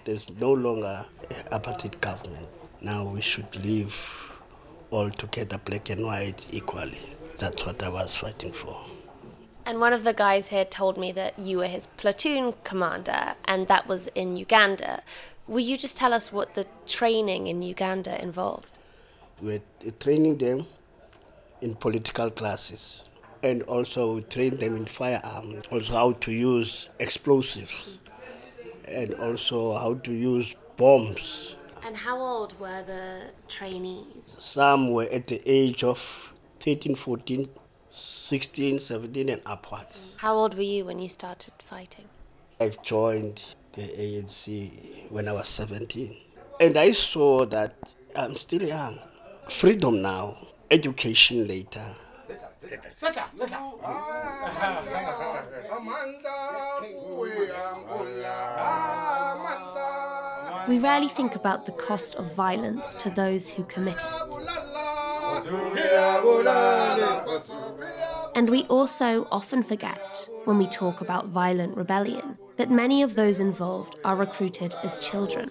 There's 0.04 0.28
no 0.40 0.52
longer 0.52 1.06
an 1.30 1.44
apartheid 1.52 2.00
government. 2.00 2.48
Now 2.80 3.04
we 3.04 3.20
should 3.20 3.54
live 3.64 3.94
all 4.90 5.10
together, 5.10 5.60
black 5.64 5.90
and 5.90 6.04
white, 6.04 6.46
equally. 6.50 6.98
That's 7.38 7.64
what 7.64 7.82
I 7.82 7.88
was 7.88 8.16
fighting 8.16 8.52
for. 8.52 8.78
And 9.64 9.78
one 9.78 9.92
of 9.92 10.02
the 10.02 10.12
guys 10.12 10.48
here 10.48 10.64
told 10.64 10.98
me 10.98 11.12
that 11.12 11.38
you 11.38 11.58
were 11.58 11.66
his 11.66 11.86
platoon 11.96 12.54
commander, 12.64 13.34
and 13.44 13.68
that 13.68 13.86
was 13.86 14.08
in 14.14 14.36
Uganda. 14.36 15.02
Will 15.46 15.60
you 15.60 15.78
just 15.78 15.96
tell 15.96 16.12
us 16.12 16.32
what 16.32 16.54
the 16.54 16.66
training 16.86 17.46
in 17.46 17.62
Uganda 17.62 18.20
involved? 18.20 18.78
We're 19.40 19.62
training 20.00 20.38
them 20.38 20.66
in 21.60 21.76
political 21.76 22.30
classes, 22.30 23.04
and 23.42 23.62
also 23.62 24.14
we 24.16 24.22
train 24.22 24.56
them 24.56 24.76
in 24.76 24.86
firearms, 24.86 25.64
also 25.70 25.92
how 25.92 26.12
to 26.12 26.32
use 26.32 26.88
explosives, 26.98 27.98
and 28.86 29.14
also 29.14 29.74
how 29.74 29.94
to 29.94 30.12
use 30.12 30.54
bombs. 30.76 31.54
And 31.84 31.96
how 31.96 32.20
old 32.20 32.58
were 32.60 32.82
the 32.84 33.30
trainees? 33.48 34.34
Some 34.38 34.92
were 34.92 35.08
at 35.10 35.26
the 35.28 35.40
age 35.44 35.82
of 35.82 36.00
13, 36.60 36.94
14, 36.94 37.48
16, 37.92 38.80
17, 38.80 39.28
and 39.28 39.42
upwards. 39.44 39.96
Mm. 39.96 40.18
How 40.18 40.34
old 40.34 40.54
were 40.54 40.62
you 40.62 40.84
when 40.86 40.98
you 40.98 41.08
started 41.08 41.52
fighting? 41.68 42.06
I've 42.60 42.82
joined 42.82 43.44
the 43.74 43.82
ANC 43.82 45.10
when 45.10 45.28
I 45.28 45.32
was 45.32 45.48
17. 45.48 46.16
And 46.60 46.76
I 46.76 46.92
saw 46.92 47.44
that 47.46 47.74
I'm 48.16 48.36
still 48.36 48.62
young. 48.62 48.98
Freedom 49.50 50.00
now, 50.00 50.36
education 50.70 51.46
later. 51.48 51.94
We 60.68 60.78
rarely 60.78 61.08
think 61.08 61.34
about 61.34 61.66
the 61.66 61.72
cost 61.72 62.14
of 62.14 62.34
violence 62.34 62.94
to 62.94 63.10
those 63.10 63.48
who 63.48 63.64
commit 63.64 63.96
it. 63.96 64.04
And 68.34 68.48
we 68.48 68.62
also 68.64 69.28
often 69.30 69.62
forget, 69.62 70.28
when 70.44 70.56
we 70.56 70.66
talk 70.66 71.02
about 71.02 71.28
violent 71.28 71.76
rebellion, 71.76 72.38
that 72.56 72.70
many 72.70 73.02
of 73.02 73.14
those 73.14 73.40
involved 73.40 73.96
are 74.04 74.16
recruited 74.16 74.74
as 74.82 74.96
children. 74.98 75.50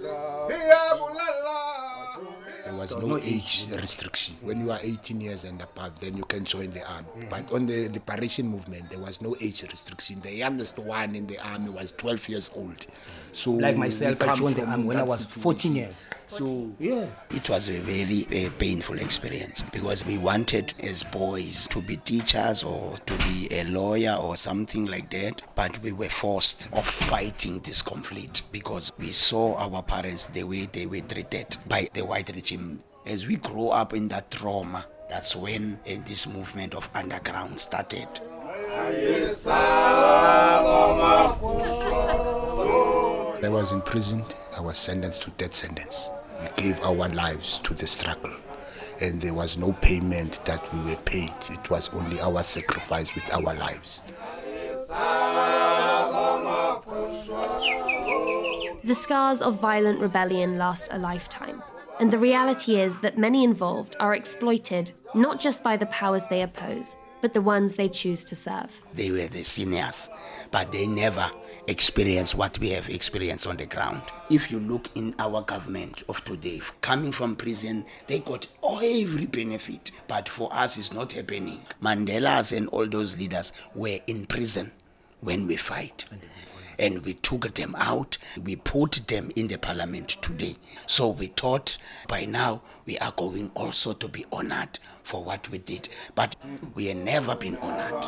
There 2.89 2.97
was 2.97 3.07
no 3.07 3.17
age 3.19 3.67
restriction. 3.79 4.35
When 4.41 4.61
you 4.61 4.71
are 4.71 4.79
18 4.81 5.21
years 5.21 5.43
and 5.43 5.61
above, 5.61 5.99
then 5.99 6.17
you 6.17 6.23
can 6.23 6.45
join 6.45 6.71
the 6.71 6.83
army. 6.91 7.07
Mm. 7.17 7.29
But 7.29 7.51
on 7.51 7.65
the 7.65 7.89
liberation 7.89 8.47
movement, 8.47 8.89
there 8.89 8.99
was 8.99 9.21
no 9.21 9.35
age 9.39 9.63
restriction. 9.63 10.19
The 10.21 10.33
youngest 10.33 10.77
one 10.79 11.15
in 11.15 11.27
the 11.27 11.37
army 11.39 11.69
was 11.69 11.91
12 11.93 12.29
years 12.29 12.49
old. 12.55 12.77
Mm. 12.77 12.87
So 13.33 13.51
like 13.51 13.77
myself, 13.77 14.21
I 14.23 14.35
joined 14.35 14.55
the 14.57 14.65
army 14.65 14.85
when 14.85 14.97
I 14.97 15.03
was 15.03 15.25
14 15.25 15.75
years. 15.75 15.95
So 16.27 16.71
yeah, 16.79 17.05
it 17.31 17.49
was 17.49 17.67
a 17.67 17.79
very 17.79 18.49
painful 18.57 18.99
experience 18.99 19.63
because 19.73 20.05
we 20.05 20.17
wanted 20.17 20.73
as 20.79 21.03
boys 21.03 21.67
to 21.69 21.81
be 21.81 21.97
teachers 21.97 22.63
or 22.63 22.95
to 23.05 23.17
be 23.27 23.49
a 23.51 23.65
lawyer 23.65 24.17
or 24.19 24.37
something 24.37 24.85
like 24.85 25.11
that, 25.11 25.41
but 25.55 25.81
we 25.81 25.91
were 25.91 26.09
forced 26.09 26.69
of 26.71 26.87
fighting 26.87 27.59
this 27.59 27.81
conflict 27.81 28.43
because 28.53 28.93
we 28.97 29.11
saw 29.11 29.55
our 29.55 29.83
parents 29.83 30.27
the 30.27 30.43
way 30.43 30.69
they 30.71 30.85
were 30.85 31.01
treated 31.01 31.57
by 31.67 31.89
the 31.93 32.05
white 32.05 32.33
regime. 32.33 32.70
As 33.05 33.25
we 33.25 33.35
grow 33.37 33.69
up 33.69 33.93
in 33.93 34.07
that 34.09 34.29
trauma, 34.29 34.85
that's 35.09 35.35
when 35.35 35.79
uh, 35.87 35.95
this 36.05 36.27
movement 36.27 36.75
of 36.75 36.87
underground 36.93 37.59
started. 37.59 38.07
I 43.43 43.49
was 43.49 43.71
imprisoned. 43.71 44.35
I 44.55 44.61
was 44.61 44.77
sentenced 44.77 45.23
to 45.23 45.31
death 45.31 45.55
sentence. 45.55 46.11
We 46.41 46.49
gave 46.61 46.79
our 46.81 47.09
lives 47.09 47.57
to 47.63 47.73
the 47.73 47.87
struggle. 47.87 48.33
And 49.01 49.19
there 49.19 49.33
was 49.33 49.57
no 49.57 49.73
payment 49.73 50.45
that 50.45 50.71
we 50.71 50.81
were 50.81 51.01
paid. 51.01 51.33
It 51.49 51.69
was 51.71 51.89
only 51.93 52.21
our 52.21 52.43
sacrifice 52.43 53.15
with 53.15 53.33
our 53.33 53.55
lives. 53.55 54.03
The 58.83 58.95
scars 58.95 59.41
of 59.41 59.59
violent 59.59 59.99
rebellion 59.99 60.57
last 60.57 60.89
a 60.91 60.99
lifetime. 60.99 61.63
And 62.01 62.09
the 62.09 62.17
reality 62.17 62.79
is 62.81 62.97
that 63.01 63.19
many 63.19 63.43
involved 63.43 63.95
are 63.99 64.15
exploited 64.15 64.91
not 65.13 65.39
just 65.39 65.61
by 65.61 65.77
the 65.77 65.85
powers 65.85 66.25
they 66.25 66.41
oppose, 66.41 66.95
but 67.21 67.35
the 67.35 67.43
ones 67.43 67.75
they 67.75 67.87
choose 67.87 68.23
to 68.23 68.35
serve. 68.35 68.81
They 68.93 69.11
were 69.11 69.27
the 69.27 69.43
seniors, 69.43 70.09
but 70.49 70.71
they 70.71 70.87
never 70.87 71.29
experienced 71.67 72.33
what 72.33 72.57
we 72.57 72.71
have 72.71 72.89
experienced 72.89 73.45
on 73.45 73.57
the 73.57 73.67
ground. 73.67 74.01
If 74.31 74.49
you 74.49 74.59
look 74.59 74.89
in 74.95 75.13
our 75.19 75.43
government 75.43 76.01
of 76.09 76.25
today, 76.25 76.61
coming 76.81 77.11
from 77.11 77.35
prison, 77.35 77.85
they 78.07 78.17
got 78.17 78.47
every 78.63 79.27
benefit, 79.27 79.91
but 80.07 80.27
for 80.27 80.51
us 80.51 80.79
it's 80.79 80.91
not 80.91 81.13
happening. 81.13 81.61
Mandela's 81.83 82.51
and 82.51 82.67
all 82.69 82.87
those 82.87 83.15
leaders 83.15 83.53
were 83.75 83.99
in 84.07 84.25
prison 84.25 84.71
when 85.19 85.45
we 85.45 85.55
fight 85.55 86.05
and 86.81 87.05
we 87.05 87.13
took 87.13 87.53
them 87.53 87.75
out. 87.77 88.17
We 88.43 88.57
put 88.57 89.07
them 89.07 89.31
in 89.35 89.47
the 89.47 89.57
parliament 89.57 90.17
today. 90.21 90.57
So 90.87 91.09
we 91.09 91.27
thought 91.27 91.77
by 92.07 92.25
now 92.25 92.63
we 92.85 92.97
are 92.97 93.13
going 93.13 93.51
also 93.55 93.93
to 93.93 94.07
be 94.07 94.25
honored 94.31 94.79
for 95.03 95.23
what 95.23 95.47
we 95.49 95.59
did. 95.59 95.87
But 96.15 96.35
we 96.73 96.87
have 96.87 96.97
never 96.97 97.35
been 97.35 97.55
honored. 97.57 98.03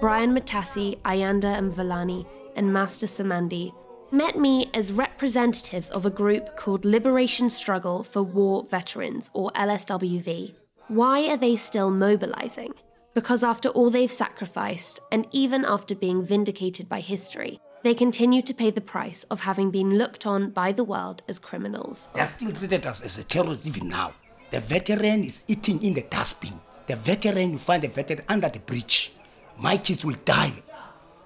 Brian 0.00 0.32
Matassi, 0.32 0.96
Ayanda 1.02 1.58
Mvulane, 1.58 2.24
and 2.54 2.72
Master 2.72 3.06
Samandi 3.06 3.72
met 4.12 4.38
me 4.38 4.70
as 4.72 4.92
representatives 4.92 5.90
of 5.90 6.06
a 6.06 6.10
group 6.10 6.56
called 6.56 6.84
Liberation 6.84 7.50
Struggle 7.50 8.02
for 8.04 8.22
War 8.22 8.64
Veterans, 8.70 9.30
or 9.34 9.50
LSWV. 9.52 10.54
Why 10.86 11.28
are 11.28 11.36
they 11.36 11.56
still 11.56 11.90
mobilizing? 11.90 12.72
Because 13.18 13.42
after 13.42 13.70
all 13.70 13.90
they've 13.90 14.12
sacrificed, 14.12 15.00
and 15.10 15.26
even 15.32 15.64
after 15.64 15.96
being 15.96 16.24
vindicated 16.24 16.88
by 16.88 17.00
history, 17.00 17.58
they 17.82 17.92
continue 17.92 18.42
to 18.42 18.54
pay 18.54 18.70
the 18.70 18.80
price 18.80 19.24
of 19.24 19.40
having 19.40 19.72
been 19.72 19.98
looked 19.98 20.24
on 20.24 20.50
by 20.50 20.70
the 20.70 20.84
world 20.84 21.22
as 21.26 21.40
criminals. 21.40 22.12
They 22.14 22.20
are 22.20 22.26
still 22.26 22.52
treated 22.52 22.86
us 22.86 23.00
as 23.00 23.18
a 23.18 23.24
terrorist 23.24 23.66
even 23.66 23.88
now. 23.88 24.12
The 24.52 24.60
veteran 24.60 25.24
is 25.24 25.44
eating 25.48 25.82
in 25.82 25.94
the 25.94 26.02
dustbin. 26.02 26.60
The 26.86 26.94
veteran, 26.94 27.50
you 27.50 27.58
find 27.58 27.82
the 27.82 27.88
veteran 27.88 28.22
under 28.28 28.50
the 28.50 28.60
bridge. 28.60 29.12
My 29.58 29.78
kids 29.78 30.04
will 30.04 30.18
die 30.24 30.52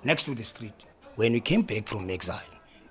next 0.03 0.23
to 0.23 0.35
the 0.35 0.45
street. 0.45 0.87
When 1.17 1.35
we 1.35 1.41
came 1.41 1.61
back 1.61 1.89
from 1.89 2.09
exile, 2.09 2.41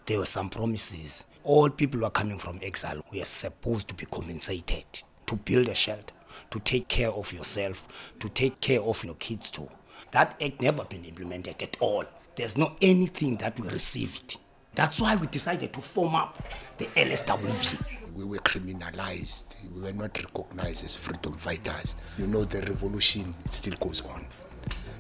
there 0.06 0.20
were 0.20 0.28
some 0.28 0.48
promises. 0.48 1.26
All 1.44 1.72
people 1.72 2.02
who 2.02 2.06
are 2.06 2.12
coming 2.12 2.38
from 2.38 2.60
exile, 2.62 3.04
we 3.12 3.20
are 3.20 3.26
supposed 3.26 3.88
to 3.88 3.96
be 3.96 4.06
compensated 4.06 4.86
to 5.26 5.36
build 5.38 5.70
a 5.70 5.74
shelter, 5.74 6.14
to 6.52 6.60
take 6.60 6.88
care 6.88 7.12
of 7.12 7.32
yourself, 7.34 7.84
to 8.20 8.30
take 8.30 8.60
care 8.62 8.82
of 8.82 9.04
your 9.04 9.15
kids 9.15 9.50
too. 9.50 9.70
That 10.12 10.36
act 10.41 10.62
never 10.62 10.84
been 10.84 11.06
implemented 11.06 11.62
at 11.62 11.78
all. 11.80 12.06
There's 12.36 12.58
no 12.58 12.76
anything 12.82 13.38
that 13.38 13.60
we 13.60 13.67
received. 13.70 14.38
That's 14.74 15.02
why 15.02 15.15
we 15.15 15.28
decided 15.28 15.74
to 15.74 15.82
form 15.82 16.15
up 16.15 16.41
the 16.78 16.86
LSWV. 16.86 17.84
We 18.15 18.24
were 18.24 18.38
criminalized. 18.38 19.44
We 19.74 19.82
were 19.82 19.94
not 19.94 20.17
recognized 20.17 20.86
as 20.86 20.96
freedom 20.96 21.34
fighters. 21.38 21.96
You 22.17 22.28
know, 22.28 22.46
the 22.46 22.62
revolution 22.62 23.36
it 23.46 23.52
still 23.52 23.76
goes 23.80 24.02
on. 24.02 24.28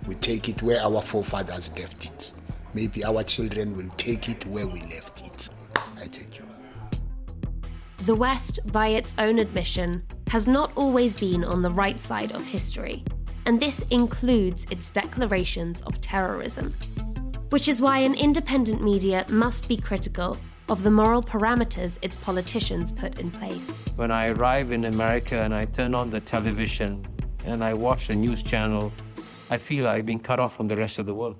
We 0.07 0.15
take 0.15 0.49
it 0.49 0.61
where 0.61 0.81
our 0.81 1.01
forefathers 1.01 1.69
left 1.77 2.05
it. 2.05 2.31
Maybe 2.73 3.03
our 3.03 3.23
children 3.23 3.75
will 3.75 3.91
take 3.97 4.29
it 4.29 4.45
where 4.45 4.67
we 4.67 4.81
left 4.81 5.25
it. 5.25 5.49
I 5.75 6.05
thank 6.05 6.39
you. 6.39 6.45
The 8.05 8.15
West, 8.15 8.59
by 8.71 8.87
its 8.87 9.13
own 9.17 9.39
admission, 9.39 10.03
has 10.31 10.47
not 10.47 10.71
always 10.77 11.13
been 11.13 11.43
on 11.43 11.61
the 11.61 11.73
right 11.73 11.99
side 11.99 12.31
of 12.31 12.41
history, 12.45 13.03
and 13.45 13.59
this 13.59 13.83
includes 13.89 14.65
its 14.71 14.89
declarations 14.89 15.81
of 15.81 15.99
terrorism. 15.99 16.73
Which 17.49 17.67
is 17.67 17.81
why 17.81 17.97
an 17.97 18.13
independent 18.13 18.81
media 18.81 19.25
must 19.29 19.67
be 19.67 19.75
critical 19.75 20.37
of 20.69 20.83
the 20.83 20.89
moral 20.89 21.21
parameters 21.21 21.99
its 22.01 22.15
politicians 22.15 22.93
put 22.93 23.19
in 23.19 23.29
place. 23.29 23.83
When 23.97 24.09
I 24.09 24.29
arrive 24.29 24.71
in 24.71 24.85
America 24.85 25.37
and 25.37 25.53
I 25.53 25.65
turn 25.65 25.93
on 25.93 26.09
the 26.09 26.21
television 26.21 27.03
and 27.43 27.61
I 27.61 27.73
watch 27.73 28.07
the 28.07 28.15
news 28.15 28.41
channels, 28.41 28.95
I 29.49 29.57
feel 29.57 29.85
I've 29.85 30.05
been 30.05 30.19
cut 30.19 30.39
off 30.39 30.55
from 30.55 30.69
the 30.69 30.77
rest 30.77 30.97
of 30.97 31.07
the 31.07 31.13
world. 31.13 31.35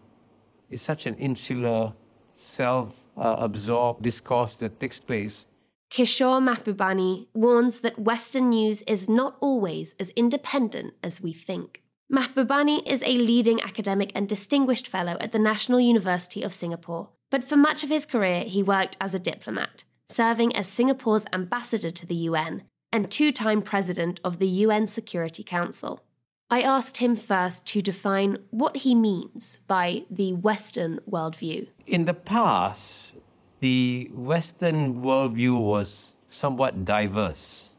It's 0.70 0.82
such 0.82 1.06
an 1.06 1.16
insular, 1.16 1.94
self 2.34 2.94
absorbed 3.16 4.04
discourse 4.04 4.58
that 4.58 4.82
takes 4.82 5.00
place. 5.00 5.48
Kishore 5.92 6.42
Mahbubani 6.42 7.28
warns 7.34 7.82
that 7.82 8.00
Western 8.00 8.48
news 8.48 8.82
is 8.84 9.10
not 9.10 9.36
always 9.42 9.94
as 10.00 10.10
independent 10.12 10.94
as 11.04 11.20
we 11.20 11.34
think. 11.34 11.84
Mahbubani 12.10 12.82
is 12.90 13.04
a 13.04 13.18
leading 13.18 13.62
academic 13.62 14.10
and 14.16 14.28
distinguished 14.28 14.88
fellow 14.88 15.18
at 15.20 15.34
the 15.34 15.40
National 15.40 15.82
University 15.82 16.44
of 16.44 16.54
Singapore, 16.54 17.10
but 17.30 17.44
for 17.44 17.58
much 17.58 17.84
of 17.84 17.90
his 17.90 18.06
career 18.06 18.46
he 18.46 18.64
worked 18.64 18.96
as 19.02 19.14
a 19.14 19.20
diplomat, 19.20 19.84
serving 20.08 20.56
as 20.56 20.70
Singapore's 20.70 21.26
ambassador 21.34 21.92
to 21.92 22.06
the 22.06 22.16
UN 22.16 22.64
and 22.94 23.12
two 23.12 23.34
time 23.34 23.62
president 23.62 24.22
of 24.24 24.40
the 24.40 24.48
UN 24.48 24.88
Security 24.88 25.44
Council. 25.44 26.06
I 26.50 26.62
asked 26.62 26.98
him 26.98 27.18
first 27.18 27.66
to 27.66 27.82
define 27.82 28.38
what 28.50 28.78
he 28.78 28.96
means 28.96 29.60
by 29.68 30.04
the 30.10 30.32
Western 30.32 31.02
worldview. 31.10 31.68
In 31.86 32.06
the 32.06 32.14
past, 32.14 33.18
the 33.62 34.10
Western 34.16 35.04
worldview 35.04 35.56
was 35.56 36.16
somewhat 36.30 36.84
diverse. 36.84 37.70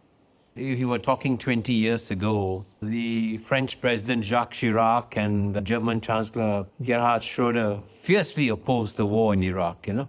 If 0.54 0.78
you 0.78 0.86
were 0.86 1.00
talking 1.00 1.36
20 1.36 1.72
years 1.72 2.12
ago, 2.12 2.64
the 2.80 3.38
French 3.38 3.80
President 3.80 4.22
Jacques 4.22 4.52
Chirac 4.52 5.16
and 5.16 5.52
the 5.52 5.60
German 5.60 6.00
Chancellor 6.00 6.66
Gerhard 6.84 7.24
Schroeder 7.24 7.80
fiercely 7.88 8.48
opposed 8.48 8.96
the 8.96 9.06
war 9.06 9.34
in 9.34 9.42
Iraq, 9.42 9.88
you 9.88 9.94
know. 9.94 10.08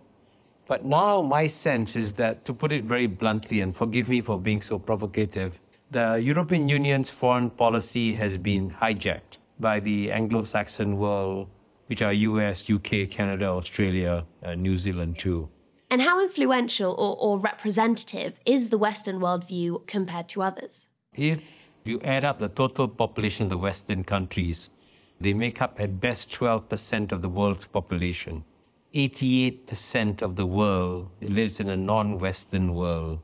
But 0.68 0.86
now 0.86 1.24
my 1.24 1.48
sense 1.48 1.96
is 1.96 2.14
that, 2.14 2.46
to 2.46 2.54
put 2.54 2.72
it 2.72 2.84
very 2.84 3.08
bluntly, 3.08 3.62
and 3.62 3.76
forgive 3.76 4.10
me 4.10 4.22
for 4.22 4.40
being 4.40 4.62
so 4.62 4.78
provocative, 4.78 5.60
the 5.90 6.22
European 6.22 6.70
Union's 6.70 7.10
foreign 7.10 7.50
policy 7.50 8.14
has 8.14 8.38
been 8.38 8.70
hijacked 8.70 9.38
by 9.60 9.80
the 9.80 10.12
Anglo 10.12 10.44
Saxon 10.44 10.98
world, 10.98 11.48
which 11.88 12.04
are 12.04 12.14
US, 12.14 12.70
UK, 12.70 13.10
Canada, 13.10 13.48
Australia, 13.48 14.24
uh, 14.44 14.54
New 14.54 14.78
Zealand 14.78 15.18
too. 15.18 15.50
And 15.94 16.02
how 16.02 16.24
influential 16.24 16.92
or, 16.94 17.16
or 17.20 17.38
representative 17.38 18.40
is 18.48 18.70
the 18.70 18.80
Western 18.80 19.20
worldview 19.20 19.86
compared 19.86 20.28
to 20.30 20.42
others? 20.42 20.88
If 21.14 21.70
you 21.84 22.02
add 22.02 22.26
up 22.26 22.40
the 22.40 22.50
total 22.50 22.88
population 22.88 23.44
of 23.44 23.52
the 23.52 23.60
Western 23.60 24.04
countries, 24.04 24.72
they 25.22 25.36
make 25.36 25.62
up 25.62 25.80
at 25.80 26.00
best 26.00 26.32
12% 26.32 27.12
of 27.12 27.22
the 27.22 27.30
world's 27.30 27.68
population. 27.68 28.44
88% 28.96 30.24
of 30.24 30.36
the 30.36 30.48
world 30.48 31.12
lives 31.22 31.60
in 31.60 31.70
a 31.70 31.78
non 31.78 32.18
Western 32.18 32.74
world. 32.74 33.20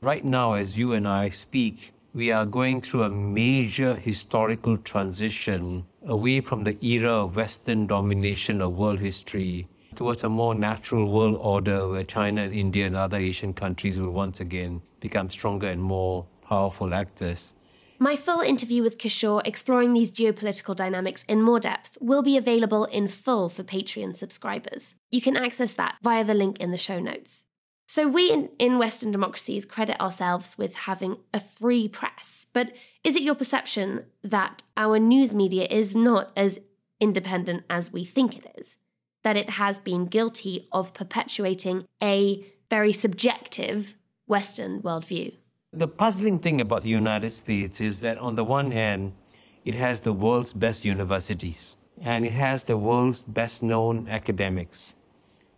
Right 0.00 0.24
now, 0.24 0.54
as 0.54 0.78
you 0.78 0.94
and 0.94 1.06
I 1.06 1.28
speak, 1.28 1.92
we 2.14 2.32
are 2.32 2.46
going 2.46 2.80
through 2.80 3.02
a 3.02 3.10
major 3.10 3.94
historical 3.94 4.78
transition 4.78 5.84
away 6.06 6.40
from 6.40 6.64
the 6.64 6.82
era 6.82 7.24
of 7.24 7.36
Western 7.36 7.86
domination 7.86 8.62
of 8.62 8.78
world 8.78 9.00
history 9.00 9.68
towards 9.94 10.24
a 10.24 10.28
more 10.28 10.54
natural 10.54 11.10
world 11.10 11.36
order 11.40 11.88
where 11.88 12.04
China, 12.04 12.42
India, 12.42 12.86
and 12.86 12.96
other 12.96 13.16
Asian 13.16 13.52
countries 13.52 14.00
will 14.00 14.10
once 14.10 14.40
again 14.40 14.82
become 15.00 15.30
stronger 15.30 15.68
and 15.68 15.82
more 15.82 16.26
powerful 16.42 16.94
actors. 16.94 17.54
My 18.02 18.16
full 18.16 18.40
interview 18.40 18.82
with 18.82 18.96
Kishore 18.96 19.42
exploring 19.44 19.92
these 19.92 20.10
geopolitical 20.10 20.74
dynamics 20.74 21.22
in 21.24 21.42
more 21.42 21.60
depth 21.60 21.98
will 22.00 22.22
be 22.22 22.38
available 22.38 22.86
in 22.86 23.08
full 23.08 23.50
for 23.50 23.62
Patreon 23.62 24.16
subscribers. 24.16 24.94
You 25.10 25.20
can 25.20 25.36
access 25.36 25.74
that 25.74 25.96
via 26.02 26.24
the 26.24 26.32
link 26.32 26.58
in 26.60 26.70
the 26.70 26.78
show 26.78 26.98
notes. 26.98 27.44
So, 27.86 28.08
we 28.08 28.30
in, 28.30 28.50
in, 28.58 28.78
Western 28.78 29.10
democracies 29.12 29.66
credit 29.66 30.00
ourselves 30.00 30.56
with 30.56 30.74
having 30.74 31.18
a 31.34 31.40
free 31.40 31.88
press. 31.88 32.46
But 32.52 32.72
is 33.04 33.16
it 33.16 33.22
your 33.22 33.34
perception 33.34 34.04
that 34.22 34.62
our 34.76 34.98
news 34.98 35.34
media 35.34 35.66
is 35.66 35.94
not 35.94 36.30
as 36.36 36.60
independent 37.00 37.64
as 37.68 37.92
we 37.92 38.04
think 38.04 38.38
it 38.38 38.46
is? 38.56 38.76
That 39.22 39.36
it 39.36 39.50
has 39.50 39.78
been 39.78 40.06
guilty 40.06 40.68
of 40.72 40.94
perpetuating 40.94 41.84
a 42.02 42.44
very 42.70 42.92
subjective 42.92 43.96
Western 44.26 44.80
worldview? 44.82 45.34
The 45.72 45.88
puzzling 45.88 46.38
thing 46.38 46.60
about 46.60 46.82
the 46.82 46.88
United 46.88 47.30
States 47.30 47.80
is 47.80 48.00
that, 48.00 48.18
on 48.18 48.34
the 48.34 48.44
one 48.44 48.70
hand, 48.70 49.12
it 49.64 49.74
has 49.74 50.00
the 50.00 50.12
world's 50.12 50.52
best 50.52 50.84
universities 50.84 51.76
and 52.00 52.24
it 52.24 52.32
has 52.32 52.64
the 52.64 52.76
world's 52.76 53.22
best 53.22 53.62
known 53.62 54.08
academics. 54.08 54.96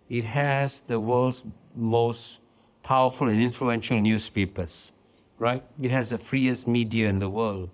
It 0.08 0.24
has 0.24 0.80
the 0.80 0.98
world's 0.98 1.44
most 1.76 2.40
powerful 2.82 3.28
and 3.28 3.40
influential 3.40 4.00
newspapers, 4.00 4.92
right? 5.38 5.62
It 5.80 5.90
has 5.92 6.10
the 6.10 6.18
freest 6.18 6.66
media 6.66 7.08
in 7.08 7.18
the 7.20 7.30
world. 7.30 7.70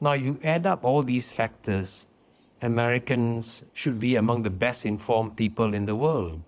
Now, 0.00 0.14
you 0.14 0.40
add 0.42 0.66
up 0.66 0.84
all 0.84 1.02
these 1.02 1.30
factors, 1.30 2.08
Americans 2.66 3.64
should 3.72 3.98
be 3.98 4.16
among 4.16 4.42
the 4.42 4.50
best 4.50 4.84
informed 4.84 5.36
people 5.36 5.72
in 5.72 5.86
the 5.86 5.96
world. 5.96 6.42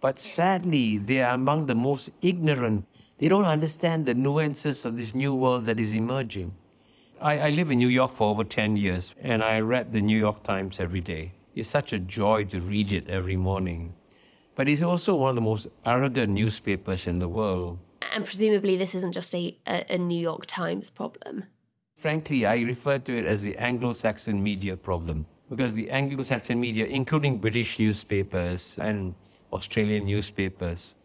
But 0.00 0.18
sadly, 0.18 0.98
they 0.98 1.20
are 1.22 1.34
among 1.34 1.66
the 1.66 1.74
most 1.74 2.10
ignorant. 2.22 2.86
They 3.18 3.28
don't 3.28 3.44
understand 3.44 4.06
the 4.06 4.14
nuances 4.14 4.84
of 4.84 4.96
this 4.96 5.14
new 5.14 5.34
world 5.34 5.66
that 5.66 5.78
is 5.78 5.94
emerging. 5.94 6.54
I, 7.20 7.38
I 7.38 7.50
live 7.50 7.70
in 7.70 7.78
New 7.78 7.88
York 7.88 8.12
for 8.12 8.30
over 8.30 8.44
10 8.44 8.76
years, 8.76 9.14
and 9.20 9.42
I 9.42 9.60
read 9.60 9.92
the 9.92 10.00
New 10.00 10.18
York 10.18 10.42
Times 10.42 10.80
every 10.80 11.00
day. 11.00 11.32
It's 11.54 11.68
such 11.68 11.92
a 11.92 11.98
joy 11.98 12.44
to 12.44 12.60
read 12.60 12.92
it 12.92 13.08
every 13.08 13.36
morning 13.36 13.94
but 14.56 14.68
it's 14.68 14.82
also 14.82 15.14
one 15.14 15.28
of 15.28 15.36
the 15.36 15.42
most 15.42 15.68
arrogant 15.84 16.32
newspapers 16.32 17.06
in 17.06 17.20
the 17.20 17.28
world. 17.28 17.78
And 18.12 18.24
presumably, 18.24 18.76
this 18.76 18.94
isn't 18.94 19.12
just 19.12 19.34
a, 19.34 19.56
a, 19.66 19.84
a 19.94 19.98
New 19.98 20.18
York 20.18 20.46
Times 20.46 20.90
problem. 20.90 21.44
Frankly, 21.94 22.44
I 22.44 22.60
refer 22.62 22.98
to 22.98 23.16
it 23.16 23.26
as 23.26 23.42
the 23.42 23.56
Anglo 23.58 23.92
Saxon 23.92 24.42
media 24.42 24.76
problem 24.76 25.26
because 25.50 25.74
the 25.74 25.90
Anglo 25.90 26.22
Saxon 26.22 26.60
media, 26.60 26.86
including 26.86 27.38
British 27.38 27.78
newspapers 27.78 28.78
and 28.80 29.14
Australian 29.52 30.06
newspapers, 30.06 30.96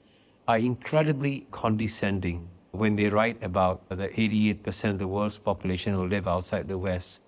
are 0.47 0.57
incredibly 0.57 1.47
condescending 1.51 2.47
when 2.71 2.95
they 2.95 3.09
write 3.09 3.41
about 3.43 3.87
the 3.89 4.07
88% 4.07 4.91
of 4.91 4.99
the 4.99 5.07
world's 5.07 5.37
population 5.37 5.93
who 5.93 6.07
live 6.07 6.27
outside 6.27 6.67
the 6.67 6.77
West 6.77 7.21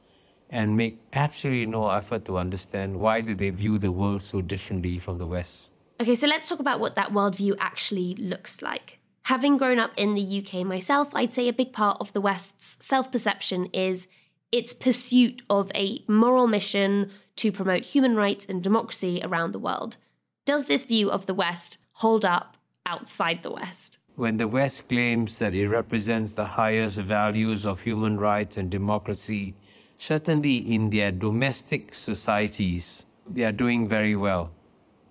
and 0.50 0.78
make 0.78 1.00
absolutely 1.14 1.66
no 1.66 1.90
effort 1.90 2.26
to 2.26 2.38
understand 2.38 2.96
why 2.96 3.22
do 3.22 3.36
they 3.36 3.50
view 3.50 3.78
the 3.78 3.92
world 3.92 4.22
so 4.22 4.42
differently 4.42 5.00
from 5.00 5.18
the 5.18 5.26
West. 5.26 5.72
Okay, 6.00 6.16
so 6.16 6.28
let's 6.28 6.48
talk 6.48 6.60
about 6.60 6.80
what 6.80 6.96
that 6.96 7.10
worldview 7.10 7.56
actually 7.60 8.16
looks 8.16 8.62
like. 8.62 9.00
Having 9.24 9.58
grown 9.58 9.80
up 9.80 9.92
in 9.98 10.14
the 10.14 10.46
UK 10.46 10.66
myself, 10.66 11.10
I'd 11.16 11.34
say 11.34 11.48
a 11.48 11.54
big 11.54 11.74
part 11.74 11.98
of 12.00 12.14
the 12.14 12.22
West's 12.22 12.78
self 12.80 13.12
perception 13.12 13.68
is 13.68 14.08
its 14.54 14.72
pursuit 14.72 15.42
of 15.50 15.72
a 15.74 16.04
moral 16.08 16.46
mission 16.46 17.10
to 17.36 17.52
promote 17.52 17.84
human 17.84 18.16
rights 18.16 18.46
and 18.46 18.62
democracy 18.62 19.20
around 19.24 19.52
the 19.52 19.60
world. 19.60 19.98
Does 20.46 20.68
this 20.68 20.86
view 20.86 21.10
of 21.10 21.26
the 21.26 21.34
West 21.34 21.80
hold 21.94 22.24
up 22.24 22.56
outside 22.86 23.42
the 23.42 23.52
West? 23.52 23.98
When 24.16 24.38
the 24.38 24.48
West 24.48 24.88
claims 24.88 25.40
that 25.40 25.56
it 25.56 25.68
represents 25.68 26.34
the 26.34 26.46
highest 26.46 27.00
values 27.00 27.66
of 27.66 27.82
human 27.82 28.20
rights 28.20 28.58
and 28.58 28.70
democracy, 28.70 29.56
certainly 29.98 30.58
in 30.58 30.92
their 30.92 31.12
domestic 31.12 31.96
societies, 31.96 33.08
they 33.28 33.44
are 33.46 33.52
doing 33.52 33.88
very 33.88 34.16
well. 34.16 34.52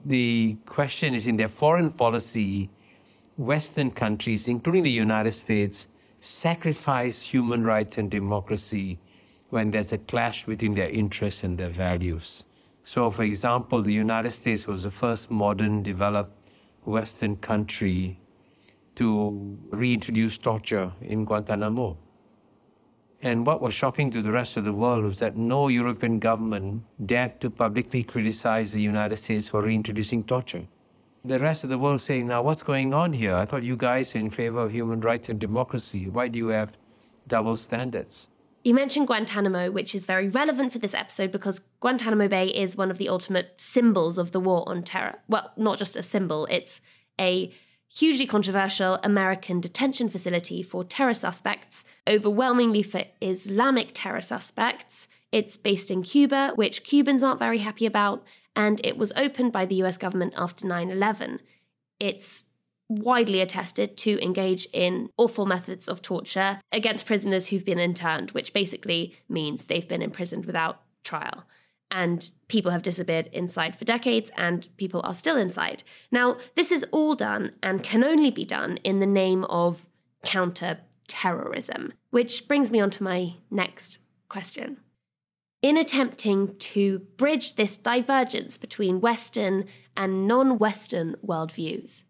The 0.05 0.57
question 0.67 1.15
is 1.15 1.27
in 1.27 1.37
their 1.37 1.49
foreign 1.49 1.91
policy, 1.91 2.71
Western 3.37 3.91
countries, 3.91 4.47
including 4.47 4.85
the 4.85 4.91
United 4.91 5.33
States, 5.33 5.89
sacrifice 6.21 7.23
human 7.23 7.65
rights 7.65 7.99
and 7.99 8.09
democracy 8.09 9.01
when 9.53 9.71
there's 9.71 9.93
a 9.93 9.99
clash 9.99 10.47
between 10.47 10.75
their 10.75 10.89
interests 10.89 11.45
and 11.45 11.59
their 11.59 11.69
values. 11.69 12.45
So, 12.85 13.11
for 13.11 13.23
example, 13.23 13.83
the 13.83 13.93
United 13.93 14.31
States 14.31 14.67
was 14.67 14.85
the 14.85 14.91
first 14.91 15.31
modern, 15.31 15.83
developed 15.83 16.51
Western 16.85 17.37
country 17.37 18.19
to 18.95 19.59
reintroduce 19.69 20.39
torture 20.39 20.91
in 21.03 21.27
Guantanamo. 21.27 21.99
And 23.21 23.47
what 23.47 23.61
was 23.61 23.75
shocking 23.75 24.11
to 24.13 24.23
the 24.23 24.33
rest 24.33 24.57
of 24.57 24.65
the 24.65 24.73
world 24.73 25.05
was 25.05 25.19
that 25.19 25.37
no 25.37 25.69
European 25.69 26.19
government 26.19 26.85
dared 27.05 27.39
to 27.43 27.51
publicly 27.51 28.03
criticize 28.03 28.73
the 28.73 28.81
United 28.81 29.17
States 29.17 29.51
for 29.51 29.61
reintroducing 29.61 30.25
torture. 30.25 30.67
The 31.27 31.39
rest 31.39 31.63
of 31.63 31.69
the 31.69 31.79
world 31.79 32.01
saying, 32.01 32.27
now 32.27 32.41
what's 32.41 32.63
going 32.63 32.95
on 32.95 33.13
here? 33.13 33.37
I 33.37 33.45
thought 33.45 33.65
you 33.65 33.77
guys 33.77 34.17
are 34.17 34.19
in 34.19 34.31
favor 34.31 34.61
of 34.61 34.73
human 34.73 35.03
rights 35.03 35.29
and 35.29 35.39
democracy. 35.39 36.09
Why 36.09 36.29
do 36.29 36.39
you 36.39 36.49
have 36.49 36.79
double 37.29 37.57
standards? 37.57 38.31
You 38.65 38.75
mentioned 38.75 39.09
Guantanamo, 39.09 39.73
which 39.73 39.95
is 39.95 40.05
very 40.05 40.29
relevant 40.29 40.73
for 40.73 40.79
this 40.79 40.95
episode 40.95 41.33
because 41.33 41.61
Guantanamo 41.81 42.29
Bay 42.29 42.47
is 42.47 42.77
one 42.77 42.91
of 42.91 42.99
the 42.99 43.09
ultimate 43.09 43.55
symbols 43.57 44.19
of 44.19 44.31
the 44.31 44.39
war 44.41 44.69
on 44.69 44.85
terror. 44.85 45.19
Well, 45.29 45.53
not 45.57 45.79
just 45.79 45.97
a 45.97 46.03
symbol, 46.03 46.47
it's 46.47 46.81
a 47.21 47.53
hugely 47.89 48.27
controversial 48.27 49.01
American 49.03 49.61
detention 49.61 50.09
facility 50.09 50.63
for 50.63 50.85
terror 50.85 51.15
suspects, 51.15 51.85
overwhelmingly 52.09 52.83
for 52.83 53.05
Islamic 53.21 53.91
terror 53.93 54.21
suspects. 54.21 55.09
It's 55.33 55.57
based 55.57 55.91
in 55.91 56.03
Cuba, 56.03 56.53
which 56.55 56.85
Cubans 56.85 57.23
aren't 57.23 57.41
very 57.41 57.59
happy 57.59 57.85
about, 57.85 58.25
and 58.55 58.81
it 58.85 58.97
was 58.97 59.13
opened 59.17 59.53
by 59.53 59.67
the 59.67 59.83
US 59.83 59.99
government 59.99 60.35
after 60.37 60.67
9 60.67 60.89
11. 60.89 61.41
It's 61.99 62.45
widely 62.99 63.41
attested 63.41 63.97
to 63.99 64.23
engage 64.23 64.67
in 64.73 65.09
awful 65.17 65.47
methods 65.47 65.89
of 65.89 66.03
torture 66.03 66.61
against 66.73 67.07
prisoners 67.07 67.47
who've 67.47 67.65
been 67.65 67.79
interned, 67.79 68.31
which 68.33 68.53
basically 68.53 69.17
means 69.29 69.65
they've 69.65 69.89
been 69.89 70.03
imprisoned 70.03 70.47
without 70.47 70.83
trial 71.05 71.45
and 71.93 72.33
people 72.49 72.73
have 72.73 72.83
disappeared 72.83 73.29
inside 73.33 73.77
for 73.77 73.85
decades 73.85 74.31
and 74.37 74.67
people 74.79 75.03
are 75.05 75.15
still 75.15 75.37
inside. 75.37 75.83
Now, 76.11 76.39
this 76.57 76.73
is 76.73 76.85
all 76.91 77.15
done 77.15 77.53
and 77.63 77.83
can 77.83 78.03
only 78.03 78.31
be 78.31 78.45
done 78.45 78.79
in 78.79 78.99
the 78.99 79.07
name 79.07 79.45
of 79.45 79.87
counter 80.25 80.79
terrorism, 81.07 81.93
which 82.11 82.49
brings 82.49 82.71
me 82.71 82.81
on 82.81 82.91
to 82.91 83.03
my 83.03 83.35
next 83.51 83.99
question. 84.29 84.79
In 85.61 85.77
attempting 85.77 86.57
to 86.57 87.01
bridge 87.19 87.55
this 87.55 87.77
divergence 87.77 88.57
between 88.57 89.01
Western 89.01 89.67
and 89.97 90.27
non 90.27 90.59
Western 90.59 91.15
worldviews, 91.25 92.03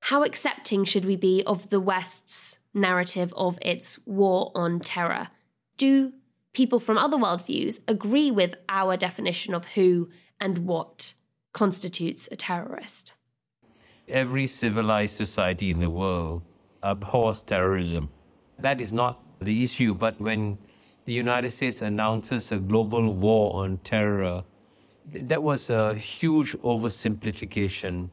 how 0.00 0.24
accepting 0.24 0.84
should 0.84 1.04
we 1.04 1.16
be 1.16 1.42
of 1.46 1.70
the 1.70 1.80
West's 1.80 2.58
narrative 2.74 3.32
of 3.36 3.58
its 3.62 3.98
war 4.06 4.52
on 4.54 4.80
terror? 4.80 5.28
Do 5.76 6.12
people 6.52 6.80
from 6.80 6.98
other 6.98 7.16
worldviews 7.16 7.78
agree 7.86 8.30
with 8.30 8.54
our 8.68 8.96
definition 8.96 9.54
of 9.54 9.64
who 9.64 10.08
and 10.40 10.58
what 10.66 11.14
constitutes 11.52 12.28
a 12.30 12.36
terrorist. 12.36 13.12
Every 14.08 14.46
civilized 14.46 15.16
society 15.16 15.70
in 15.70 15.80
the 15.80 15.90
world 15.90 16.42
abhors 16.82 17.40
terrorism. 17.40 18.10
That 18.58 18.80
is 18.80 18.92
not 18.92 19.22
the 19.40 19.62
issue, 19.62 19.94
but 19.94 20.20
when 20.20 20.58
the 21.04 21.12
United 21.12 21.50
States 21.50 21.82
announces 21.82 22.52
a 22.52 22.58
global 22.58 23.14
war 23.14 23.62
on 23.62 23.78
terror, 23.78 24.44
that 25.12 25.42
was 25.42 25.70
a 25.70 25.94
huge 25.94 26.52
oversimplification 26.58 28.10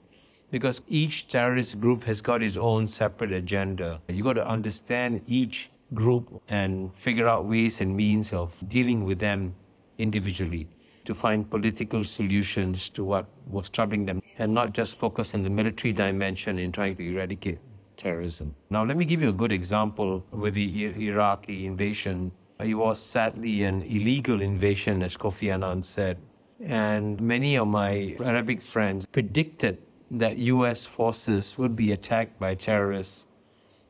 because 0.55 0.81
each 0.87 1.27
terrorist 1.27 1.81
group 1.81 2.01
has 2.05 2.21
got 2.21 2.41
its 2.41 2.55
own 2.55 2.87
separate 2.87 3.33
agenda. 3.33 3.99
You 4.07 4.23
got 4.23 4.37
to 4.39 4.47
understand 4.47 5.19
each 5.27 5.69
group 5.93 6.41
and 6.47 6.95
figure 6.95 7.27
out 7.27 7.43
ways 7.43 7.81
and 7.81 7.93
means 7.93 8.31
of 8.31 8.55
dealing 8.69 9.03
with 9.03 9.19
them 9.19 9.53
individually 9.97 10.69
to 11.03 11.13
find 11.13 11.49
political 11.49 12.05
solutions 12.05 12.87
to 12.91 13.03
what 13.03 13.25
was 13.47 13.67
troubling 13.67 14.05
them 14.05 14.21
and 14.37 14.53
not 14.53 14.71
just 14.71 14.97
focus 14.97 15.33
on 15.33 15.43
the 15.43 15.49
military 15.49 15.91
dimension 15.91 16.57
in 16.57 16.71
trying 16.71 16.95
to 16.95 17.03
eradicate 17.03 17.59
terrorism. 17.97 18.55
Now, 18.69 18.85
let 18.85 18.95
me 18.95 19.03
give 19.03 19.21
you 19.21 19.31
a 19.31 19.39
good 19.43 19.51
example 19.51 20.25
with 20.31 20.53
the 20.53 20.85
Iraqi 21.09 21.65
invasion. 21.65 22.31
It 22.61 22.75
was 22.75 23.01
sadly 23.01 23.63
an 23.63 23.81
illegal 23.81 24.39
invasion, 24.39 25.03
as 25.03 25.17
Kofi 25.17 25.53
Annan 25.53 25.83
said. 25.83 26.17
And 26.63 27.19
many 27.19 27.57
of 27.57 27.67
my 27.67 28.15
Arabic 28.23 28.61
friends 28.61 29.05
predicted 29.05 29.79
that 30.19 30.37
US 30.37 30.85
forces 30.85 31.57
would 31.57 31.75
be 31.75 31.91
attacked 31.91 32.39
by 32.39 32.55
terrorists 32.55 33.27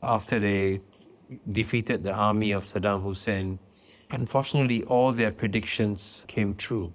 after 0.02 0.40
they 0.40 0.82
defeated 1.52 2.04
the 2.04 2.14
army 2.14 2.52
of 2.52 2.66
Saddam 2.66 3.04
Hussein. 3.04 3.60
Unfortunately, 4.12 4.84
all 4.84 5.12
their 5.12 5.32
predictions 5.32 6.26
came 6.28 6.56
true. 6.56 6.94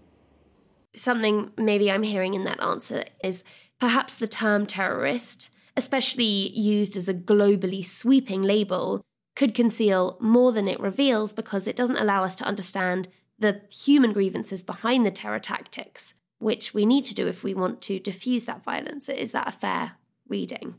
Something 0.95 1.51
maybe 1.57 1.91
I'm 1.91 2.03
hearing 2.03 2.35
in 2.35 2.45
that 2.45 2.63
answer 2.63 3.05
is 3.23 3.45
perhaps 3.81 4.15
the 4.15 4.27
term 4.27 4.67
terrorist, 4.67 5.51
especially 5.77 6.51
used 6.51 6.97
as 6.97 7.09
a 7.09 7.15
globally 7.15 7.85
sweeping 7.85 8.43
label, 8.43 9.03
could 9.37 9.55
conceal 9.55 10.17
more 10.21 10.53
than 10.53 10.69
it 10.69 10.81
reveals 10.81 11.33
because 11.33 11.67
it 11.67 11.77
doesn't 11.77 11.97
allow 11.97 12.25
us 12.25 12.35
to 12.37 12.45
understand 12.45 13.09
the 13.39 13.63
human 13.71 14.13
grievances 14.13 14.63
behind 14.63 15.07
the 15.07 15.11
terror 15.11 15.39
tactics, 15.39 16.15
which 16.41 16.75
we 16.75 16.85
need 16.85 17.05
to 17.05 17.15
do 17.15 17.29
if 17.29 17.45
we 17.45 17.55
want 17.55 17.81
to 17.83 18.01
diffuse 18.01 18.47
that 18.47 18.65
violence. 18.65 19.09
Is 19.09 19.31
that 19.31 19.47
a 19.47 19.53
fair 19.53 19.93
reading? 20.29 20.75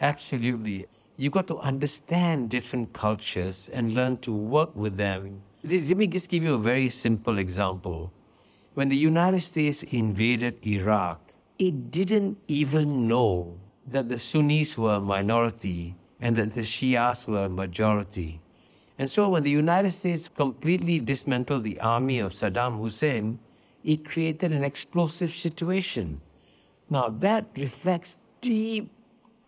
Absolutely 0.00 0.86
You've 1.20 1.32
got 1.32 1.48
to 1.48 1.58
understand 1.58 2.48
different 2.48 2.92
cultures 2.92 3.68
and 3.74 3.92
learn 3.92 4.18
to 4.18 4.30
work 4.32 4.70
with 4.76 4.96
them. 4.96 5.42
Let 5.64 5.96
me 5.96 6.06
just 6.06 6.30
give 6.30 6.44
you 6.44 6.54
a 6.54 6.62
very 6.72 6.88
simple 6.88 7.38
example. 7.38 8.12
When 8.74 8.88
the 8.88 8.96
United 8.96 9.40
States 9.40 9.82
invaded 9.82 10.64
Iraq, 10.64 11.20
it 11.58 11.90
didn't 11.90 12.38
even 12.46 13.08
know 13.08 13.58
that 13.88 14.08
the 14.08 14.16
Sunnis 14.16 14.78
were 14.78 14.94
a 14.94 15.00
minority 15.00 15.96
and 16.20 16.36
that 16.36 16.54
the 16.54 16.60
Shias 16.60 17.26
were 17.26 17.46
a 17.46 17.48
majority. 17.48 18.40
And 18.96 19.10
so 19.10 19.28
when 19.28 19.42
the 19.42 19.50
United 19.50 19.90
States 19.90 20.28
completely 20.28 21.00
dismantled 21.00 21.64
the 21.64 21.80
army 21.80 22.20
of 22.20 22.30
Saddam 22.30 22.78
Hussein, 22.78 23.40
it 23.84 24.04
created 24.04 24.52
an 24.52 24.64
explosive 24.64 25.30
situation. 25.30 26.20
Now 26.90 27.08
that 27.20 27.46
reflects 27.56 28.16
deep 28.40 28.90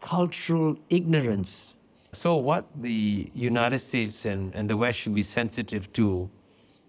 cultural 0.01 0.77
ignorance. 0.89 1.77
So, 2.13 2.37
what 2.37 2.67
the 2.81 3.31
United 3.35 3.79
States 3.79 4.25
and, 4.25 4.55
and 4.55 4.69
the 4.69 4.77
West 4.77 4.99
should 4.99 5.15
be 5.15 5.23
sensitive 5.23 5.93
to 5.93 6.29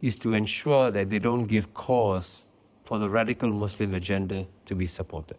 is 0.01 0.15
to 0.17 0.33
ensure 0.33 0.89
that 0.89 1.09
they 1.09 1.19
don't 1.19 1.45
give 1.45 1.73
cause 1.73 2.47
for 2.83 2.97
the 2.97 3.07
radical 3.07 3.49
Muslim 3.49 3.93
agenda 3.93 4.47
to 4.65 4.75
be 4.75 4.87
supported. 4.87 5.37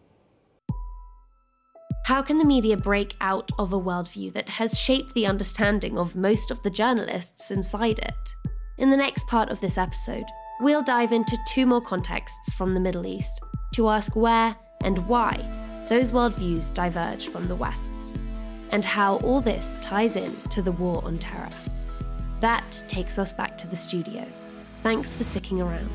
How 2.05 2.23
can 2.23 2.39
the 2.39 2.45
media 2.45 2.77
break 2.77 3.17
out 3.21 3.51
of 3.59 3.73
a 3.73 3.81
worldview 3.81 4.33
that 4.35 4.49
has 4.49 4.79
shaped 4.79 5.15
the 5.15 5.27
understanding 5.27 5.99
of 5.99 6.17
most 6.17 6.51
of 6.51 6.63
the 6.63 6.71
journalists 6.71 7.51
inside 7.51 7.99
it? 7.99 8.15
In 8.79 8.91
the 8.91 8.97
next 8.97 9.27
part 9.27 9.51
of 9.51 9.61
this 9.61 9.79
episode, 9.79 10.25
we'll 10.63 10.83
dive 10.83 11.13
into 11.13 11.37
two 11.45 11.67
more 11.67 11.81
contexts 11.81 12.55
from 12.55 12.73
the 12.73 12.79
Middle 12.79 13.05
East 13.05 13.41
to 13.75 13.89
ask 13.89 14.15
where 14.15 14.55
and 14.85 14.97
why 15.09 15.37
those 15.89 16.13
worldviews 16.13 16.73
diverge 16.73 17.27
from 17.29 17.49
the 17.49 17.57
West's. 17.57 18.17
and 18.71 18.85
how 18.85 19.17
all 19.19 19.41
this 19.41 19.77
ties 19.83 20.17
in 20.17 20.35
to 20.49 20.63
the 20.63 20.73
war 20.73 21.03
on 21.05 21.19
terror. 21.19 21.51
That 22.41 22.83
takes 22.89 23.19
us 23.19 23.35
back 23.35 23.59
to 23.59 23.67
the 23.67 23.77
studio. 23.77 24.25
Thanks 24.83 25.13
for 25.13 25.25
sticking 25.25 25.61
around. 25.61 25.91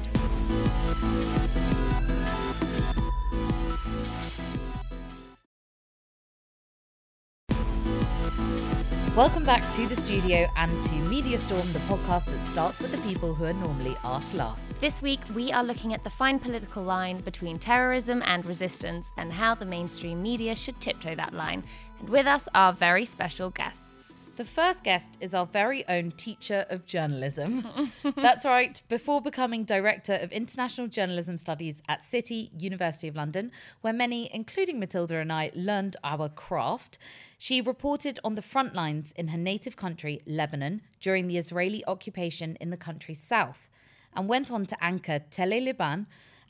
Welcome 9.18 9.46
back 9.46 9.74
to 9.74 9.88
the 9.88 9.96
studio 9.96 10.46
and 10.58 10.86
to 10.86 10.94
Media 10.94 11.40
Storm, 11.40 11.74
the 11.74 11.80
podcast 11.80 12.26
that 12.26 12.50
starts 12.50 12.80
with 12.80 12.92
the 12.92 13.00
people 13.00 13.34
who 13.34 13.46
are 13.46 13.54
normally 13.54 13.98
asked 14.04 14.36
last. 14.36 14.76
This 14.76 15.02
week, 15.02 15.20
we 15.34 15.52
are 15.52 15.64
looking 15.64 15.96
at 15.96 16.04
the 16.04 16.10
fine 16.12 16.38
political 16.38 16.84
line 16.84 17.22
between 17.22 17.58
terrorism 17.58 18.22
and 18.28 18.46
resistance 18.46 19.12
and 19.18 19.34
how 19.34 19.56
the 19.56 19.66
mainstream 19.66 20.22
media 20.22 20.54
should 20.54 20.80
tiptoe 20.80 21.16
that 21.16 21.34
line. 21.34 21.64
And 22.00 22.10
with 22.10 22.28
us 22.28 22.48
are 22.54 22.72
very 22.72 23.06
special 23.06 23.50
guests. 23.50 24.16
The 24.38 24.46
first 24.46 24.84
guest 24.84 25.18
is 25.20 25.34
our 25.34 25.48
very 25.48 25.84
own 25.88 26.12
teacher 26.12 26.68
of 26.70 26.86
journalism. 26.86 27.68
That's 28.16 28.46
right, 28.46 28.80
before 28.88 29.20
becoming 29.20 29.64
Director 29.64 30.14
of 30.14 30.32
International 30.32 30.86
Journalism 30.86 31.40
Studies 31.40 31.82
at 31.90 32.04
City, 32.04 32.52
University 32.56 33.08
of 33.08 33.16
London, 33.16 33.52
where 33.82 33.94
many, 33.94 34.30
including 34.32 34.80
Matilda 34.80 35.16
and 35.16 35.34
I, 35.34 35.50
learned 35.56 35.98
our 36.04 36.30
craft, 36.30 37.00
she 37.40 37.62
reported 37.62 38.20
on 38.24 38.36
the 38.36 38.44
front 38.44 38.76
lines 38.76 39.12
in 39.14 39.30
her 39.30 39.40
native 39.40 39.76
country, 39.76 40.20
Lebanon, 40.28 40.82
during 41.00 41.28
the 41.28 41.40
Israeli 41.40 41.84
occupation 41.88 42.58
in 42.62 42.70
the 42.70 42.78
country's 42.78 43.24
south, 43.24 43.72
and 44.16 44.30
went 44.30 44.52
on 44.52 44.68
to 44.68 44.84
anchor 44.84 45.18
Tele 45.32 45.60
Liban, 45.60 46.06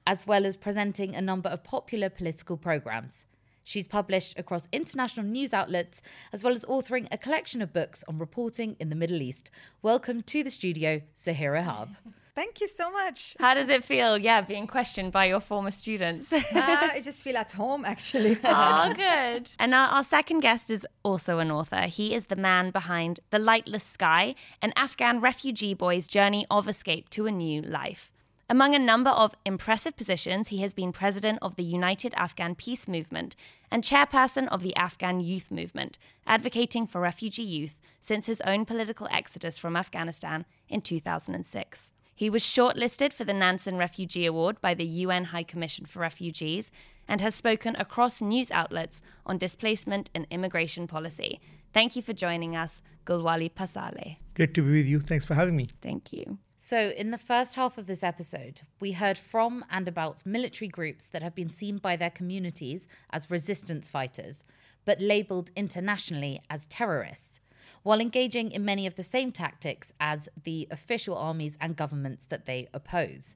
as 0.05 0.27
well 0.27 0.45
as 0.45 0.57
presenting 0.57 1.15
a 1.15 1.21
number 1.21 1.47
of 1.47 1.63
popular 1.63 2.09
political 2.09 2.57
programs. 2.57 3.23
She's 3.67 3.85
published 3.85 4.39
across 4.39 4.63
international 4.71 5.25
news 5.25 5.53
outlets, 5.53 6.01
as 6.31 6.41
well 6.41 6.53
as 6.53 6.63
authoring 6.63 7.05
a 7.11 7.17
collection 7.17 7.61
of 7.61 7.73
books 7.73 8.01
on 8.07 8.17
reporting 8.17 8.77
in 8.79 8.87
the 8.87 8.95
Middle 8.95 9.21
East. 9.21 9.51
Welcome 9.81 10.21
to 10.21 10.41
the 10.41 10.49
studio, 10.49 11.01
Zahera 11.21 11.63
Harb. 11.63 11.89
Thank 12.33 12.61
you 12.61 12.69
so 12.69 12.89
much. 12.89 13.35
How 13.41 13.55
does 13.55 13.67
it 13.67 13.83
feel, 13.83 14.17
yeah, 14.17 14.39
being 14.39 14.67
questioned 14.67 15.11
by 15.11 15.25
your 15.25 15.41
former 15.41 15.71
students? 15.71 16.31
uh, 16.31 16.41
I 16.53 17.01
just 17.03 17.23
feel 17.23 17.35
at 17.35 17.51
home, 17.51 17.83
actually. 17.83 18.37
oh, 18.41 18.93
good. 18.95 19.51
And 19.59 19.75
our, 19.75 19.89
our, 19.89 20.03
second 20.03 20.39
guest 20.39 20.71
is 20.71 20.87
also 21.03 21.39
an 21.39 21.51
author. 21.51 21.81
He 21.87 22.15
is 22.15 22.27
the 22.27 22.37
man 22.37 22.71
behind 22.71 23.19
The 23.31 23.39
Lightless 23.39 23.83
Sky, 23.83 24.35
an 24.61 24.71
Afghan 24.77 25.19
refugee 25.19 25.73
boy's 25.73 26.07
journey 26.07 26.45
of 26.49 26.69
escape 26.69 27.09
to 27.09 27.25
a 27.25 27.31
new 27.31 27.61
life. 27.63 28.13
Among 28.49 28.73
a 28.73 28.79
number 28.79 29.09
of 29.09 29.35
impressive 29.45 29.97
positions, 29.97 30.47
he 30.47 30.61
has 30.61 30.73
been 30.73 30.93
president 30.93 31.39
of 31.41 31.57
the 31.57 31.65
United 31.65 32.13
Afghan 32.15 32.55
Peace 32.55 32.87
Movement 32.87 33.35
and 33.69 33.83
chairperson 33.83 34.47
of 34.47 34.63
the 34.63 34.73
Afghan 34.77 35.19
Youth 35.19 35.51
Movement, 35.51 35.97
advocating 36.25 36.87
for 36.87 37.01
refugee 37.01 37.43
youth 37.43 37.75
since 37.99 38.25
his 38.25 38.39
own 38.41 38.63
political 38.63 39.09
exodus 39.11 39.57
from 39.57 39.75
Afghanistan 39.75 40.45
in 40.69 40.79
2006. 40.79 41.91
He 42.15 42.29
was 42.29 42.41
shortlisted 42.41 43.11
for 43.11 43.25
the 43.25 43.33
Nansen 43.33 43.75
Refugee 43.75 44.25
Award 44.25 44.61
by 44.61 44.73
the 44.73 44.85
UN 44.85 45.25
High 45.25 45.43
Commission 45.43 45.85
for 45.85 45.99
Refugees 45.99 46.71
and 47.05 47.19
has 47.19 47.35
spoken 47.35 47.75
across 47.75 48.21
news 48.21 48.49
outlets 48.49 49.01
on 49.25 49.37
displacement 49.37 50.09
and 50.15 50.25
immigration 50.31 50.87
policy. 50.87 51.41
Thank 51.73 51.97
you 51.97 52.01
for 52.01 52.13
joining 52.13 52.55
us, 52.55 52.81
Gulwali 53.05 53.51
Passarlay. 53.51 54.17
Great 54.35 54.53
to 54.53 54.61
be 54.61 54.71
with 54.71 54.85
you. 54.85 55.01
Thanks 55.01 55.25
for 55.25 55.35
having 55.35 55.57
me. 55.57 55.67
Thank 55.81 56.13
you. 56.13 56.39
So, 56.59 56.91
in 56.97 57.11
the 57.11 57.19
first 57.19 57.53
half 57.53 57.77
of 57.77 57.85
this 57.85 58.03
episode, 58.03 58.61
we 58.79 58.93
heard 58.93 59.17
from 59.17 59.63
and 59.69 59.87
about 59.87 60.25
military 60.25 60.67
groups 60.67 61.05
that 61.05 61.21
have 61.21 61.35
been 61.35 61.51
seen 61.51 61.77
by 61.77 61.95
their 61.95 62.09
communities 62.09 62.87
as 63.11 63.29
resistance 63.29 63.89
fighters, 63.89 64.43
but 64.83 64.99
labelled 64.99 65.51
internationally 65.55 66.41
as 66.49 66.65
terrorists, 66.65 67.39
while 67.83 68.01
engaging 68.01 68.51
in 68.51 68.65
many 68.65 68.87
of 68.87 68.95
the 68.95 69.03
same 69.03 69.31
tactics 69.31 69.93
as 69.99 70.29
the 70.43 70.67
official 70.71 71.15
armies 71.15 71.59
and 71.61 71.75
governments 71.75 72.25
that 72.25 72.47
they 72.47 72.67
oppose. 72.73 73.35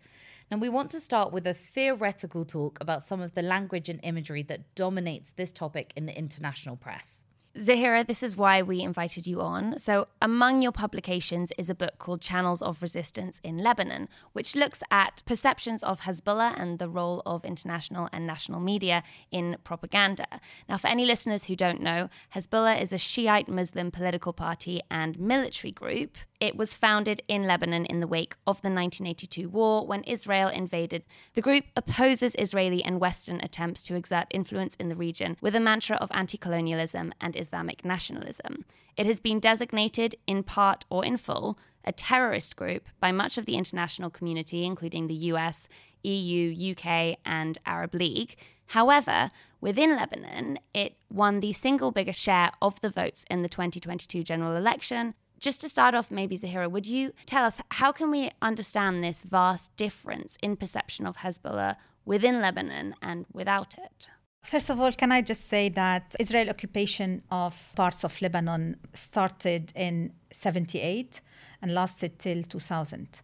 Now, 0.49 0.57
we 0.57 0.67
want 0.67 0.89
to 0.91 0.99
start 0.99 1.31
with 1.31 1.45
a 1.45 1.53
theoretical 1.53 2.43
talk 2.43 2.79
about 2.81 3.03
some 3.03 3.21
of 3.21 3.35
the 3.35 3.43
language 3.43 3.87
and 3.87 3.99
imagery 4.01 4.41
that 4.43 4.73
dominates 4.73 5.31
this 5.31 5.51
topic 5.51 5.93
in 5.95 6.07
the 6.07 6.17
international 6.17 6.75
press. 6.75 7.21
Zahera, 7.57 8.07
this 8.07 8.23
is 8.23 8.37
why 8.37 8.61
we 8.61 8.81
invited 8.81 9.27
you 9.27 9.41
on. 9.41 9.77
So, 9.77 10.07
among 10.21 10.61
your 10.61 10.71
publications 10.71 11.51
is 11.57 11.69
a 11.69 11.75
book 11.75 11.97
called 11.97 12.21
Channels 12.21 12.61
of 12.61 12.81
Resistance 12.81 13.41
in 13.43 13.57
Lebanon, 13.57 14.07
which 14.31 14.55
looks 14.55 14.81
at 14.89 15.21
perceptions 15.25 15.83
of 15.83 16.01
Hezbollah 16.01 16.57
and 16.57 16.79
the 16.79 16.87
role 16.87 17.21
of 17.25 17.43
international 17.43 18.07
and 18.13 18.25
national 18.25 18.61
media 18.61 19.03
in 19.31 19.57
propaganda. 19.65 20.27
Now, 20.69 20.77
for 20.77 20.87
any 20.87 21.05
listeners 21.05 21.45
who 21.45 21.57
don't 21.57 21.81
know, 21.81 22.09
Hezbollah 22.35 22.81
is 22.81 22.93
a 22.93 22.97
Shiite 22.97 23.49
Muslim 23.49 23.91
political 23.91 24.31
party 24.31 24.81
and 24.89 25.19
military 25.19 25.73
group. 25.73 26.17
It 26.39 26.55
was 26.55 26.73
founded 26.73 27.21
in 27.27 27.43
Lebanon 27.43 27.85
in 27.85 27.99
the 27.99 28.07
wake 28.07 28.33
of 28.47 28.61
the 28.61 28.69
1982 28.69 29.47
war 29.47 29.85
when 29.85 30.03
Israel 30.05 30.49
invaded. 30.49 31.03
The 31.33 31.41
group 31.41 31.65
opposes 31.75 32.35
Israeli 32.39 32.83
and 32.83 32.99
Western 32.99 33.39
attempts 33.41 33.83
to 33.83 33.95
exert 33.95 34.25
influence 34.31 34.75
in 34.75 34.89
the 34.89 34.95
region 34.95 35.37
with 35.39 35.55
a 35.55 35.59
mantra 35.59 35.97
of 35.97 36.09
anti 36.13 36.39
colonialism 36.39 37.13
and 37.21 37.35
Islamic 37.41 37.83
nationalism. 37.83 38.63
It 38.95 39.05
has 39.05 39.19
been 39.19 39.39
designated, 39.39 40.15
in 40.25 40.43
part 40.43 40.85
or 40.89 41.03
in 41.03 41.17
full, 41.17 41.57
a 41.83 41.91
terrorist 41.91 42.55
group 42.55 42.87
by 42.99 43.11
much 43.11 43.37
of 43.37 43.45
the 43.45 43.55
international 43.55 44.09
community, 44.09 44.63
including 44.63 45.07
the 45.07 45.15
US, 45.31 45.67
EU, 46.03 46.71
UK, 46.71 47.17
and 47.25 47.57
Arab 47.65 47.93
League. 47.93 48.35
However, 48.67 49.31
within 49.59 49.95
Lebanon, 49.95 50.59
it 50.73 50.95
won 51.11 51.39
the 51.39 51.51
single 51.51 51.91
biggest 51.91 52.19
share 52.19 52.51
of 52.61 52.79
the 52.79 52.89
votes 52.89 53.25
in 53.29 53.41
the 53.41 53.49
2022 53.49 54.23
general 54.23 54.55
election 54.55 55.13
just 55.41 55.59
to 55.61 55.67
start 55.67 55.95
off, 55.95 56.11
maybe 56.11 56.37
Zahera, 56.37 56.69
would 56.69 56.85
you 56.85 57.13
tell 57.25 57.43
us 57.43 57.59
how 57.71 57.91
can 57.91 58.11
we 58.11 58.29
understand 58.43 59.03
this 59.03 59.23
vast 59.23 59.75
difference 59.75 60.37
in 60.41 60.55
perception 60.55 61.07
of 61.07 61.17
Hezbollah 61.17 61.77
within 62.05 62.39
Lebanon 62.41 62.93
and 63.01 63.25
without 63.33 63.73
it? 63.77 64.07
First 64.43 64.69
of 64.69 64.81
all, 64.81 64.91
can 64.91 65.11
I 65.11 65.21
just 65.21 65.47
say 65.47 65.69
that 65.69 66.15
Israel 66.19 66.49
occupation 66.49 67.21
of 67.31 67.73
parts 67.75 68.03
of 68.03 68.19
Lebanon 68.21 68.75
started 68.93 69.71
in 69.75 70.11
78 70.31 71.21
and 71.61 71.73
lasted 71.73 72.17
till 72.17 72.43
2000. 72.43 73.21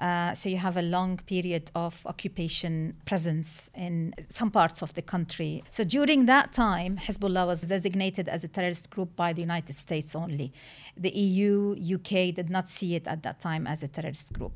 Uh, 0.00 0.34
so 0.34 0.48
you 0.48 0.56
have 0.56 0.76
a 0.76 0.82
long 0.82 1.18
period 1.26 1.70
of 1.74 2.04
occupation 2.06 2.96
presence 3.04 3.70
in 3.74 4.14
some 4.28 4.50
parts 4.50 4.82
of 4.82 4.94
the 4.94 5.02
country. 5.02 5.62
So 5.70 5.84
during 5.84 6.26
that 6.26 6.52
time, 6.52 6.96
Hezbollah 6.96 7.46
was 7.46 7.62
designated 7.62 8.28
as 8.28 8.42
a 8.42 8.48
terrorist 8.48 8.88
group 8.90 9.14
by 9.14 9.32
the 9.32 9.42
United 9.42 9.74
States 9.74 10.14
only. 10.16 10.52
The 10.96 11.10
EU, 11.10 11.76
UK 11.96 12.34
did 12.34 12.50
not 12.50 12.70
see 12.70 12.94
it 12.94 13.06
at 13.06 13.22
that 13.24 13.38
time 13.38 13.66
as 13.66 13.82
a 13.82 13.88
terrorist 13.88 14.32
group 14.32 14.52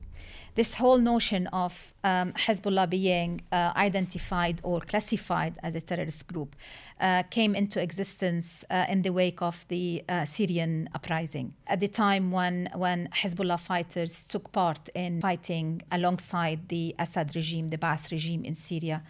this 0.57 0.75
whole 0.75 0.99
notion 0.99 1.47
of 1.49 1.95
um, 2.03 2.33
Hezbollah 2.33 2.89
being 2.89 3.43
uh, 3.53 3.73
identified 3.77 4.61
or 4.62 4.81
classified 4.81 5.59
as 5.62 5.75
a 5.75 5.83
terrorist 5.83 6.27
group 6.27 6.57
uh, 6.99 7.25
came 7.25 7.55
into 7.55 7.81
existence 7.81 8.64
uh, 8.71 8.87
in 8.89 9.03
the 9.03 9.11
wake 9.11 9.43
of 9.43 9.67
the 9.69 10.03
uh, 10.09 10.25
Syrian 10.25 10.89
uprising. 10.95 11.53
At 11.67 11.81
the 11.81 11.89
time 11.89 12.33
when, 12.33 12.71
when 12.75 13.09
Hezbollah 13.12 13.61
fighters 13.61 14.25
took 14.25 14.51
part 14.53 14.89
in 14.95 15.21
fighting 15.21 15.83
alongside 15.93 16.69
the 16.69 16.95
Assad 16.99 17.37
regime, 17.37 17.69
the 17.69 17.79
Ba'ath 17.79 18.11
regime 18.11 18.45
in 18.45 18.55
Syria 18.55 19.03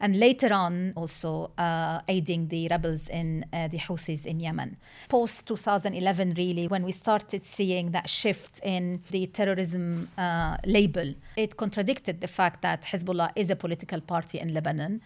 and 0.00 0.18
later 0.18 0.52
on 0.52 0.92
also 0.96 1.50
uh, 1.58 2.00
aiding 2.08 2.48
the 2.48 2.68
rebels 2.68 3.08
in 3.08 3.44
uh, 3.52 3.68
the 3.68 3.78
Houthis 3.78 4.26
in 4.26 4.40
Yemen. 4.40 4.76
Post 5.08 5.46
2011, 5.46 6.34
really, 6.36 6.68
when 6.68 6.84
we 6.84 6.92
started 6.92 7.44
seeing 7.44 7.90
that 7.92 8.08
shift 8.08 8.60
in 8.62 9.02
the 9.10 9.26
terrorism 9.26 10.08
uh, 10.16 10.56
label, 10.66 11.14
it 11.36 11.56
contradicted 11.56 12.20
the 12.20 12.28
fact 12.28 12.62
that 12.62 12.82
Hezbollah 12.82 13.32
is 13.34 13.50
a 13.50 13.56
political 13.56 14.00
party 14.00 14.38
in 14.38 14.54
Lebanon. 14.54 15.00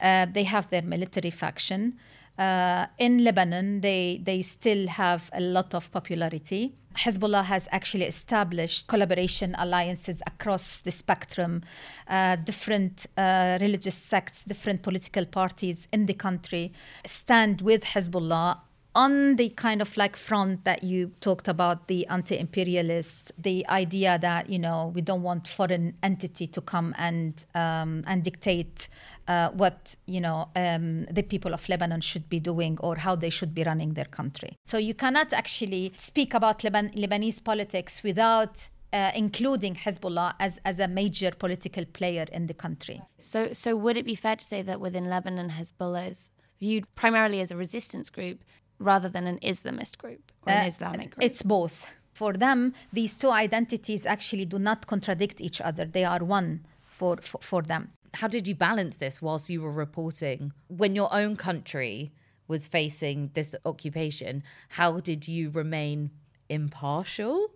Uh, 0.00 0.26
they 0.26 0.44
have 0.44 0.68
their 0.70 0.82
military 0.82 1.30
faction. 1.30 1.98
Uh, 2.38 2.86
in 2.98 3.24
Lebanon, 3.24 3.80
they, 3.80 4.20
they 4.22 4.42
still 4.42 4.86
have 4.88 5.30
a 5.32 5.40
lot 5.40 5.74
of 5.74 5.90
popularity. 5.92 6.74
Hezbollah 6.96 7.44
has 7.44 7.68
actually 7.70 8.04
established 8.04 8.86
collaboration 8.86 9.54
alliances 9.58 10.22
across 10.26 10.80
the 10.80 10.90
spectrum, 10.90 11.62
uh, 12.08 12.36
different 12.36 13.06
uh, 13.16 13.58
religious 13.60 13.94
sects, 13.94 14.42
different 14.42 14.82
political 14.82 15.24
parties 15.24 15.88
in 15.92 16.06
the 16.06 16.14
country 16.14 16.72
stand 17.06 17.60
with 17.60 17.84
Hezbollah 17.84 18.58
on 18.94 19.36
the 19.36 19.48
kind 19.50 19.80
of 19.80 19.96
like 19.96 20.16
front 20.16 20.64
that 20.64 20.84
you 20.84 21.12
talked 21.20 21.48
about 21.48 21.88
the 21.88 22.06
anti-imperialist 22.08 23.32
the 23.38 23.66
idea 23.68 24.18
that 24.18 24.50
you 24.50 24.58
know 24.58 24.92
we 24.94 25.00
don't 25.00 25.22
want 25.22 25.48
foreign 25.48 25.94
entity 26.02 26.46
to 26.46 26.60
come 26.60 26.94
and 26.98 27.44
um, 27.54 28.04
and 28.06 28.22
dictate 28.22 28.88
uh, 29.28 29.48
what 29.50 29.96
you 30.06 30.20
know 30.20 30.48
um, 30.56 31.04
the 31.06 31.22
people 31.22 31.54
of 31.54 31.68
Lebanon 31.68 32.00
should 32.00 32.28
be 32.28 32.40
doing 32.40 32.78
or 32.80 32.96
how 32.96 33.14
they 33.14 33.30
should 33.30 33.54
be 33.54 33.62
running 33.62 33.94
their 33.94 34.04
country. 34.04 34.56
So 34.66 34.78
you 34.78 34.94
cannot 34.94 35.32
actually 35.32 35.92
speak 35.96 36.34
about 36.34 36.60
Leban- 36.60 36.94
Lebanese 36.94 37.42
politics 37.42 38.02
without 38.02 38.68
uh, 38.92 39.10
including 39.14 39.74
Hezbollah 39.74 40.34
as, 40.38 40.60
as 40.64 40.78
a 40.78 40.86
major 40.86 41.30
political 41.30 41.84
player 41.86 42.26
in 42.30 42.46
the 42.46 42.54
country. 42.54 43.00
So, 43.18 43.52
so 43.52 43.74
would 43.74 43.96
it 43.96 44.04
be 44.04 44.14
fair 44.14 44.36
to 44.36 44.44
say 44.44 44.60
that 44.62 44.80
within 44.80 45.08
Lebanon, 45.08 45.50
Hezbollah 45.50 46.10
is 46.10 46.30
viewed 46.60 46.84
primarily 46.94 47.40
as 47.40 47.50
a 47.50 47.56
resistance 47.56 48.08
group 48.08 48.44
rather 48.82 49.08
than 49.08 49.26
an 49.26 49.38
Islamist 49.52 49.98
group 49.98 50.32
or 50.46 50.52
an 50.52 50.64
Uh, 50.64 50.68
Islamic 50.68 51.10
group? 51.12 51.22
It's 51.26 51.42
both. 51.42 51.86
For 52.12 52.32
them, 52.34 52.74
these 52.92 53.14
two 53.16 53.30
identities 53.30 54.04
actually 54.04 54.44
do 54.44 54.58
not 54.58 54.86
contradict 54.86 55.40
each 55.40 55.60
other. 55.60 55.84
They 55.86 56.04
are 56.04 56.22
one 56.22 56.66
for, 56.86 57.16
for, 57.22 57.40
for 57.40 57.62
them. 57.62 57.92
How 58.14 58.28
did 58.28 58.46
you 58.46 58.54
balance 58.54 58.96
this 58.96 59.22
whilst 59.22 59.48
you 59.48 59.62
were 59.62 59.72
reporting? 59.72 60.52
When 60.68 60.94
your 60.94 61.12
own 61.12 61.36
country 61.36 62.12
was 62.48 62.66
facing 62.66 63.30
this 63.32 63.54
occupation, 63.64 64.42
how 64.68 65.00
did 65.00 65.26
you 65.26 65.48
remain 65.50 66.10
impartial? 66.50 67.48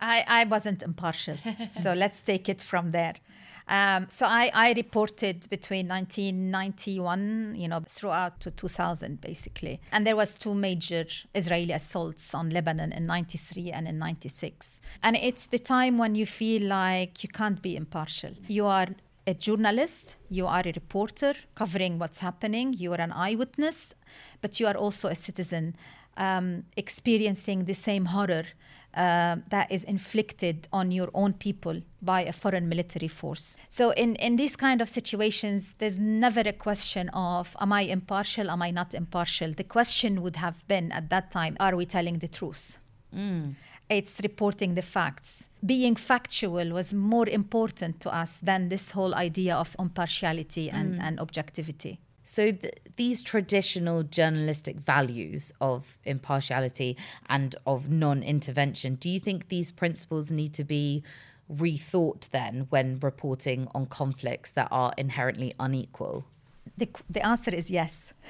I, 0.00 0.24
I 0.28 0.44
wasn't 0.44 0.82
impartial. 0.82 1.36
so 1.72 1.92
let's 1.94 2.22
take 2.22 2.48
it 2.48 2.62
from 2.62 2.92
there. 2.92 3.14
Um, 3.68 4.06
so 4.08 4.26
I, 4.26 4.50
I 4.54 4.72
reported 4.74 5.48
between 5.50 5.88
1991, 5.88 7.54
you 7.56 7.66
know, 7.68 7.82
throughout 7.88 8.38
to 8.40 8.50
2000, 8.50 9.20
basically. 9.20 9.80
And 9.90 10.06
there 10.06 10.14
was 10.14 10.34
two 10.34 10.54
major 10.54 11.06
Israeli 11.34 11.72
assaults 11.72 12.32
on 12.34 12.50
Lebanon 12.50 12.92
in 12.92 13.06
93 13.06 13.72
and 13.72 13.88
in 13.88 13.98
96. 13.98 14.80
And 15.02 15.16
it's 15.16 15.46
the 15.46 15.58
time 15.58 15.98
when 15.98 16.14
you 16.14 16.26
feel 16.26 16.62
like 16.62 17.24
you 17.24 17.28
can't 17.28 17.60
be 17.60 17.76
impartial. 17.76 18.32
You 18.46 18.66
are 18.66 18.88
a 19.26 19.34
journalist, 19.34 20.16
you 20.30 20.46
are 20.46 20.62
a 20.64 20.72
reporter 20.72 21.34
covering 21.56 21.98
what's 21.98 22.20
happening, 22.20 22.72
you 22.72 22.92
are 22.92 23.00
an 23.00 23.10
eyewitness, 23.10 23.92
but 24.40 24.60
you 24.60 24.68
are 24.68 24.76
also 24.76 25.08
a 25.08 25.16
citizen 25.16 25.74
um, 26.16 26.64
experiencing 26.76 27.64
the 27.64 27.74
same 27.74 28.06
horror 28.06 28.44
uh, 28.96 29.36
that 29.50 29.70
is 29.70 29.84
inflicted 29.84 30.68
on 30.72 30.90
your 30.90 31.10
own 31.12 31.32
people 31.34 31.80
by 32.02 32.22
a 32.22 32.32
foreign 32.32 32.68
military 32.68 33.08
force. 33.08 33.56
So, 33.68 33.90
in, 33.90 34.16
in 34.16 34.36
these 34.36 34.56
kind 34.56 34.80
of 34.80 34.88
situations, 34.88 35.74
there's 35.78 35.98
never 35.98 36.40
a 36.40 36.52
question 36.52 37.08
of, 37.10 37.56
am 37.60 37.72
I 37.72 37.82
impartial, 37.82 38.50
am 38.50 38.62
I 38.62 38.70
not 38.70 38.94
impartial? 38.94 39.52
The 39.52 39.64
question 39.64 40.22
would 40.22 40.36
have 40.36 40.66
been 40.66 40.92
at 40.92 41.10
that 41.10 41.30
time, 41.30 41.56
are 41.60 41.76
we 41.76 41.86
telling 41.86 42.18
the 42.18 42.28
truth? 42.28 42.78
Mm. 43.14 43.54
It's 43.88 44.20
reporting 44.22 44.74
the 44.74 44.82
facts. 44.82 45.46
Being 45.64 45.94
factual 45.96 46.70
was 46.72 46.92
more 46.92 47.28
important 47.28 48.00
to 48.00 48.10
us 48.14 48.40
than 48.40 48.68
this 48.68 48.90
whole 48.92 49.14
idea 49.14 49.54
of 49.56 49.76
impartiality 49.78 50.70
and, 50.70 50.94
Mm. 50.94 51.02
and 51.02 51.20
objectivity. 51.20 51.98
So 52.26 52.50
th- 52.50 52.74
these 52.96 53.22
traditional 53.22 54.02
journalistic 54.02 54.80
values 54.80 55.52
of 55.60 55.96
impartiality 56.04 56.96
and 57.28 57.54
of 57.64 57.88
non-intervention, 57.88 58.96
do 58.96 59.08
you 59.08 59.20
think 59.20 59.48
these 59.48 59.70
principles 59.70 60.32
need 60.32 60.52
to 60.54 60.64
be 60.64 61.04
rethought 61.48 62.28
then 62.30 62.66
when 62.68 62.98
reporting 62.98 63.68
on 63.76 63.86
conflicts 63.86 64.50
that 64.52 64.66
are 64.72 64.92
inherently 64.98 65.54
unequal? 65.60 66.24
The, 66.76 66.88
the 67.08 67.24
answer 67.24 67.54
is 67.54 67.70
yes. 67.70 68.12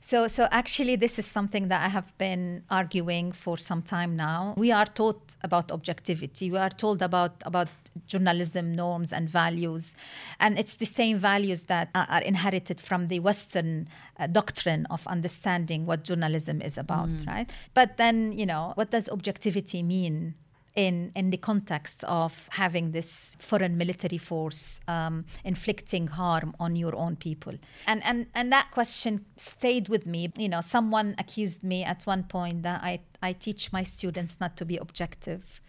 So, 0.00 0.28
so 0.28 0.46
actually, 0.50 0.96
this 0.96 1.18
is 1.18 1.26
something 1.26 1.68
that 1.68 1.82
I 1.82 1.88
have 1.88 2.16
been 2.16 2.62
arguing 2.70 3.32
for 3.32 3.58
some 3.58 3.82
time 3.82 4.16
now. 4.16 4.54
We 4.56 4.70
are 4.70 4.86
taught 4.86 5.34
about 5.42 5.70
objectivity. 5.72 6.50
We 6.50 6.58
are 6.58 6.70
told 6.70 7.02
about 7.02 7.42
about 7.44 7.68
journalism 8.06 8.72
norms 8.72 9.12
and 9.12 9.28
values, 9.28 9.94
and 10.40 10.58
it's 10.58 10.76
the 10.76 10.86
same 10.86 11.16
values 11.16 11.64
that 11.64 11.90
are 11.94 12.22
inherited 12.22 12.80
from 12.80 13.08
the 13.08 13.20
Western 13.20 13.88
uh, 14.18 14.26
doctrine 14.26 14.86
of 14.90 15.06
understanding 15.06 15.86
what 15.86 16.04
journalism 16.04 16.60
is 16.62 16.78
about, 16.78 17.08
Mm. 17.08 17.26
right? 17.26 17.52
But 17.74 17.96
then, 17.96 18.32
you 18.32 18.46
know, 18.46 18.72
what 18.76 18.90
does 18.90 19.08
objectivity 19.08 19.82
mean? 19.82 20.34
in 20.74 21.12
in 21.14 21.28
the 21.28 21.36
context 21.36 22.02
of 22.04 22.48
having 22.52 22.92
this 22.92 23.36
foreign 23.38 23.76
military 23.76 24.16
force 24.16 24.80
um, 24.88 25.26
inflicting 25.44 26.06
harm 26.06 26.54
on 26.58 26.76
your 26.76 26.96
own 26.96 27.14
people 27.14 27.52
and 27.86 28.02
and 28.04 28.26
and 28.34 28.50
that 28.50 28.70
question 28.70 29.26
stayed 29.36 29.90
with 29.90 30.06
me 30.06 30.32
you 30.38 30.48
know 30.48 30.62
someone 30.62 31.14
accused 31.18 31.62
me 31.62 31.84
at 31.84 32.02
one 32.06 32.22
point 32.24 32.62
that 32.62 32.80
i 32.82 32.98
i 33.22 33.34
teach 33.34 33.70
my 33.70 33.82
students 33.82 34.38
not 34.40 34.56
to 34.56 34.64
be 34.64 34.78
objective 34.78 35.60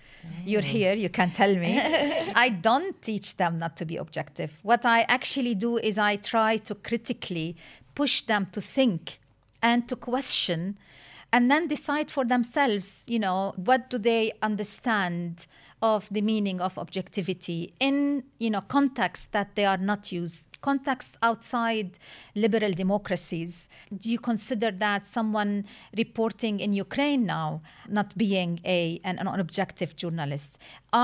you're 0.46 0.62
mm. 0.62 0.66
here 0.66 0.94
you 0.94 1.10
can 1.10 1.32
tell 1.32 1.56
me. 1.56 1.80
I 2.36 2.50
don't 2.50 3.02
teach 3.02 3.38
them 3.38 3.60
not 3.60 3.76
to 3.78 3.86
be 3.86 3.98
objective. 3.98 4.58
What 4.64 4.86
i 4.86 5.02
actually 5.04 5.56
do 5.56 5.78
is 5.78 5.98
i 5.98 6.16
try 6.16 6.58
to 6.58 6.76
critically 6.76 7.56
push 7.96 8.22
them 8.22 8.48
to 8.52 8.62
think 8.62 9.20
and 9.62 9.88
to 9.88 9.96
question 9.96 10.78
and 11.32 11.50
then 11.50 11.68
decide 11.68 12.12
for 12.12 12.26
themselves 12.26 13.06
you 13.08 13.20
know 13.20 13.54
what 13.56 13.90
do 13.90 13.98
they 13.98 14.32
understand 14.42 15.48
of 15.82 16.08
the 16.12 16.22
meaning 16.22 16.62
of 16.62 16.78
objectivity 16.78 17.74
in 17.80 18.24
you 18.40 18.50
know 18.50 18.62
contexts 18.62 19.26
that 19.26 19.56
they 19.56 19.66
are 19.66 19.78
not 19.78 20.12
used 20.12 20.46
context 20.70 21.12
outside 21.22 21.90
liberal 22.44 22.74
democracies. 22.84 23.70
Do 24.02 24.10
you 24.10 24.20
consider 24.32 24.72
that 24.86 25.02
someone 25.18 25.54
reporting 26.04 26.56
in 26.66 26.70
ukraine 26.88 27.24
now 27.38 27.50
not 27.98 28.10
being 28.26 28.52
a 28.78 28.80
an, 29.10 29.16
an 29.20 29.40
objective 29.48 29.92
journalist? 30.02 30.52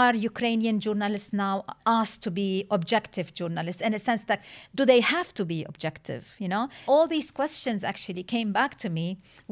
Are 0.01 0.15
ukrainian 0.31 0.77
journalists 0.85 1.31
now 1.45 1.55
asked 1.97 2.21
to 2.27 2.31
be 2.41 2.49
objective 2.77 3.27
journalists 3.39 3.81
in 3.87 3.91
a 3.99 4.01
sense 4.09 4.23
that 4.31 4.39
do 4.79 4.83
they 4.91 5.01
have 5.15 5.29
to 5.39 5.43
be 5.53 5.59
objective 5.73 6.23
you 6.43 6.49
know? 6.53 6.63
All 6.91 7.05
these 7.15 7.29
questions 7.41 7.79
actually 7.91 8.23
came 8.35 8.49
back 8.59 8.71
to 8.83 8.89
me 8.97 9.05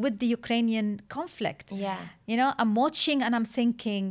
with 0.04 0.16
the 0.22 0.30
ukrainian 0.40 0.90
conflict. 1.18 1.68
Yeah. 1.72 1.98
you 2.30 2.38
know 2.42 2.54
i'm 2.60 2.74
watching 2.76 3.18
and 3.26 3.32
i'm 3.36 3.46
thinking 3.60 4.06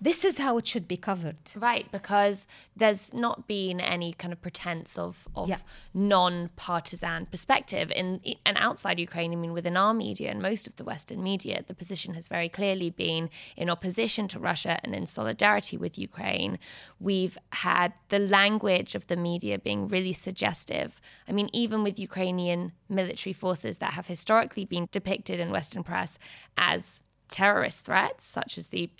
this 0.00 0.24
is 0.24 0.38
how 0.38 0.58
it 0.58 0.66
should 0.66 0.86
be 0.86 0.96
covered 0.96 1.36
Right, 1.56 1.90
because 1.90 2.46
there's 2.76 3.14
not 3.14 3.48
been 3.48 3.80
any 3.80 4.12
kind 4.12 4.32
of 4.32 4.42
pretense 4.42 4.98
of, 4.98 5.26
of 5.34 5.48
Yeah. 5.48 5.58
non-partisan 5.94 7.26
perspective 7.26 7.90
in 7.94 8.20
and 8.44 8.56
outside 8.58 8.98
Ukraine. 8.98 9.32
I 9.32 9.36
mean, 9.36 9.52
within 9.52 9.76
our 9.76 9.94
media 9.94 10.30
and 10.30 10.40
most 10.42 10.66
of 10.66 10.76
the 10.76 10.84
Western 10.84 11.22
media, 11.22 11.64
the 11.66 11.74
position 11.74 12.14
has 12.14 12.28
very 12.28 12.48
clearly 12.48 12.90
been 12.90 13.30
in 13.56 13.70
opposition 13.70 14.28
to 14.28 14.38
Russia 14.38 14.78
and 14.82 14.94
in 14.94 15.06
solidarity 15.06 15.76
with 15.76 15.98
Ukraine. 15.98 16.58
We've 17.00 17.38
had 17.52 17.92
the 18.08 18.18
language 18.18 18.94
of 18.94 19.06
the 19.06 19.16
media 19.16 19.58
being 19.58 19.88
really 19.88 20.12
suggestive. 20.12 21.00
I 21.28 21.32
mean, 21.32 21.48
even 21.52 21.82
with 21.82 21.98
Ukrainian 21.98 22.72
military 22.88 23.32
forces 23.32 23.78
that 23.78 23.92
have 23.94 24.08
historically 24.08 24.64
been 24.64 24.88
depicted 24.90 25.40
in 25.40 25.50
Western 25.50 25.82
press 25.82 26.18
as 26.56 27.02
terrorist 27.28 27.84
threats, 27.84 28.24
such 28.26 28.58
as 28.58 28.68
the 28.68 28.90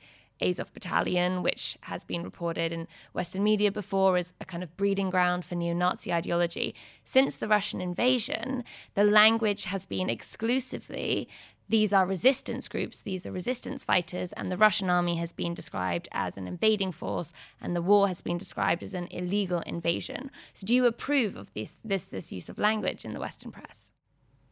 Azov 0.41 0.73
Battalion, 0.73 1.43
which 1.43 1.79
has 1.83 2.05
been 2.05 2.23
reported 2.23 2.73
in 2.73 2.89
Western 3.13 3.43
media 3.43 3.71
before 3.71 4.17
as 4.17 4.33
a 4.41 4.45
kind 4.45 4.63
of 4.63 4.77
breeding 4.77 5.11
ground 5.11 5.45
for 5.45 5.55
neo 5.55 5.75
Nazi 5.75 6.13
ideology. 6.13 6.75
Since 7.05 7.37
the 7.37 7.49
Russian 7.49 7.81
invasion, 7.81 8.65
the 8.95 9.05
language 9.05 9.65
has 9.65 9.87
been 9.87 10.11
exclusively 10.11 11.29
these 11.69 11.93
are 11.93 12.07
resistance 12.07 12.69
groups, 12.69 13.03
these 13.03 13.27
are 13.27 13.33
resistance 13.33 13.83
fighters, 13.83 14.33
and 14.35 14.53
the 14.53 14.57
Russian 14.57 14.89
army 14.89 15.17
has 15.17 15.33
been 15.33 15.53
described 15.53 16.09
as 16.13 16.37
an 16.37 16.47
invading 16.47 16.93
force, 16.93 17.33
and 17.61 17.75
the 17.75 17.83
war 17.83 18.07
has 18.07 18.23
been 18.23 18.39
described 18.39 18.85
as 18.85 18.95
an 18.95 19.09
illegal 19.11 19.61
invasion. 19.67 20.31
So, 20.55 20.65
do 20.65 20.77
you 20.77 20.87
approve 20.87 21.35
of 21.35 21.53
this 21.55 21.81
this 21.85 22.05
this 22.05 22.31
use 22.31 22.49
of 22.49 22.59
language 22.59 23.05
in 23.05 23.15
the 23.15 23.21
Western 23.21 23.51
press? 23.51 23.91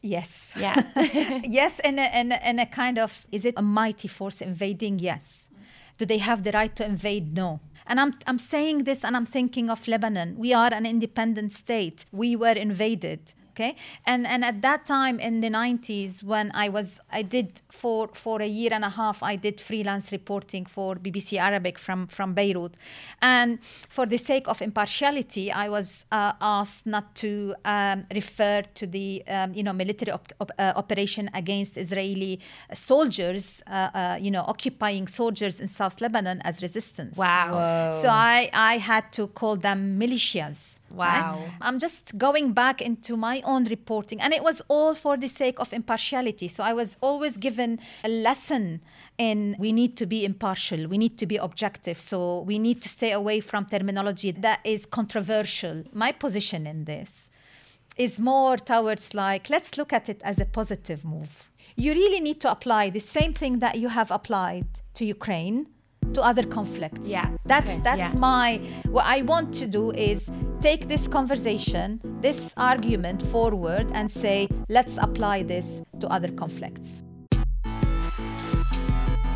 Yes. 0.05 0.53
Yeah. 0.59 0.82
yes, 1.45 1.78
in 1.78 1.99
a, 1.99 2.20
in, 2.20 2.30
a, 2.30 2.41
in 2.45 2.59
a 2.59 2.66
kind 2.66 2.99
of, 2.99 3.24
is 3.32 3.47
it 3.47 3.55
a 3.57 3.62
mighty 3.62 4.07
force 4.07 4.43
invading? 4.43 4.99
Yes. 4.99 5.49
Do 5.99 6.05
they 6.05 6.19
have 6.19 6.43
the 6.43 6.53
right 6.53 6.75
to 6.77 6.85
invade? 6.85 7.35
No. 7.35 7.61
And 7.87 8.01
I'm, 8.01 8.15
I'm 8.27 8.39
saying 8.39 8.85
this 8.85 9.05
and 9.05 9.17
I'm 9.17 9.27
thinking 9.27 9.71
of 9.71 9.87
Lebanon. 9.87 10.37
We 10.39 10.53
are 10.53 10.73
an 10.73 10.87
independent 10.87 11.53
state. 11.53 12.07
We 12.13 12.35
were 12.35 12.53
invaded. 12.53 13.35
Okay. 13.55 13.77
And, 14.05 14.27
and 14.27 14.45
at 14.45 14.63
that 14.63 14.85
time 14.85 15.21
in 15.21 15.41
the 15.41 15.49
90s, 15.49 16.25
when 16.25 16.51
I 16.55 16.69
was, 16.69 17.01
I 17.13 17.23
did 17.23 17.63
for, 17.71 18.09
for 18.13 18.43
a 18.43 18.49
year 18.49 18.71
and 18.73 18.85
a 18.85 18.89
half, 18.89 19.23
I 19.23 19.37
did 19.37 19.61
freelance 19.61 20.11
reporting 20.11 20.67
for 20.67 20.97
BBC 20.97 21.39
Arabic 21.39 21.79
from, 21.79 22.09
from 22.09 22.35
Beirut. 22.35 22.75
And 23.23 23.61
for 23.89 24.07
the 24.07 24.17
sake 24.17 24.49
of 24.49 24.61
impartiality, 24.61 25.53
I 25.53 25.69
was 25.69 26.07
uh, 26.11 26.33
asked 26.41 26.85
not 26.85 27.15
to 27.17 27.55
um, 27.65 28.07
refer 28.13 28.63
to 28.75 28.87
the, 28.89 29.23
um, 29.29 29.55
you 29.55 29.63
know, 29.63 29.73
military 29.73 30.11
op- 30.11 30.33
op- 30.41 30.51
uh, 30.59 30.73
operation 30.75 31.31
against 31.33 31.77
Israeli 31.77 32.41
soldiers, 32.73 33.63
uh, 33.69 33.91
uh, 33.95 34.19
you 34.21 34.33
know, 34.33 34.43
occupying 34.49 35.07
soldiers 35.07 35.61
in 35.61 35.69
South 35.69 36.01
Lebanon 36.01 36.43
as 36.43 36.61
resistance. 36.61 37.17
Wow. 37.17 37.53
Whoa. 37.53 37.93
So 37.93 38.09
I, 38.09 38.51
I 38.53 38.79
had 38.79 39.13
to 39.13 39.29
call 39.29 39.55
them 39.55 39.97
militias. 40.01 40.81
Wow. 40.97 41.41
I'm 41.61 41.79
just 41.79 42.17
going 42.19 42.53
back 42.53 42.81
into 42.81 43.17
my 43.17 43.43
own 43.45 43.65
reporting, 43.65 44.21
and 44.21 44.33
it 44.33 44.43
was 44.43 44.63
all 44.69 44.95
for 44.95 45.17
the 45.17 45.29
sake 45.29 45.59
of 45.59 45.73
impartiality. 45.73 46.49
So 46.49 46.63
I 46.65 46.73
was 46.73 46.97
always 47.01 47.37
given 47.37 47.81
a 48.05 48.09
lesson 48.09 48.81
in 49.19 49.57
we 49.59 49.73
need 49.73 49.97
to 49.99 50.07
be 50.07 50.25
impartial, 50.25 50.89
we 50.89 50.99
need 50.99 51.19
to 51.19 51.27
be 51.27 51.37
objective, 51.37 52.01
so 52.01 52.41
we 52.41 52.59
need 52.59 52.83
to 52.83 52.89
stay 52.89 53.13
away 53.13 53.41
from 53.41 53.67
terminology 53.67 54.31
that 54.33 54.61
is 54.65 54.87
controversial. 54.87 55.85
My 55.93 56.11
position 56.13 56.67
in 56.67 56.85
this 56.85 57.31
is 57.97 58.19
more 58.19 58.57
towards 58.57 59.15
like, 59.15 59.49
let's 59.51 59.79
look 59.79 59.93
at 59.93 60.09
it 60.09 60.21
as 60.25 60.39
a 60.41 60.45
positive 60.45 61.05
move. 61.05 61.51
You 61.77 61.93
really 61.93 62.21
need 62.21 62.41
to 62.43 62.51
apply 62.51 62.91
the 62.91 63.01
same 63.01 63.33
thing 63.33 63.59
that 63.59 63.79
you 63.79 63.89
have 63.89 64.11
applied 64.11 64.67
to 64.95 65.05
Ukraine 65.05 65.67
to 66.13 66.21
other 66.23 66.45
conflicts. 66.45 67.09
Yeah. 67.09 67.31
That's 67.45 67.73
Okay. 67.75 67.83
that's 67.83 68.13
Yeah. 68.13 68.19
my 68.19 68.49
what 68.97 69.07
I 69.07 69.23
want 69.23 69.55
to 69.61 69.67
do 69.67 69.91
is 69.93 70.31
take 70.65 70.89
this 70.89 71.07
conversation, 71.07 72.01
this 72.23 72.55
argument 72.57 73.23
forward 73.25 73.87
and 73.93 74.11
say 74.11 74.49
let's 74.71 74.97
apply 74.97 75.43
this 75.43 75.83
to 76.01 76.09
other 76.09 76.29
conflicts. 76.29 77.03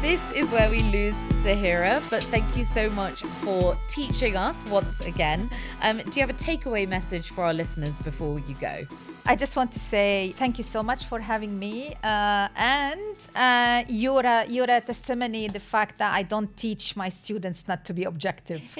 This 0.00 0.22
is 0.32 0.48
where 0.50 0.70
we 0.70 0.80
lose 0.84 1.16
Zahera, 1.42 2.00
but 2.08 2.22
thank 2.24 2.56
you 2.56 2.64
so 2.64 2.88
much 2.90 3.22
for 3.42 3.76
teaching 3.88 4.36
us 4.36 4.64
once 4.66 5.00
again. 5.00 5.50
Um, 5.82 5.98
do 5.98 6.20
you 6.20 6.20
have 6.26 6.30
a 6.30 6.38
takeaway 6.38 6.88
message 6.88 7.30
for 7.30 7.42
our 7.44 7.52
listeners 7.52 7.98
before 7.98 8.38
you 8.38 8.54
go? 8.60 8.86
I 9.26 9.34
just 9.34 9.56
want 9.56 9.72
to 9.72 9.78
say 9.80 10.32
thank 10.38 10.56
you 10.56 10.62
so 10.64 10.82
much 10.84 11.06
for 11.06 11.18
having 11.18 11.58
me, 11.58 11.96
uh, 12.04 12.48
and 12.56 13.28
uh, 13.34 13.82
you're 13.88 14.24
a, 14.24 14.46
you're 14.48 14.70
a 14.70 14.80
testimony 14.80 15.48
the 15.48 15.60
fact 15.60 15.98
that 15.98 16.14
I 16.14 16.22
don't 16.22 16.56
teach 16.56 16.96
my 16.96 17.08
students 17.08 17.66
not 17.66 17.84
to 17.86 17.92
be 17.92 18.04
objective, 18.04 18.62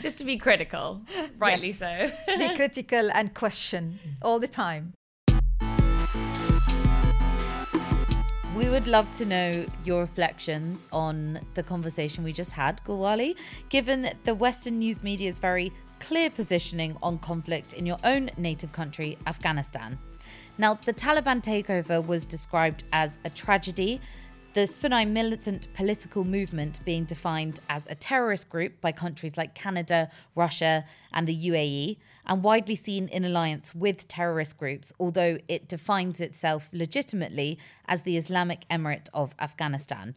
just 0.00 0.16
to 0.18 0.24
be 0.24 0.38
critical, 0.38 1.02
rightly 1.38 1.68
Yes. 1.68 1.78
so. 1.78 2.10
be 2.38 2.54
critical 2.56 3.10
and 3.12 3.34
question 3.34 3.98
all 4.22 4.40
the 4.40 4.48
time. 4.48 4.94
We 8.56 8.68
would 8.68 8.86
love 8.86 9.10
to 9.12 9.24
know 9.24 9.64
your 9.82 10.02
reflections 10.02 10.86
on 10.92 11.40
the 11.54 11.62
conversation 11.62 12.22
we 12.22 12.34
just 12.34 12.52
had, 12.52 12.84
Gulwali, 12.84 13.34
given 13.70 14.10
the 14.24 14.34
Western 14.34 14.78
news 14.78 15.02
media's 15.02 15.38
very 15.38 15.72
clear 16.00 16.28
positioning 16.28 16.94
on 17.02 17.18
conflict 17.18 17.72
in 17.72 17.86
your 17.86 17.96
own 18.04 18.30
native 18.36 18.70
country, 18.70 19.16
Afghanistan. 19.26 19.98
Now, 20.58 20.74
the 20.74 20.92
Taliban 20.92 21.42
takeover 21.42 22.06
was 22.06 22.26
described 22.26 22.84
as 22.92 23.18
a 23.24 23.30
tragedy, 23.30 24.02
the 24.52 24.66
Sunni 24.66 25.06
militant 25.06 25.72
political 25.72 26.22
movement 26.22 26.84
being 26.84 27.04
defined 27.04 27.60
as 27.70 27.86
a 27.88 27.94
terrorist 27.94 28.50
group 28.50 28.82
by 28.82 28.92
countries 28.92 29.38
like 29.38 29.54
Canada, 29.54 30.10
Russia, 30.36 30.84
and 31.14 31.26
the 31.26 31.48
UAE, 31.48 31.96
and 32.26 32.42
widely 32.42 32.76
seen 32.76 33.08
in 33.08 33.24
alliance 33.24 33.74
with 33.74 34.08
terrorist 34.08 34.58
groups, 34.58 34.92
although 34.98 35.38
it 35.48 35.68
defines 35.68 36.20
itself 36.20 36.68
legitimately 36.72 37.58
as 37.86 38.02
the 38.02 38.16
Islamic 38.16 38.66
Emirate 38.68 39.08
of 39.12 39.34
Afghanistan. 39.40 40.14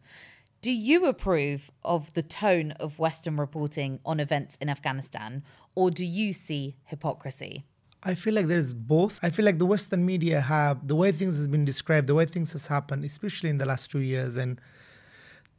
Do 0.62 0.70
you 0.70 1.06
approve 1.06 1.70
of 1.84 2.12
the 2.14 2.22
tone 2.22 2.72
of 2.72 2.98
Western 2.98 3.36
reporting 3.36 4.00
on 4.04 4.20
events 4.20 4.56
in 4.60 4.68
Afghanistan, 4.68 5.44
or 5.74 5.90
do 5.90 6.04
you 6.04 6.32
see 6.32 6.76
hypocrisy? 6.84 7.64
I 8.02 8.14
feel 8.14 8.34
like 8.34 8.46
there's 8.46 8.72
both. 8.72 9.18
I 9.22 9.30
feel 9.30 9.44
like 9.44 9.58
the 9.58 9.66
Western 9.66 10.06
media 10.06 10.40
have 10.40 10.86
the 10.86 10.94
way 10.94 11.12
things 11.12 11.36
has 11.36 11.48
been 11.48 11.64
described, 11.64 12.06
the 12.06 12.14
way 12.14 12.24
things 12.24 12.52
has 12.52 12.68
happened, 12.68 13.04
especially 13.04 13.50
in 13.50 13.58
the 13.58 13.66
last 13.66 13.90
two 13.90 14.00
years, 14.00 14.36
and 14.36 14.60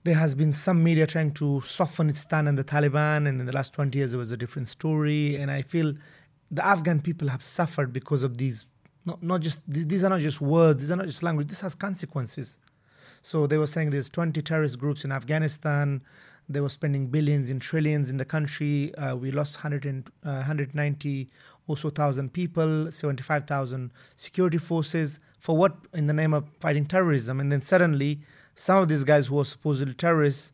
there 0.04 0.16
has 0.16 0.34
been 0.34 0.54
some 0.54 0.84
media 0.84 1.06
trying 1.06 1.34
to 1.34 1.62
soften 1.62 2.10
its 2.10 2.20
stand 2.20 2.48
on 2.48 2.56
the 2.56 2.64
Taliban, 2.64 3.28
and 3.28 3.42
in 3.42 3.46
the 3.46 3.52
last 3.52 3.74
20 3.74 3.98
years 3.98 4.14
it 4.14 4.18
was 4.18 4.32
a 4.32 4.38
different 4.38 4.70
story. 4.70 5.36
And 5.36 5.52
I 5.52 5.62
feel 5.62 5.94
the 6.52 6.66
Afghan 6.66 7.02
people 7.02 7.28
have 7.30 7.44
suffered 7.44 7.92
because 7.94 8.24
of 8.24 8.38
these. 8.38 8.66
Not, 9.06 9.24
not 9.24 9.42
just 9.42 9.62
these 9.68 10.04
are 10.04 10.10
not 10.10 10.22
just 10.22 10.42
words. 10.42 10.82
These 10.82 10.92
are 10.92 10.96
not 10.96 11.06
just 11.06 11.24
language. 11.24 11.48
This 11.48 11.62
has 11.62 11.76
consequences. 11.76 12.58
So 13.22 13.48
they 13.48 13.58
were 13.58 13.68
saying 13.68 13.90
there's 13.90 14.10
20 14.10 14.42
terrorist 14.42 14.80
groups 14.80 15.04
in 15.04 15.12
Afghanistan. 15.12 16.02
They 16.50 16.62
were 16.62 16.70
spending 16.70 17.08
billions 17.08 17.50
and 17.50 17.62
trillions 17.62 18.10
in 18.10 18.18
the 18.18 18.26
country. 18.26 18.96
Uh, 18.96 19.16
we 19.16 19.32
lost 19.32 19.58
100 19.58 19.86
and, 19.86 20.08
uh, 20.24 20.44
190 20.48 21.30
or 21.68 21.76
so 21.76 21.90
thousand 21.90 22.32
people, 22.32 22.90
75,000 22.90 23.92
security 24.16 24.58
forces. 24.58 25.20
For 25.40 25.58
what? 25.58 25.76
In 25.94 26.08
the 26.08 26.14
name 26.14 26.34
of 26.34 26.46
fighting 26.60 26.86
terrorism. 26.86 27.42
And 27.42 27.52
then 27.52 27.60
suddenly, 27.60 28.22
some 28.56 28.82
of 28.82 28.88
these 28.88 29.04
guys 29.04 29.28
who 29.28 29.36
were 29.36 29.46
supposedly 29.46 29.94
terrorists, 29.94 30.54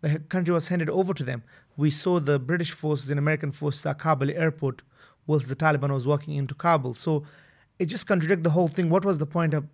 the 0.00 0.20
country 0.20 0.54
was 0.54 0.68
handed 0.68 0.88
over 0.88 1.12
to 1.14 1.24
them. 1.24 1.42
We 1.76 1.90
saw 1.90 2.20
the 2.20 2.38
British 2.38 2.70
forces 2.70 3.10
and 3.10 3.18
American 3.18 3.50
forces 3.50 3.84
at 3.84 3.98
Kabul 3.98 4.30
airport 4.30 4.82
whilst 5.26 5.48
the 5.48 5.56
Taliban 5.56 5.90
was 5.90 6.06
walking 6.06 6.34
into 6.34 6.54
Kabul. 6.54 6.94
So 6.94 7.24
it 7.78 7.86
just 7.86 8.06
contradicts 8.06 8.44
the 8.44 8.50
whole 8.50 8.68
thing. 8.68 8.90
What 8.90 9.04
was 9.04 9.18
the 9.18 9.26
point 9.26 9.54
of 9.54 9.66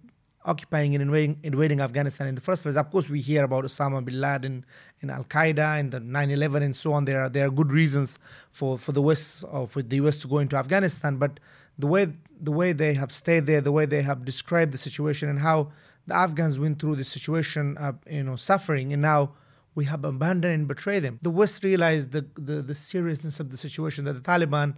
occupying 0.44 0.94
and 0.94 1.02
invading, 1.02 1.38
invading 1.42 1.80
Afghanistan 1.80 2.26
in 2.26 2.34
the 2.34 2.40
first 2.40 2.62
place? 2.62 2.76
Of 2.76 2.90
course, 2.90 3.08
we 3.08 3.20
hear 3.20 3.44
about 3.44 3.64
Osama 3.64 4.04
bin 4.04 4.20
Laden 4.20 4.64
and 5.02 5.10
Al 5.10 5.24
Qaeda 5.24 5.80
and 5.80 5.90
the 5.90 6.00
9 6.00 6.30
11 6.30 6.62
and 6.62 6.76
so 6.76 6.92
on. 6.92 7.04
There 7.04 7.22
are, 7.22 7.28
there 7.28 7.46
are 7.46 7.50
good 7.50 7.72
reasons 7.72 8.18
for, 8.52 8.78
for 8.78 8.92
the 8.92 9.02
West 9.02 9.44
or 9.50 9.66
for 9.66 9.82
the 9.82 9.96
US 9.96 10.18
to 10.18 10.28
go 10.28 10.38
into 10.38 10.56
Afghanistan. 10.56 11.16
But 11.16 11.40
the 11.78 11.86
way, 11.86 12.08
the 12.40 12.52
way 12.52 12.72
they 12.72 12.94
have 12.94 13.12
stayed 13.12 13.46
there, 13.46 13.60
the 13.60 13.72
way 13.72 13.86
they 13.86 14.02
have 14.02 14.24
described 14.24 14.72
the 14.72 14.78
situation, 14.78 15.28
and 15.28 15.38
how 15.38 15.70
the 16.06 16.14
Afghans 16.14 16.58
went 16.58 16.80
through 16.80 16.96
this 16.96 17.08
situation, 17.08 17.76
uh, 17.78 17.92
you 18.10 18.22
know, 18.22 18.36
suffering, 18.36 18.92
and 18.92 19.02
now 19.02 19.32
we 19.74 19.84
have 19.84 20.04
abandoned 20.04 20.54
and 20.54 20.66
betrayed 20.66 21.04
them. 21.04 21.18
The 21.22 21.30
West 21.30 21.62
realized 21.62 22.10
the, 22.10 22.26
the, 22.34 22.62
the 22.62 22.74
seriousness 22.74 23.38
of 23.38 23.50
the 23.50 23.56
situation 23.56 24.06
that 24.06 24.14
the 24.14 24.20
Taliban 24.20 24.74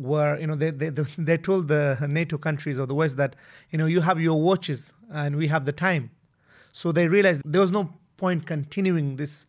were, 0.00 0.38
you 0.38 0.46
know, 0.46 0.54
they, 0.54 0.70
they, 0.70 0.88
they 1.18 1.36
told 1.36 1.68
the 1.68 2.08
NATO 2.10 2.38
countries 2.38 2.78
of 2.78 2.88
the 2.88 2.94
West 2.94 3.16
that, 3.18 3.36
you 3.70 3.78
know, 3.78 3.86
you 3.86 4.00
have 4.00 4.20
your 4.20 4.40
watches 4.40 4.94
and 5.12 5.36
we 5.36 5.48
have 5.48 5.64
the 5.66 5.72
time. 5.72 6.10
So 6.72 6.92
they 6.92 7.06
realized 7.08 7.42
there 7.44 7.60
was 7.60 7.70
no 7.70 7.92
point 8.16 8.46
continuing 8.46 9.16
this 9.16 9.46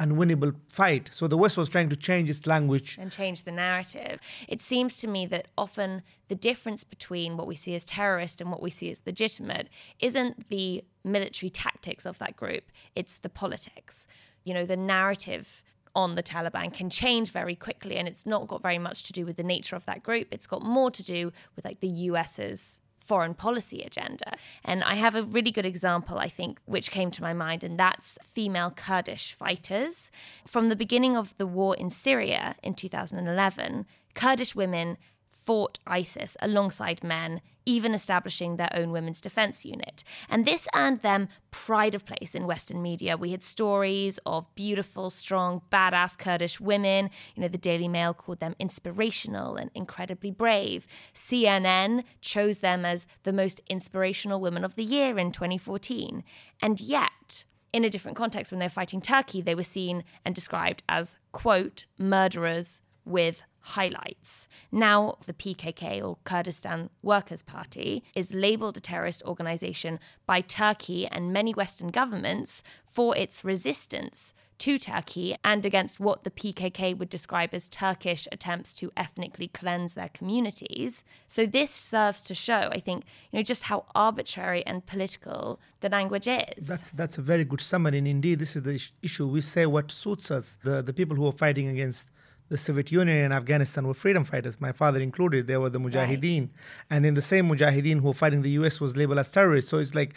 unwinnable 0.00 0.54
fight. 0.68 1.08
So 1.12 1.28
the 1.28 1.36
West 1.36 1.56
was 1.56 1.68
trying 1.68 1.88
to 1.90 1.96
change 1.96 2.28
its 2.30 2.46
language. 2.46 2.98
and 3.00 3.12
change 3.12 3.44
the 3.44 3.52
narrative. 3.52 4.20
It 4.48 4.60
seems 4.62 4.98
to 4.98 5.06
me 5.06 5.26
that 5.26 5.48
often 5.56 6.02
the 6.28 6.34
difference 6.34 6.82
between 6.82 7.36
what 7.36 7.46
we 7.46 7.54
see 7.54 7.74
as 7.74 7.84
terrorist 7.84 8.40
and 8.40 8.50
what 8.50 8.62
we 8.62 8.70
see 8.70 8.90
as 8.90 9.00
legitimate 9.06 9.68
isn't 10.00 10.48
the 10.48 10.84
military 11.04 11.50
tactics 11.50 12.06
of 12.06 12.18
that 12.18 12.36
group, 12.36 12.64
it's 12.96 13.18
the 13.18 13.28
politics. 13.28 14.06
You 14.44 14.54
know, 14.54 14.66
the 14.66 14.76
narrative 14.76 15.62
on 15.94 16.14
the 16.14 16.22
Taliban 16.22 16.72
can 16.72 16.90
change 16.90 17.30
very 17.30 17.54
quickly 17.54 17.96
and 17.96 18.08
it's 18.08 18.26
not 18.26 18.48
got 18.48 18.62
very 18.62 18.78
much 18.78 19.02
to 19.04 19.12
do 19.12 19.26
with 19.26 19.36
the 19.36 19.42
nature 19.42 19.76
of 19.76 19.84
that 19.84 20.02
group. 20.02 20.28
It's 20.30 20.46
got 20.46 20.62
more 20.62 20.90
to 20.90 21.02
do 21.02 21.32
with 21.54 21.64
like 21.64 21.80
the 21.80 21.88
US's 21.88 22.80
foreign 23.02 23.34
policy 23.34 23.82
agenda. 23.82 24.36
And 24.64 24.82
I 24.84 24.94
have 24.94 25.14
a 25.14 25.22
really 25.22 25.50
good 25.50 25.66
example, 25.66 26.18
I 26.18 26.28
think, 26.28 26.60
which 26.64 26.90
came 26.90 27.10
to 27.12 27.22
my 27.22 27.32
mind, 27.32 27.64
and 27.64 27.78
that's 27.78 28.18
female 28.22 28.70
Kurdish 28.70 29.34
fighters. 29.34 30.10
From 30.46 30.68
the 30.68 30.76
beginning 30.76 31.16
of 31.16 31.36
the 31.36 31.46
war 31.46 31.74
in 31.74 31.90
Syria 31.90 32.54
in 32.62 32.74
2011, 32.74 33.86
Kurdish 34.14 34.54
women 34.54 34.98
fought 35.44 35.78
ISIS 35.86 36.36
alongside 36.40 37.02
men, 37.02 37.40
even 37.66 37.94
establishing 37.94 38.56
their 38.56 38.70
own 38.74 38.92
women's 38.92 39.20
defense 39.20 39.64
unit. 39.64 40.04
And 40.28 40.44
this 40.44 40.68
earned 40.74 41.00
them 41.00 41.28
pride 41.50 41.94
of 41.94 42.06
place 42.06 42.34
in 42.34 42.46
Western 42.46 42.82
media. 42.82 43.16
We 43.16 43.32
had 43.32 43.42
stories 43.42 44.18
of 44.24 44.52
beautiful, 44.54 45.10
strong, 45.10 45.62
badass 45.70 46.16
Kurdish 46.18 46.60
women. 46.60 47.10
You 47.34 47.42
know, 47.42 47.48
the 47.48 47.58
Daily 47.58 47.88
Mail 47.88 48.14
called 48.14 48.40
them 48.40 48.54
inspirational 48.58 49.56
and 49.56 49.70
incredibly 49.74 50.30
brave. 50.30 50.86
CNN 51.14 52.04
chose 52.20 52.60
them 52.60 52.84
as 52.84 53.06
the 53.24 53.32
most 53.32 53.60
inspirational 53.68 54.40
women 54.40 54.64
of 54.64 54.76
the 54.76 54.84
year 54.84 55.18
in 55.18 55.32
2014. 55.32 56.24
And 56.60 56.80
yet, 56.80 57.44
in 57.72 57.84
a 57.84 57.90
different 57.90 58.16
context, 58.16 58.52
when 58.52 58.58
they're 58.58 58.68
fighting 58.68 59.00
Turkey, 59.00 59.40
they 59.40 59.54
were 59.54 59.62
seen 59.62 60.04
and 60.24 60.34
described 60.34 60.82
as, 60.88 61.16
quote, 61.32 61.86
murderers 61.98 62.82
with 63.04 63.42
highlights. 63.62 64.48
Now, 64.70 65.18
the 65.26 65.32
PKK 65.32 66.02
or 66.02 66.18
Kurdistan 66.24 66.90
Workers' 67.02 67.42
Party 67.42 68.02
is 68.14 68.34
labeled 68.34 68.76
a 68.76 68.80
terrorist 68.80 69.22
organization 69.24 69.98
by 70.26 70.40
Turkey 70.40 71.06
and 71.06 71.32
many 71.32 71.52
Western 71.52 71.88
governments 71.88 72.62
for 72.84 73.16
its 73.16 73.44
resistance 73.44 74.34
to 74.62 74.78
Turkey 74.78 75.34
and 75.42 75.66
against 75.66 75.98
what 75.98 76.22
the 76.22 76.30
PKK 76.30 76.96
would 76.96 77.08
describe 77.08 77.52
as 77.52 77.66
Turkish 77.66 78.28
attempts 78.30 78.72
to 78.74 78.92
ethnically 78.96 79.48
cleanse 79.48 79.94
their 79.94 80.10
communities. 80.10 81.02
So 81.26 81.46
this 81.46 81.72
serves 81.72 82.22
to 82.22 82.34
show, 82.34 82.70
I 82.70 82.78
think, 82.78 83.04
you 83.32 83.40
know, 83.40 83.42
just 83.42 83.64
how 83.64 83.86
arbitrary 83.92 84.64
and 84.64 84.86
political 84.86 85.58
the 85.80 85.88
language 85.88 86.28
is. 86.28 86.68
That's 86.68 86.90
that's 86.90 87.18
a 87.18 87.22
very 87.22 87.44
good 87.44 87.60
summary. 87.60 87.98
And 87.98 88.06
indeed, 88.06 88.38
this 88.38 88.54
is 88.54 88.62
the 88.62 88.80
issue. 89.02 89.26
We 89.26 89.40
say 89.40 89.66
what 89.66 89.90
suits 89.90 90.30
us. 90.30 90.58
The 90.62 90.80
the 90.80 90.92
people 90.92 91.16
who 91.16 91.26
are 91.26 91.32
fighting 91.32 91.66
against 91.66 92.12
the 92.52 92.58
Soviet 92.58 92.92
Union 92.92 93.16
and 93.24 93.32
Afghanistan 93.32 93.86
were 93.86 93.94
freedom 93.94 94.24
fighters, 94.24 94.60
my 94.60 94.72
father 94.72 95.00
included. 95.00 95.46
They 95.46 95.56
were 95.56 95.70
the 95.70 95.80
Mujahideen. 95.80 96.50
And 96.90 97.02
then 97.02 97.14
the 97.14 97.22
same 97.22 97.48
Mujahideen 97.48 98.00
who 98.02 98.08
were 98.08 98.14
fighting 98.24 98.42
the 98.42 98.50
US 98.60 98.78
was 98.78 98.94
labeled 98.94 99.18
as 99.18 99.30
terrorists. 99.30 99.70
So 99.70 99.78
it's 99.78 99.94
like, 99.94 100.12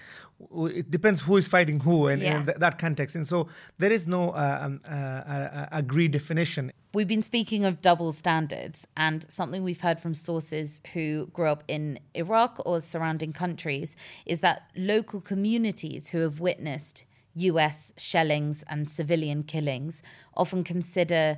it 0.79 0.91
depends 0.91 1.21
who 1.21 1.37
is 1.37 1.47
fighting 1.47 1.79
who 1.79 2.07
and, 2.07 2.21
Yeah. 2.21 2.35
and 2.35 2.45
th- 2.47 2.57
that 2.59 2.77
context. 2.77 3.15
And 3.15 3.25
so 3.25 3.47
there 3.77 3.89
is 3.91 4.05
no 4.05 4.31
uh, 4.31 4.59
um, 4.63 4.81
uh, 4.85 4.91
uh, 4.93 5.65
agreed 5.71 6.11
definition. 6.11 6.73
We've 6.93 7.07
been 7.07 7.23
speaking 7.23 7.63
of 7.63 7.79
double 7.81 8.11
standards, 8.11 8.85
and 8.97 9.25
something 9.29 9.63
we've 9.63 9.81
heard 9.81 9.99
from 10.01 10.13
sources 10.13 10.81
who 10.93 11.27
grew 11.27 11.47
up 11.47 11.63
in 11.69 11.99
Iraq 12.15 12.61
or 12.65 12.81
surrounding 12.81 13.31
countries 13.31 13.95
is 14.25 14.41
that 14.41 14.63
local 14.75 15.21
communities 15.21 16.09
who 16.09 16.19
have 16.19 16.41
witnessed 16.41 17.05
US 17.35 17.93
shellings 17.97 18.63
and 18.67 18.89
civilian 18.89 19.43
killings 19.43 20.01
often 20.35 20.63
consider 20.63 21.37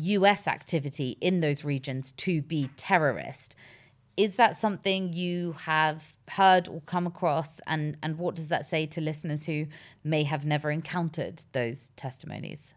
US 0.00 0.46
activity 0.46 1.16
in 1.20 1.40
those 1.40 1.64
regions 1.64 2.12
to 2.12 2.42
be 2.42 2.70
terrorist. 2.76 3.54
Is 4.16 4.36
that 4.36 4.56
something 4.56 5.12
you 5.12 5.52
have 5.52 6.16
heard 6.30 6.66
or 6.66 6.80
come 6.86 7.06
across? 7.06 7.60
And, 7.66 7.96
and 8.02 8.18
what 8.18 8.34
does 8.34 8.48
that 8.48 8.68
say 8.68 8.86
to 8.86 9.00
listeners 9.00 9.46
who 9.46 9.66
may 10.02 10.24
have 10.24 10.44
never 10.44 10.70
encountered 10.70 11.44
those 11.52 11.90
testimonies? 11.96 12.74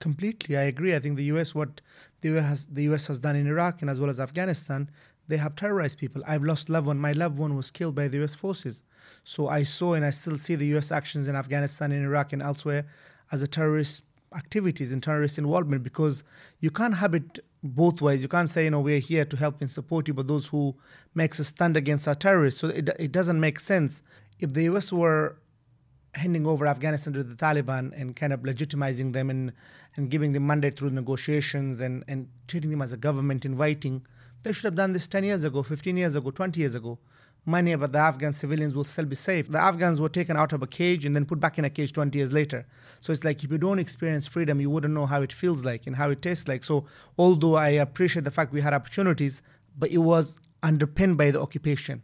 Completely, 0.00 0.56
I 0.56 0.62
agree. 0.62 0.94
I 0.94 0.98
think 0.98 1.16
the 1.16 1.24
U.S. 1.24 1.54
what 1.54 1.80
the 2.20 2.30
U.S. 2.30 2.44
has, 2.44 2.66
the 2.66 2.82
U.S. 2.84 3.06
has 3.06 3.20
done 3.20 3.36
in 3.36 3.46
Iraq 3.46 3.80
and 3.80 3.90
as 3.90 4.00
well 4.00 4.10
as 4.10 4.20
Afghanistan, 4.20 4.90
they 5.28 5.36
have 5.36 5.56
terrorized 5.56 5.98
people. 5.98 6.22
I've 6.26 6.42
lost 6.42 6.68
loved 6.68 6.88
one. 6.88 6.98
My 6.98 7.12
loved 7.12 7.38
one 7.38 7.54
was 7.54 7.70
killed 7.70 7.94
by 7.94 8.08
the 8.08 8.18
U.S. 8.18 8.34
forces. 8.34 8.82
So 9.24 9.48
I 9.48 9.62
saw 9.62 9.94
and 9.94 10.04
I 10.04 10.10
still 10.10 10.36
see 10.36 10.56
the 10.56 10.66
U.S. 10.66 10.90
actions 10.90 11.28
in 11.28 11.36
Afghanistan, 11.36 11.92
in 11.92 12.02
Iraq, 12.02 12.32
and 12.32 12.42
elsewhere 12.42 12.86
as 13.30 13.42
a 13.42 13.46
terrorist 13.46 14.02
activities 14.34 14.92
and 14.92 15.02
terrorist 15.02 15.38
involvement 15.38 15.82
because 15.82 16.24
you 16.60 16.70
can't 16.70 16.94
have 16.94 17.14
it 17.14 17.40
both 17.62 18.00
ways. 18.00 18.22
You 18.22 18.28
can't 18.28 18.48
say, 18.48 18.64
you 18.64 18.70
know, 18.70 18.80
we're 18.80 19.00
here 19.00 19.24
to 19.24 19.36
help 19.36 19.60
and 19.60 19.70
support 19.70 20.08
you, 20.08 20.14
but 20.14 20.28
those 20.28 20.46
who 20.46 20.74
makes 21.14 21.38
a 21.38 21.44
stand 21.44 21.76
against 21.76 22.06
are 22.06 22.14
terrorists. 22.14 22.60
So 22.60 22.68
it, 22.68 22.88
it 22.98 23.12
doesn't 23.12 23.40
make 23.40 23.60
sense. 23.60 24.02
If 24.38 24.54
the 24.54 24.64
U.S. 24.64 24.92
were 24.92 25.36
handing 26.14 26.46
over 26.46 26.66
Afghanistan 26.66 27.12
to 27.12 27.22
the 27.22 27.34
Taliban 27.34 27.92
and 28.00 28.16
kind 28.16 28.32
of 28.32 28.40
legitimizing 28.40 29.12
them 29.12 29.30
and, 29.30 29.52
and 29.96 30.10
giving 30.10 30.32
them 30.32 30.46
mandate 30.46 30.76
through 30.76 30.90
negotiations 30.90 31.80
and, 31.80 32.04
and 32.08 32.28
treating 32.48 32.70
them 32.70 32.82
as 32.82 32.92
a 32.92 32.96
government 32.96 33.44
inviting, 33.44 34.04
they 34.42 34.52
should 34.52 34.64
have 34.64 34.74
done 34.74 34.92
this 34.92 35.06
10 35.06 35.24
years 35.24 35.44
ago, 35.44 35.62
15 35.62 35.96
years 35.96 36.16
ago, 36.16 36.30
20 36.30 36.58
years 36.58 36.74
ago. 36.74 36.98
Many 37.46 37.72
of 37.72 37.80
the 37.92 37.98
Afghan 37.98 38.32
civilians 38.32 38.74
will 38.74 38.84
still 38.84 39.06
be 39.06 39.16
safe. 39.16 39.48
The 39.50 39.58
Afghans 39.58 40.00
were 40.00 40.10
taken 40.10 40.36
out 40.36 40.52
of 40.52 40.62
a 40.62 40.66
cage 40.66 41.06
and 41.06 41.14
then 41.14 41.24
put 41.24 41.40
back 41.40 41.58
in 41.58 41.64
a 41.64 41.70
cage 41.70 41.92
20 41.92 42.18
years 42.18 42.32
later. 42.32 42.66
So 43.00 43.12
it's 43.12 43.24
like 43.24 43.42
if 43.42 43.50
you 43.50 43.58
don't 43.58 43.78
experience 43.78 44.26
freedom, 44.26 44.60
you 44.60 44.68
wouldn't 44.68 44.92
know 44.92 45.06
how 45.06 45.22
it 45.22 45.32
feels 45.32 45.64
like 45.64 45.86
and 45.86 45.96
how 45.96 46.10
it 46.10 46.20
tastes 46.20 46.48
like. 46.48 46.62
So 46.62 46.84
although 47.18 47.54
I 47.54 47.70
appreciate 47.70 48.24
the 48.24 48.30
fact 48.30 48.52
we 48.52 48.60
had 48.60 48.74
opportunities, 48.74 49.42
but 49.78 49.90
it 49.90 49.98
was 49.98 50.36
underpinned 50.62 51.16
by 51.16 51.30
the 51.30 51.40
occupation. 51.40 52.02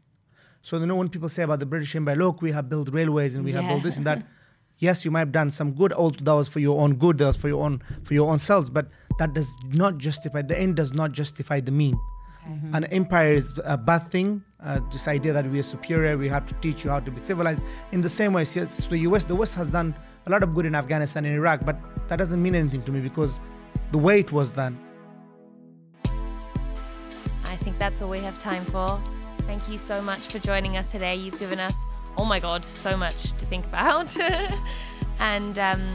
So 0.62 0.78
you 0.78 0.86
know 0.86 0.96
when 0.96 1.10
people 1.10 1.28
say 1.28 1.42
about 1.42 1.60
the 1.60 1.66
British 1.66 1.94
Empire, 1.94 2.16
look, 2.16 2.42
we 2.42 2.50
have 2.52 2.68
built 2.68 2.88
railways 2.90 3.36
and 3.36 3.44
we 3.44 3.52
yeah. 3.52 3.60
have 3.60 3.70
built 3.70 3.82
this 3.82 3.98
and 3.98 4.06
that. 4.06 4.26
yes, 4.78 5.04
you 5.04 5.10
might 5.10 5.20
have 5.20 5.32
done 5.32 5.50
some 5.50 5.72
good. 5.72 5.92
Although 5.92 6.24
that 6.24 6.32
was 6.32 6.48
for 6.48 6.60
your 6.60 6.80
own 6.80 6.94
good, 6.94 7.18
that 7.18 7.26
was 7.26 7.36
for 7.36 7.48
your 7.48 7.62
own 7.62 7.82
for 8.04 8.14
your 8.14 8.30
own 8.30 8.38
selves. 8.38 8.68
But 8.68 8.88
that 9.18 9.34
does 9.34 9.54
not 9.68 9.98
justify 9.98 10.42
the 10.42 10.58
end. 10.58 10.76
Does 10.76 10.92
not 10.92 11.12
justify 11.12 11.60
the 11.60 11.72
mean. 11.72 11.98
Mm-hmm. 12.48 12.74
An 12.74 12.84
empire 12.86 13.34
is 13.34 13.58
a 13.64 13.76
bad 13.76 14.10
thing. 14.10 14.42
Uh, 14.66 14.80
this 14.90 15.06
idea 15.06 15.32
that 15.32 15.48
we 15.48 15.60
are 15.60 15.62
superior, 15.62 16.18
we 16.18 16.28
have 16.28 16.44
to 16.44 16.54
teach 16.54 16.82
you 16.82 16.90
how 16.90 16.98
to 16.98 17.08
be 17.08 17.20
civilized. 17.20 17.62
In 17.92 18.00
the 18.00 18.08
same 18.08 18.32
way, 18.32 18.42
yes, 18.42 18.84
the 18.86 18.98
US, 18.98 19.24
the 19.24 19.34
West 19.34 19.54
has 19.54 19.70
done 19.70 19.94
a 20.26 20.30
lot 20.30 20.42
of 20.42 20.56
good 20.56 20.66
in 20.66 20.74
Afghanistan 20.74 21.24
and 21.24 21.36
Iraq, 21.36 21.64
but 21.64 21.78
that 22.08 22.16
doesn't 22.16 22.42
mean 22.42 22.56
anything 22.56 22.82
to 22.82 22.90
me 22.90 23.00
because 23.00 23.38
the 23.92 23.98
way 23.98 24.18
it 24.18 24.32
was 24.32 24.50
done. 24.50 24.76
I 27.44 27.56
think 27.58 27.78
that's 27.78 28.02
all 28.02 28.10
we 28.10 28.18
have 28.18 28.40
time 28.40 28.64
for. 28.66 29.00
Thank 29.46 29.68
you 29.68 29.78
so 29.78 30.02
much 30.02 30.26
for 30.26 30.40
joining 30.40 30.76
us 30.76 30.90
today. 30.90 31.14
You've 31.14 31.38
given 31.38 31.60
us, 31.60 31.76
oh 32.16 32.24
my 32.24 32.40
God, 32.40 32.64
so 32.64 32.96
much 32.96 33.38
to 33.38 33.46
think 33.46 33.64
about. 33.66 34.16
and 35.20 35.58
um, 35.60 35.92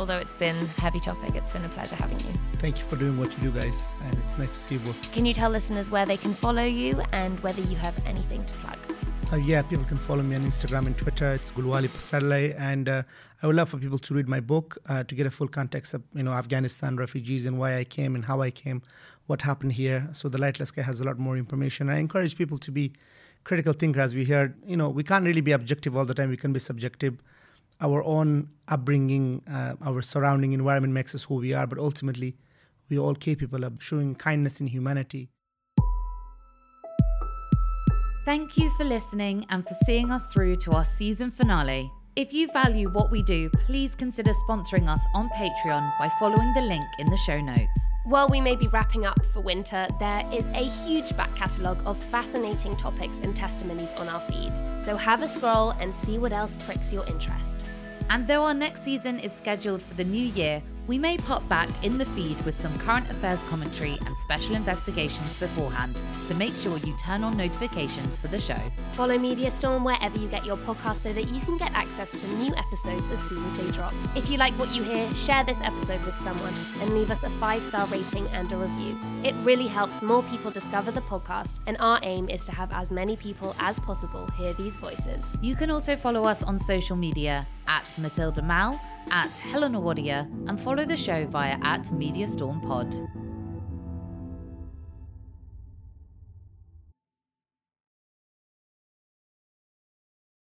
although 0.00 0.16
it's 0.16 0.34
been 0.34 0.56
a 0.56 0.80
heavy 0.80 0.98
topic, 0.98 1.34
it's 1.34 1.52
been 1.52 1.64
a 1.64 1.68
pleasure 1.68 1.94
having 1.94 2.18
you. 2.20 2.32
Thank 2.54 2.78
you 2.78 2.84
for 2.86 2.96
doing 2.96 3.18
what 3.18 3.30
you 3.32 3.50
do, 3.50 3.60
guys. 3.60 3.92
And 4.02 4.14
it's 4.20 4.38
nice 4.38 4.54
to 4.54 4.60
see 4.60 4.74
you 4.76 4.80
both. 4.80 5.12
Can 5.12 5.26
you 5.26 5.34
tell 5.34 5.50
listeners 5.50 5.90
where 5.90 6.06
they 6.06 6.16
can 6.16 6.32
follow 6.32 6.64
you 6.64 7.02
and 7.12 7.38
whether 7.40 7.60
you 7.60 7.76
have 7.76 7.94
anything 8.06 8.42
to 8.46 8.54
plug? 8.54 8.78
Uh, 9.30 9.36
yeah, 9.36 9.60
people 9.60 9.84
can 9.84 9.98
follow 9.98 10.22
me 10.22 10.34
on 10.34 10.42
Instagram 10.42 10.86
and 10.86 10.96
Twitter. 10.96 11.30
It's 11.32 11.52
Gulwali 11.52 11.88
Passarlay, 11.88 12.58
and 12.58 12.88
uh, 12.88 13.02
I 13.42 13.46
would 13.46 13.54
love 13.54 13.68
for 13.68 13.76
people 13.76 13.98
to 13.98 14.14
read 14.14 14.26
my 14.26 14.40
book 14.40 14.78
uh, 14.88 15.04
to 15.04 15.14
get 15.14 15.26
a 15.26 15.30
full 15.30 15.46
context 15.46 15.94
of 15.94 16.02
you 16.14 16.22
know 16.22 16.32
Afghanistan 16.32 16.96
refugees 16.96 17.46
and 17.46 17.58
why 17.58 17.76
I 17.76 17.84
came 17.84 18.14
and 18.14 18.24
how 18.24 18.40
I 18.40 18.50
came, 18.50 18.82
what 19.26 19.42
happened 19.42 19.74
here. 19.74 20.08
So 20.12 20.28
the 20.30 20.38
Lightless 20.38 20.68
Sky 20.68 20.82
has 20.82 21.00
a 21.00 21.04
lot 21.04 21.18
more 21.18 21.36
information. 21.36 21.90
I 21.90 21.98
encourage 21.98 22.36
people 22.36 22.58
to 22.58 22.72
be 22.72 22.92
critical 23.44 23.74
thinkers. 23.74 24.00
As 24.00 24.14
we 24.14 24.24
heard, 24.24 24.54
you 24.66 24.76
know, 24.78 24.88
we 24.88 25.04
can't 25.04 25.24
really 25.26 25.42
be 25.42 25.52
objective 25.52 25.94
all 25.94 26.06
the 26.06 26.14
time. 26.14 26.30
We 26.30 26.38
can 26.38 26.52
be 26.52 26.58
subjective. 26.58 27.22
Our 27.82 28.02
own 28.04 28.50
upbringing, 28.68 29.42
uh, 29.50 29.74
our 29.82 30.02
surrounding 30.02 30.52
environment 30.52 30.92
makes 30.92 31.14
us 31.14 31.24
who 31.24 31.36
we 31.36 31.54
are, 31.54 31.66
but 31.66 31.78
ultimately, 31.78 32.36
we 32.90 32.98
are 32.98 33.00
all 33.00 33.14
capable 33.14 33.64
of 33.64 33.82
showing 33.82 34.14
kindness 34.14 34.60
and 34.60 34.68
humanity. 34.68 35.30
Thank 38.26 38.58
you 38.58 38.70
for 38.76 38.84
listening 38.84 39.46
and 39.48 39.66
for 39.66 39.74
seeing 39.86 40.10
us 40.10 40.26
through 40.26 40.56
to 40.56 40.72
our 40.72 40.84
season 40.84 41.30
finale. 41.30 41.90
If 42.16 42.32
you 42.32 42.48
value 42.52 42.90
what 42.90 43.10
we 43.10 43.22
do, 43.22 43.48
please 43.50 43.94
consider 43.94 44.32
sponsoring 44.46 44.88
us 44.88 45.00
on 45.14 45.30
Patreon 45.30 45.98
by 45.98 46.10
following 46.18 46.52
the 46.52 46.60
link 46.60 46.84
in 46.98 47.08
the 47.08 47.16
show 47.16 47.40
notes. 47.40 47.80
While 48.04 48.28
we 48.28 48.40
may 48.40 48.56
be 48.56 48.66
wrapping 48.68 49.06
up 49.06 49.24
for 49.32 49.40
winter, 49.40 49.86
there 49.98 50.28
is 50.32 50.46
a 50.48 50.68
huge 50.84 51.16
back 51.16 51.34
catalogue 51.36 51.80
of 51.86 51.96
fascinating 51.96 52.76
topics 52.76 53.20
and 53.20 53.34
testimonies 53.34 53.92
on 53.92 54.08
our 54.08 54.20
feed. 54.20 54.52
So 54.78 54.96
have 54.96 55.22
a 55.22 55.28
scroll 55.28 55.70
and 55.70 55.94
see 55.94 56.18
what 56.18 56.32
else 56.32 56.56
pricks 56.66 56.92
your 56.92 57.06
interest. 57.06 57.64
And 58.10 58.26
though 58.26 58.42
our 58.42 58.54
next 58.54 58.82
season 58.82 59.20
is 59.20 59.32
scheduled 59.32 59.80
for 59.80 59.94
the 59.94 60.04
new 60.04 60.26
year, 60.26 60.60
we 60.86 60.98
may 60.98 61.16
pop 61.16 61.46
back 61.48 61.68
in 61.82 61.98
the 61.98 62.04
feed 62.06 62.40
with 62.44 62.58
some 62.60 62.76
current 62.78 63.08
affairs 63.10 63.42
commentary 63.44 63.98
and 64.06 64.16
special 64.18 64.54
investigations 64.54 65.34
beforehand, 65.36 65.96
so 66.24 66.34
make 66.34 66.54
sure 66.56 66.78
you 66.78 66.96
turn 66.98 67.22
on 67.22 67.36
notifications 67.36 68.18
for 68.18 68.28
the 68.28 68.40
show. 68.40 68.58
Follow 68.94 69.18
Media 69.18 69.50
Storm 69.50 69.84
wherever 69.84 70.18
you 70.18 70.28
get 70.28 70.44
your 70.44 70.56
podcast 70.58 70.96
so 70.96 71.12
that 71.12 71.28
you 71.28 71.40
can 71.42 71.56
get 71.56 71.72
access 71.74 72.20
to 72.20 72.26
new 72.34 72.52
episodes 72.56 73.08
as 73.10 73.20
soon 73.20 73.44
as 73.46 73.56
they 73.56 73.70
drop. 73.70 73.94
If 74.16 74.28
you 74.30 74.38
like 74.38 74.52
what 74.54 74.70
you 74.72 74.82
hear, 74.82 75.12
share 75.14 75.44
this 75.44 75.60
episode 75.60 76.04
with 76.04 76.16
someone 76.16 76.54
and 76.80 76.94
leave 76.94 77.10
us 77.10 77.22
a 77.22 77.30
five 77.30 77.62
star 77.64 77.86
rating 77.86 78.26
and 78.28 78.50
a 78.52 78.56
review. 78.56 78.98
It 79.24 79.34
really 79.42 79.66
helps 79.66 80.02
more 80.02 80.22
people 80.24 80.50
discover 80.50 80.90
the 80.90 81.02
podcast, 81.02 81.56
and 81.66 81.76
our 81.78 82.00
aim 82.02 82.28
is 82.28 82.44
to 82.46 82.52
have 82.52 82.72
as 82.72 82.90
many 82.90 83.16
people 83.16 83.54
as 83.58 83.78
possible 83.78 84.28
hear 84.36 84.54
these 84.54 84.76
voices. 84.76 85.38
You 85.42 85.54
can 85.54 85.70
also 85.70 85.96
follow 85.96 86.24
us 86.24 86.42
on 86.42 86.58
social 86.58 86.96
media 86.96 87.46
at 87.66 87.96
Matilda 87.98 88.42
Mal 88.42 88.80
at 89.10 89.30
Helena 89.38 89.80
Wadia 89.80 90.30
and 90.48 90.60
follow 90.60 90.84
the 90.84 90.96
show 90.96 91.26
via 91.26 91.58
at 91.62 91.90
Media 91.92 92.28
Storm 92.28 92.60
Pod. 92.60 93.08